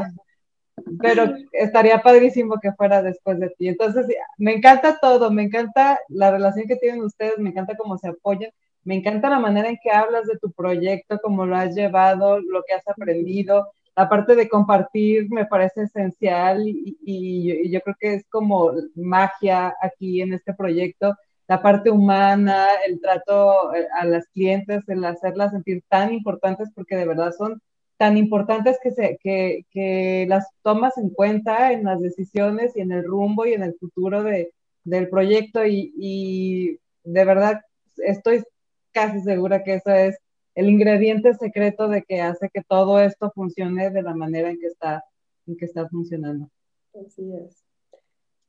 [1.00, 3.68] Pero, estaría padrísimo que fuera después de ti.
[3.68, 4.06] Entonces,
[4.38, 8.52] me encanta todo, me encanta la relación que tienen ustedes, me encanta cómo se apoyan,
[8.84, 12.64] me encanta la manera en que hablas de tu proyecto, cómo lo has llevado, lo
[12.64, 18.26] que has aprendido la parte de compartir me parece esencial y, yo creo que es
[18.30, 21.16] como magia aquí en este proyecto.
[21.48, 26.96] La parte humana, el trato eh, a las clientes, el hacerlas sentir tan importantes porque
[26.96, 27.62] de verdad son
[27.98, 33.04] tan importantes que, se, que, las tomas en cuenta en las decisiones y en el
[33.06, 34.52] rumbo y en el futuro de,
[34.84, 37.62] del proyecto y, y de verdad
[37.98, 38.44] estoy
[38.92, 40.18] casi segura que eso es
[40.56, 44.68] el ingrediente secreto de que hace que todo esto funcione de la manera en que
[44.68, 45.04] está,
[45.46, 46.50] en que está funcionando.
[46.94, 47.64] Así es.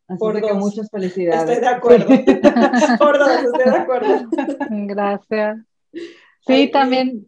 [0.09, 1.51] Así que muchas felicidades.
[1.51, 2.07] Estoy de acuerdo.
[2.99, 4.28] Por dos, estoy de acuerdo.
[4.70, 5.59] Gracias.
[6.47, 7.27] Sí, también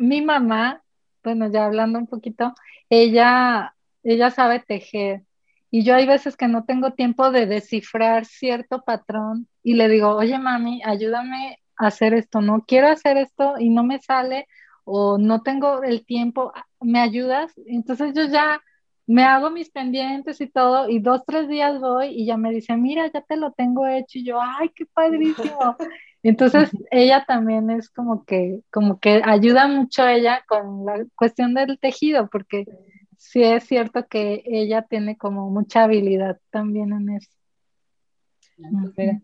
[0.00, 0.82] mi mamá,
[1.22, 2.54] bueno, ya hablando un poquito,
[2.88, 5.22] ella, ella sabe tejer.
[5.70, 10.14] Y yo hay veces que no tengo tiempo de descifrar cierto patrón y le digo,
[10.14, 14.46] oye mami, ayúdame hacer esto, no quiero hacer esto y no me sale
[14.84, 17.52] o no tengo el tiempo, ¿me ayudas?
[17.66, 18.60] Entonces yo ya
[19.06, 22.76] me hago mis pendientes y todo y dos, tres días voy y ya me dice,
[22.76, 25.76] mira, ya te lo tengo hecho y yo, ay, qué padrísimo.
[26.22, 31.54] Entonces ella también es como que, como que ayuda mucho a ella con la cuestión
[31.54, 32.64] del tejido, porque
[33.18, 37.30] sí es cierto que ella tiene como mucha habilidad también en eso.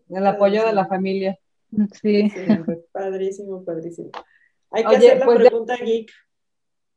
[0.09, 1.39] el apoyo de la familia.
[1.93, 2.33] Sí.
[2.93, 4.11] padrísimo, padrísimo.
[4.71, 6.11] Hay que hacer la pues pregunta geek.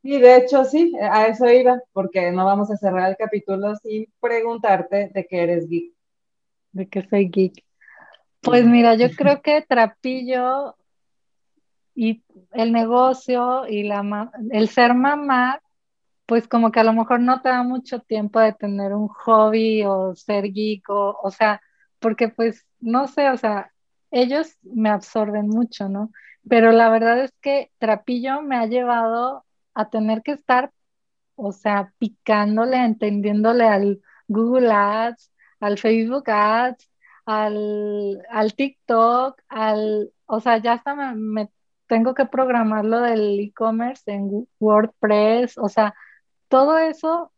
[0.02, 4.12] Sí, de hecho sí, a eso iba, porque no vamos a cerrar el capítulo sin
[4.20, 5.94] preguntarte de qué eres geek.
[6.72, 7.64] De qué soy geek.
[8.42, 10.76] Pues mira, yo creo que Trapillo
[11.94, 12.24] y
[12.54, 15.62] el negocio y la el ser mamá,
[16.26, 19.84] pues como que a lo mejor no te da mucho tiempo de tener un hobby
[19.84, 21.62] o ser geek o, o sea,
[22.00, 23.71] porque pues no sé, o sea,
[24.12, 26.12] ellos me absorben mucho, ¿no?
[26.48, 30.72] Pero la verdad es que Trapillo me ha llevado a tener que estar,
[31.36, 36.90] o sea, picándole, entendiéndole al Google Ads, al Facebook Ads,
[37.26, 41.50] al, al TikTok, al, o sea, ya hasta me, me
[41.88, 45.94] tengo que programar lo del e-commerce en WordPress, o sea,
[46.48, 47.32] todo eso,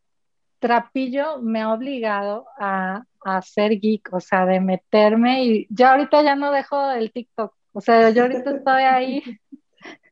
[0.60, 6.22] Trapillo me ha obligado a, a ser geek, o sea, de meterme y ya ahorita
[6.22, 9.22] ya no dejo el TikTok, o sea, yo ahorita estoy ahí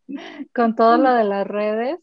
[0.54, 1.98] con todo lo de las redes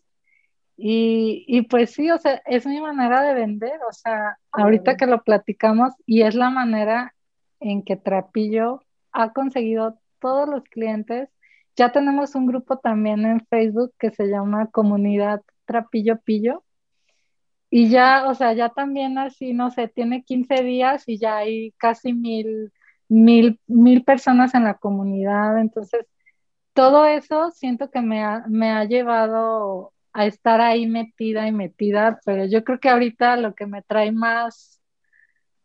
[0.78, 5.08] y, y, pues sí, o sea, es mi manera de vender, o sea, ahorita que
[5.08, 7.14] lo platicamos y es la manera
[7.60, 8.82] en que Trapillo
[9.12, 11.30] ha conseguido todos los clientes.
[11.76, 16.64] Ya tenemos un grupo también en Facebook que se llama Comunidad Trapillo Pillo
[17.70, 21.72] y ya, o sea, ya también así, no sé, tiene 15 días y ya hay
[21.74, 22.74] casi mil,
[23.08, 25.60] mil, mil personas en la comunidad.
[25.60, 26.06] Entonces,
[26.74, 32.20] todo eso siento que me ha, me ha llevado a estar ahí metida y metida,
[32.26, 34.82] pero yo creo que ahorita lo que me trae más,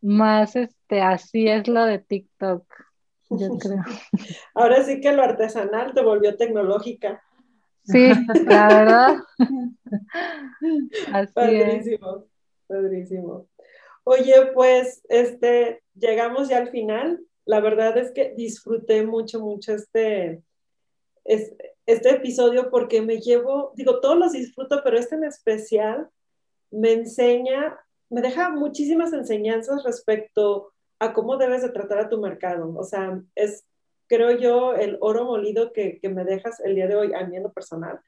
[0.01, 2.65] más, este, así es lo de TikTok,
[3.29, 3.83] yo creo.
[4.53, 7.23] Ahora sí que lo artesanal te volvió tecnológica.
[7.85, 8.09] Sí,
[8.45, 9.17] la verdad.
[11.13, 12.25] Así padrísimo,
[12.67, 13.47] padrísimo.
[14.03, 17.21] Oye, pues este, llegamos ya al final.
[17.45, 20.41] La verdad es que disfruté mucho, mucho este,
[21.23, 26.09] este, este episodio porque me llevo, digo, todos los disfruto, pero este en especial
[26.71, 27.79] me enseña,
[28.09, 32.73] me deja muchísimas enseñanzas respecto a cómo debes de tratar a tu mercado.
[32.75, 33.65] O sea, es
[34.07, 37.43] creo yo, el oro molido que, me dejas el día de hoy a mí en
[37.43, 37.99] lo personal,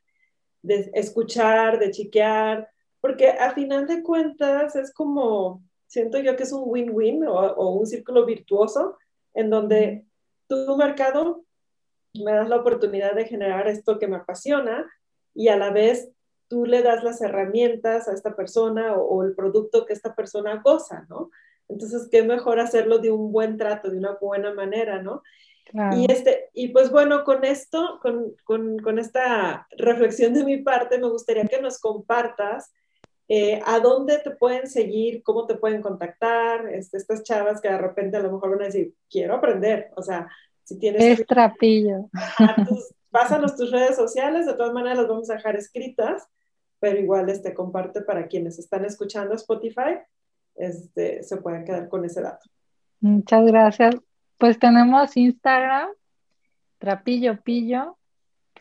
[0.61, 2.69] de escuchar, de chiquear,
[3.01, 7.69] porque a final de cuentas es como, siento yo que es un win-win o, o,
[7.75, 8.97] un círculo virtuoso
[9.33, 10.05] en donde
[10.47, 11.43] tu mercado
[12.13, 14.85] me das la oportunidad de generar esto que me apasiona
[15.33, 16.11] y a la vez
[16.47, 21.05] tú le das las herramientas a esta persona o, el producto que esta persona goza,
[21.09, 21.29] ¿no?
[21.67, 25.21] Entonces, qué mejor hacerlo de un buen trato, de una buena manera, ¿no?
[25.95, 30.97] Y, este, y pues bueno, con esto, con, con, con, esta reflexión de mi parte,
[30.97, 32.71] me gustaría que nos compartas
[33.27, 37.77] eh, a dónde te pueden seguir, cómo te pueden contactar, este, estas chavas que de
[37.77, 40.27] repente a lo mejor van a decir, quiero aprender, o sea,
[40.63, 41.19] si tienes...
[41.19, 42.09] Es trapillo.
[42.67, 46.29] Tus, pásanos tus redes sociales, de todas maneras las vamos a dejar escritas
[46.79, 49.99] pero igual este, comparte para quienes están escuchando Spotify,
[50.55, 52.49] este, se pueden quedar con ese dato.
[52.99, 53.95] Muchas gracias.
[54.37, 55.89] Pues tenemos Instagram,
[56.77, 57.97] Trapillo Pillo,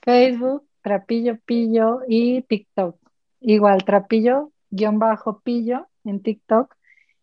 [0.02, 2.98] Facebook, Trapillo Pillo y TikTok.
[3.40, 6.74] Igual, Trapillo guion bajo Pillo en TikTok.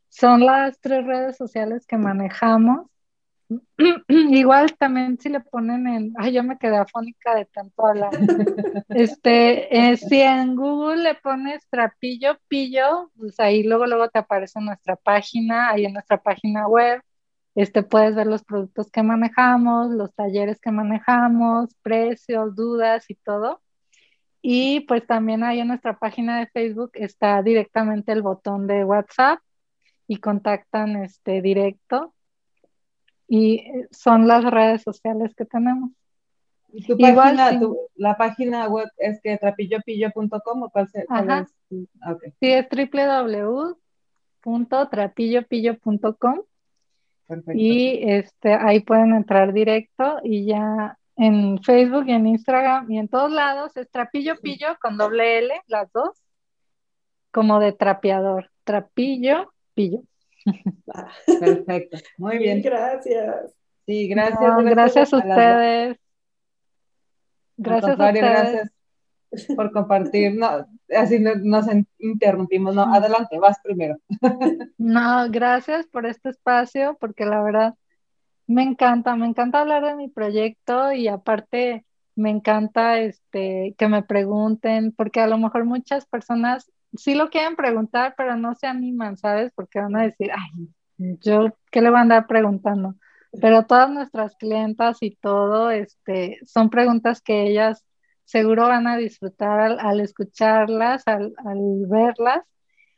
[0.09, 2.87] Son las tres redes sociales que manejamos.
[4.07, 8.11] Igual también si le ponen en, ay, yo me quedé afónica de tanto hablar.
[8.89, 14.59] este, eh, si en Google le pones trapillo, pillo, pues ahí luego, luego te aparece
[14.61, 17.01] nuestra página, ahí en nuestra página web.
[17.55, 23.61] Este, puedes ver los productos que manejamos, los talleres que manejamos, precios, dudas y todo.
[24.41, 29.39] Y pues también ahí en nuestra página de Facebook está directamente el botón de WhatsApp
[30.07, 32.13] y contactan este directo
[33.27, 35.91] y eh, son las redes sociales que tenemos.
[36.71, 37.59] ¿Y tu página,
[37.95, 41.05] la página web es que trapillopillo.com o cuál, es?
[41.69, 42.33] Okay.
[42.39, 42.67] Sí, es
[44.43, 46.41] www.trapillopillo.com
[47.53, 53.07] y este, ahí pueden entrar directo y ya en Facebook y en Instagram y en
[53.07, 56.21] todos lados es Trapillo Pillo con doble L, las dos,
[57.31, 60.01] como de trapeador, Trapillo Pillo.
[61.39, 62.61] Perfecto, muy bien.
[62.61, 63.53] Gracias.
[63.85, 64.39] Sí, gracias.
[64.63, 65.97] gracias, a ustedes.
[67.57, 68.21] Gracias a ustedes.
[68.21, 68.72] Gracias
[69.55, 70.35] por compartir.
[70.35, 70.65] No,
[70.95, 71.65] así nos
[71.99, 72.75] interrumpimos.
[72.75, 73.97] No, adelante, vas primero.
[74.77, 77.75] No, gracias por este espacio, porque la verdad
[78.47, 81.85] me encanta, me encanta hablar de mi proyecto y aparte
[82.15, 87.55] me encanta este que me pregunten, porque a lo mejor muchas personas sí lo quieren
[87.55, 89.51] preguntar, pero no se animan, ¿sabes?
[89.55, 92.95] Porque van a decir, ay, yo, ¿qué le voy a andar preguntando?
[93.41, 97.83] Pero todas nuestras clientas y todo, este, son preguntas que ellas
[98.25, 101.33] seguro van a disfrutar al, escucharlas, al,
[101.87, 102.41] verlas.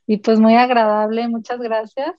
[0.08, 2.14] Y pues muy agradable, muchas gracias.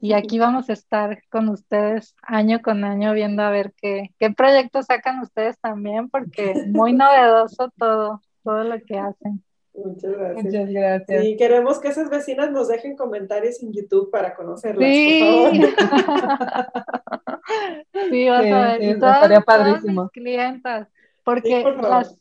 [0.00, 4.30] Y aquí vamos a estar con ustedes año con año viendo a ver qué, qué
[4.30, 9.42] proyectos sacan ustedes también, porque muy novedoso todo, todo lo que hacen.
[9.74, 10.44] Muchas gracias.
[10.44, 11.24] Muchas gracias.
[11.24, 15.20] Y queremos que esas vecinas nos dejen comentarios en YouTube para conocerlas, sí.
[15.20, 15.74] por favor.
[18.10, 18.82] sí, vas a ver.
[18.82, 20.02] y todas, padrísimo.
[20.04, 20.88] mis clientas,
[21.24, 22.16] porque las,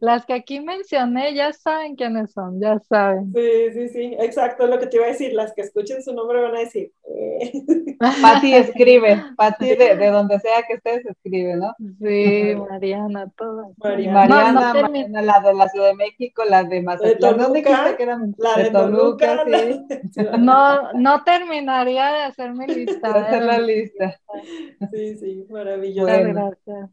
[0.00, 3.32] las que aquí mencioné ya saben quiénes son, ya saben.
[3.34, 6.40] Sí, sí, sí, exacto, lo que te iba a decir, las que escuchen su nombre
[6.40, 6.92] van a decir.
[7.04, 7.52] Eh.
[8.22, 11.74] Pati escribe, Pati de, de, donde sea que estés escribe, ¿no?
[12.00, 13.68] Sí, Mariana, todas.
[13.78, 18.34] Mariana, Mariana, Mariana la de la Ciudad de México, la de Mazatlán, ¿dónde que eran?
[18.38, 19.86] La de, Toluca, sí.
[20.38, 23.12] No, no terminaría de hacer mi lista.
[23.12, 24.20] De hacer la lista.
[24.92, 26.06] Sí, sí, maravilloso.
[26.06, 26.90] Muchas gracias.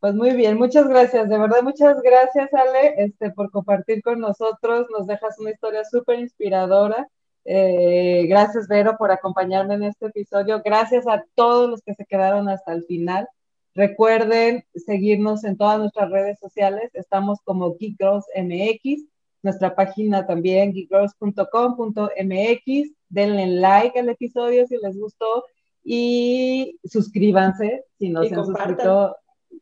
[0.00, 4.86] Pues muy bien, muchas gracias, de verdad muchas gracias Ale este, por compartir con nosotros,
[4.90, 7.06] nos dejas una historia súper inspiradora.
[7.44, 12.48] Eh, gracias Vero por acompañarme en este episodio, gracias a todos los que se quedaron
[12.48, 13.28] hasta el final.
[13.74, 17.98] Recuerden seguirnos en todas nuestras redes sociales, estamos como Geek
[18.36, 19.04] MX,
[19.42, 25.44] nuestra página también geekgirls.com.mx, denle like al episodio si les gustó
[25.84, 29.14] y suscríbanse si no se han suscrito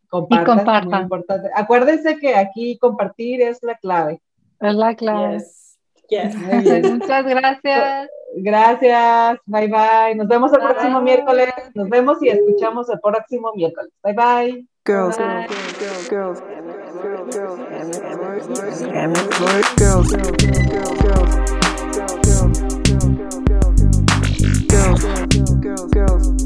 [0.09, 1.09] Compartan,
[1.55, 4.21] Acuérdense que aquí compartir es la clave.
[4.61, 5.39] Es la clave.
[6.91, 8.09] Muchas gracias.
[8.37, 9.39] Gracias.
[9.47, 10.15] Bye bye.
[10.17, 11.49] Nos vemos el próximo miércoles.
[11.75, 13.93] Nos vemos y escuchamos el próximo miércoles.
[14.03, 14.67] Bye bye.
[14.87, 15.19] Girls,
[16.09, 16.81] girls, bunch
[17.19, 17.29] of
[24.71, 26.38] girls, bunch of girls,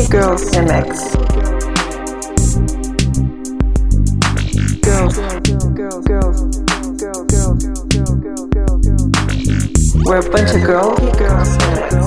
[0.08, 0.88] girls, MX.
[4.80, 5.42] Girls, girls,
[5.74, 6.40] girls, girls,
[6.96, 7.60] girls, girls,
[7.92, 9.12] girls, girls, girls.
[10.06, 12.04] We're a bunch of girls, girls MX.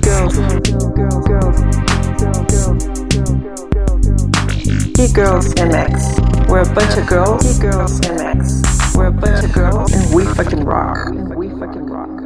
[0.00, 1.30] Girls, Geek Girls
[5.08, 6.48] MX.
[6.50, 8.94] We're a bunch of girls, Geek Girls MX.
[8.94, 11.08] We're a bunch of girls, and we fucking rock.
[11.08, 12.19] And we fucking rock.